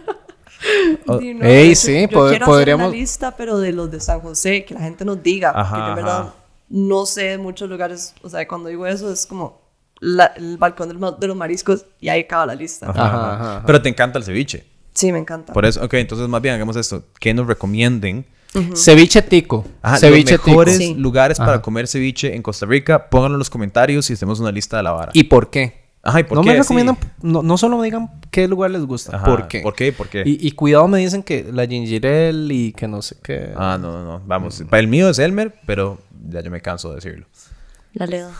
Oh, 1.07 1.19
Sí, 1.19 1.33
no, 1.35 1.45
ey, 1.45 1.69
yo- 1.69 1.75
sí, 1.75 2.01
yo 2.01 2.07
pod- 2.07 2.29
quiero 2.29 2.45
podríamos- 2.47 2.85
hacer 2.85 2.89
una 2.93 2.97
lista, 2.99 3.35
pero 3.37 3.59
de 3.59 3.71
los 3.71 3.91
de 3.91 3.99
San 3.99 4.19
José, 4.21 4.65
que 4.65 4.73
la 4.73 4.79
gente 4.79 5.05
nos 5.05 5.21
diga. 5.21 5.51
Ajá, 5.53 5.69
porque 5.69 5.81
yo 5.81 5.89
en 5.89 5.95
verdad 5.95 6.33
no 6.69 7.05
sé 7.05 7.21
de 7.25 7.37
muchos 7.37 7.69
lugares. 7.69 8.15
O 8.23 8.29
sea, 8.29 8.47
cuando 8.47 8.69
digo 8.69 8.87
eso 8.87 9.11
es 9.11 9.27
como 9.27 9.61
la- 9.99 10.33
el 10.37 10.57
balcón 10.57 10.87
del 10.87 10.97
de 11.19 11.27
los 11.27 11.37
mariscos 11.37 11.85
y 11.99 12.09
ahí 12.09 12.21
acaba 12.21 12.47
la 12.47 12.55
lista. 12.55 12.89
Ajá, 12.89 13.05
Ajá, 13.05 13.33
ajá. 13.35 13.63
Pero 13.67 13.81
te 13.81 13.89
encanta 13.89 14.17
el 14.17 14.23
ceviche. 14.23 14.65
Sí, 14.93 15.11
me 15.11 15.19
encanta. 15.19 15.53
Por 15.53 15.65
eso, 15.65 15.83
ok, 15.85 15.93
entonces 15.95 16.27
más 16.27 16.41
bien 16.41 16.55
hagamos 16.55 16.75
esto. 16.77 17.03
Que 17.19 17.33
nos 17.35 17.45
recomienden 17.45 18.25
Ceviche 18.75 19.21
tico. 19.21 19.65
Ajá, 19.81 19.97
ceviche 19.97 20.37
los 20.37 20.47
mejores 20.47 20.77
Sí. 20.77 20.93
lugares 20.95 21.37
para 21.37 21.53
Ajá. 21.53 21.61
comer 21.61 21.87
ceviche 21.87 22.35
en 22.35 22.41
Costa 22.41 22.65
Rica? 22.65 23.09
Pónganlo 23.09 23.35
en 23.35 23.39
los 23.39 23.49
comentarios 23.49 24.09
y 24.09 24.13
hacemos 24.13 24.39
una 24.39 24.51
lista 24.51 24.77
de 24.77 24.83
la 24.83 24.91
vara. 24.91 25.11
tico. 25.11 25.25
¿Y 25.25 25.29
por 25.29 25.49
qué? 25.49 25.85
Ajá, 26.03 26.19
¿y 26.19 26.23
por 26.23 26.37
no 26.37 26.43
qué? 26.43 26.49
me 26.51 26.57
recomiendan, 26.59 26.97
Sí. 27.01 27.07
no, 27.23 27.41
no 27.41 27.57
solo 27.57 27.77
me 27.79 27.85
digan 27.85 28.11
qué 28.29 28.47
lugar 28.47 28.69
les 28.69 28.83
gusta, 28.85 29.15
Ajá, 29.15 29.25
¿por 29.25 29.47
qué? 29.47 29.61
¿Por 29.61 29.73
qué? 29.73 29.91
¿Por 29.91 30.07
qué? 30.07 30.21
Y, 30.23 30.45
y 30.47 30.51
cuidado 30.51 30.87
me 30.87 30.99
dicen 30.99 31.23
que 31.23 31.47
la 31.51 31.65
ginger 31.65 32.05
ale 32.05 32.53
y 32.53 32.71
que 32.73 32.87
no 32.87 33.01
sé 33.01 33.15
qué. 33.23 33.51
Ah, 33.55 33.79
no, 33.81 33.91
no, 33.91 34.03
no. 34.05 34.21
Vamos. 34.25 34.63
Para 34.69 34.81
el 34.81 34.87
mío 34.87 35.09
es 35.09 35.17
Elmer, 35.17 35.55
pero 35.65 35.99
ya 36.29 36.41
yo 36.41 36.51
me 36.51 36.61
canso 36.61 36.89
de 36.89 36.95
decirlo. 36.95 37.25
La 37.93 38.05
Leda. 38.05 38.31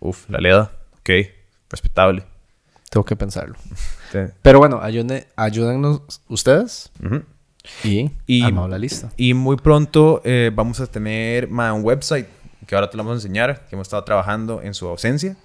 Uf, 0.00 0.28
la 0.30 0.38
Leda. 0.38 0.72
Ok, 1.00 1.10
respetable. 1.68 2.22
Tengo 2.88 3.04
que 3.04 3.14
pensarlo. 3.16 3.56
Sí. 4.12 4.20
Pero 4.40 4.60
bueno, 4.60 4.80
ayúdennos 5.36 6.00
ustedes 6.28 6.90
Ujú. 7.04 7.22
Y, 7.84 8.10
Y- 8.26 8.42
armamos 8.42 8.70
la 8.70 8.78
lista. 8.78 9.10
Y 9.16 9.34
muy 9.34 9.56
pronto 9.56 10.20
eh, 10.24 10.50
vamos 10.54 10.80
a 10.80 10.86
tener 10.86 11.48
ma, 11.48 11.72
un 11.72 11.84
website 11.84 12.26
que 12.66 12.74
ahora 12.74 12.90
te 12.90 12.96
lo 12.96 13.04
vamos 13.04 13.22
a 13.22 13.26
enseñar, 13.26 13.66
que 13.68 13.76
hemos 13.76 13.86
estado 13.86 14.02
trabajando 14.04 14.60
en 14.62 14.74
su 14.74 14.88
ausencia. 14.88 15.36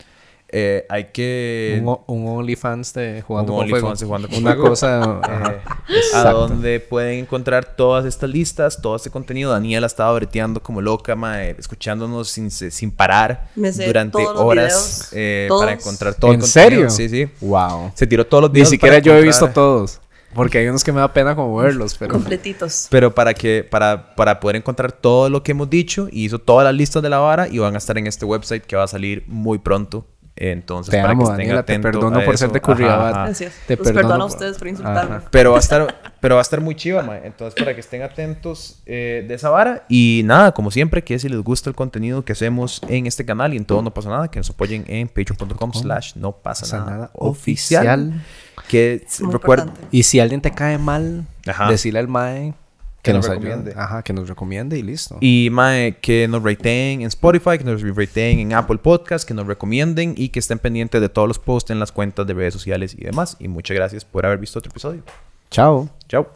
Eh, 0.54 0.86
hay 0.90 1.06
que... 1.14 1.82
Un, 1.82 1.98
un 2.08 2.28
OnlyFans 2.28 2.94
de 2.94 3.22
jugando 3.22 3.54
Un 3.54 3.60
con 3.60 3.70
fuego. 3.70 3.94
De 3.96 4.06
Jugando 4.06 4.28
con 4.28 4.38
Una 4.40 4.52
Fuego. 4.54 4.68
cosa. 4.70 5.22
eh, 5.30 5.96
a 6.16 6.24
donde 6.32 6.82
pueden 6.82 7.20
encontrar 7.20 7.64
todas 7.78 8.04
estas 8.06 8.30
listas, 8.30 8.82
todo 8.82 8.98
este 8.98 9.10
contenido. 9.10 9.52
Daniela 9.52 9.88
estaba 9.88 10.12
breteando 10.14 10.62
como 10.62 10.82
loca, 10.82 11.16
mae, 11.16 11.56
escuchándonos 11.58 12.28
sin, 12.28 12.52
sin 12.52 12.92
parar 12.92 13.50
durante 13.56 14.18
horas 14.26 14.68
videos, 14.68 15.10
eh, 15.14 15.48
para 15.58 15.72
encontrar 15.72 16.16
todo 16.16 16.32
el 16.32 16.36
¿En 16.36 16.42
contenido. 16.42 16.90
serio? 16.90 16.90
Sí, 16.90 17.08
sí. 17.08 17.32
Wow. 17.40 17.92
Se 17.96 18.06
tiró 18.06 18.26
todos 18.28 18.42
los 18.42 18.52
Ni 18.52 18.56
videos. 18.56 18.70
siquiera 18.72 19.00
yo 19.00 19.14
he 19.14 19.20
encontrar- 19.22 19.28
visto 19.28 19.48
todos. 19.54 20.02
Porque 20.34 20.60
hay 20.60 20.68
unos 20.68 20.84
que 20.84 20.92
me 20.92 21.00
da 21.00 21.12
pena 21.14 21.36
como 21.36 21.56
verlos, 21.58 21.96
pero. 21.98 22.14
Completitos. 22.14 22.88
Pero 22.90 23.14
para 23.14 23.34
que 23.34 23.68
para, 23.70 24.16
para 24.16 24.40
poder 24.40 24.56
encontrar 24.56 24.92
todo 24.92 25.30
lo 25.30 25.44
que 25.44 25.52
hemos 25.52 25.70
dicho, 25.70 26.08
y 26.12 26.26
hizo 26.26 26.40
todas 26.40 26.66
las 26.66 26.74
listas 26.74 27.04
de 27.04 27.10
la 27.10 27.20
vara 27.20 27.48
y 27.48 27.58
van 27.58 27.76
a 27.76 27.78
estar 27.78 27.98
en 27.98 28.08
este 28.08 28.26
website 28.26 28.64
que 28.64 28.76
va 28.76 28.84
a 28.84 28.88
salir 28.88 29.24
muy 29.28 29.60
pronto. 29.60 30.06
Entonces, 30.44 30.90
Te 30.90 31.00
para 31.00 31.12
amo, 31.12 31.20
que 31.20 31.24
estén 31.34 31.38
Daniela, 31.38 31.64
te 31.64 31.74
atentos 31.74 31.92
perdono 31.92 32.20
a 32.20 32.26
por 32.26 32.36
ser 32.36 32.50
eso. 32.50 32.76
de. 32.76 32.86
Ajá, 32.86 33.10
ajá. 33.10 33.24
Gracias. 33.26 33.54
Te 33.68 33.76
Los 33.76 33.86
perdono 33.86 34.08
perdono 34.08 34.24
a 34.24 34.28
ustedes 34.28 34.58
por 34.58 34.68
insultarme. 34.70 35.16
Ajá. 35.18 35.28
Pero 35.30 35.52
va 35.52 35.58
a 35.58 35.60
estar, 35.60 36.14
pero 36.20 36.34
va 36.36 36.42
a 36.42 36.44
estar 36.44 36.60
muy 36.62 36.74
chiva, 36.74 37.04
mae. 37.04 37.22
Entonces, 37.26 37.54
para 37.62 37.76
que 37.76 37.82
estén 37.82 38.02
atentos 38.02 38.82
eh, 38.88 39.24
de 39.28 39.36
esa 39.36 39.52
vara. 39.52 39.86
Y 39.88 40.24
nada, 40.26 40.52
como 40.52 40.72
siempre, 40.72 41.04
que 41.04 41.20
si 41.20 41.30
les 41.30 41.40
gusta 41.42 41.70
el 41.70 41.76
contenido 41.76 42.26
que 42.26 42.32
hacemos 42.32 42.82
en 42.88 43.06
este 43.06 43.24
canal 43.24 43.54
y 43.54 43.58
en 43.58 43.66
todo 43.66 43.84
No 43.84 43.94
Pasa 43.94 44.10
Nada, 44.10 44.30
que 44.32 44.40
nos 44.40 44.50
apoyen 44.50 44.84
en 44.88 45.08
patreon.com 45.10 45.74
slash 45.74 46.16
no 46.16 46.32
pasa 46.32 46.86
nada, 46.86 47.12
oficial. 47.14 47.86
oficial. 48.00 48.22
Que 48.68 49.06
importante. 49.20 49.80
Y 49.92 50.02
si 50.04 50.20
alguien 50.20 50.42
te 50.42 50.50
cae 50.50 50.80
mal, 50.80 51.28
Ajá. 51.46 51.70
decirle 51.70 52.00
al 52.00 52.08
Mae 52.08 52.56
que, 53.02 53.12
Que 53.12 53.14
nos 53.14 53.26
nos, 53.28 53.36
ayude. 53.36 53.50
recomiende. 53.50 53.74
Ajá, 53.82 54.04
que 54.04 54.14
nos 54.14 54.30
recomiende 54.30 54.78
y 54.78 54.84
listo. 54.84 55.18
Y 55.22 55.50
mae, 55.52 55.98
que 56.02 56.28
nos 56.28 56.44
rateen 56.44 57.02
en 57.02 57.08
Spotify, 57.08 57.58
que 57.58 57.64
nos 57.64 57.82
rateen 57.82 58.40
en 58.40 58.54
Apple 58.54 58.78
Podcast, 58.78 59.28
que 59.28 59.34
nos 59.34 59.48
recomienden 59.48 60.14
y 60.16 60.30
que 60.30 60.40
estén 60.40 60.60
pendientes 60.60 61.02
de 61.02 61.10
todos 61.10 61.28
los 61.28 61.40
posts 61.40 61.72
en 61.72 61.80
las 61.80 61.92
cuentas 61.92 62.28
de 62.28 62.34
redes 62.34 62.54
sociales 62.54 62.94
y 62.98 63.04
demás. 63.04 63.38
Y 63.40 63.48
muchas 63.48 63.76
gracias 63.76 64.06
por 64.06 64.26
haber 64.26 64.38
visto 64.38 64.60
otro 64.60 64.70
episodio. 64.70 65.02
Chao. 65.50 65.90
Chao. 66.08 66.30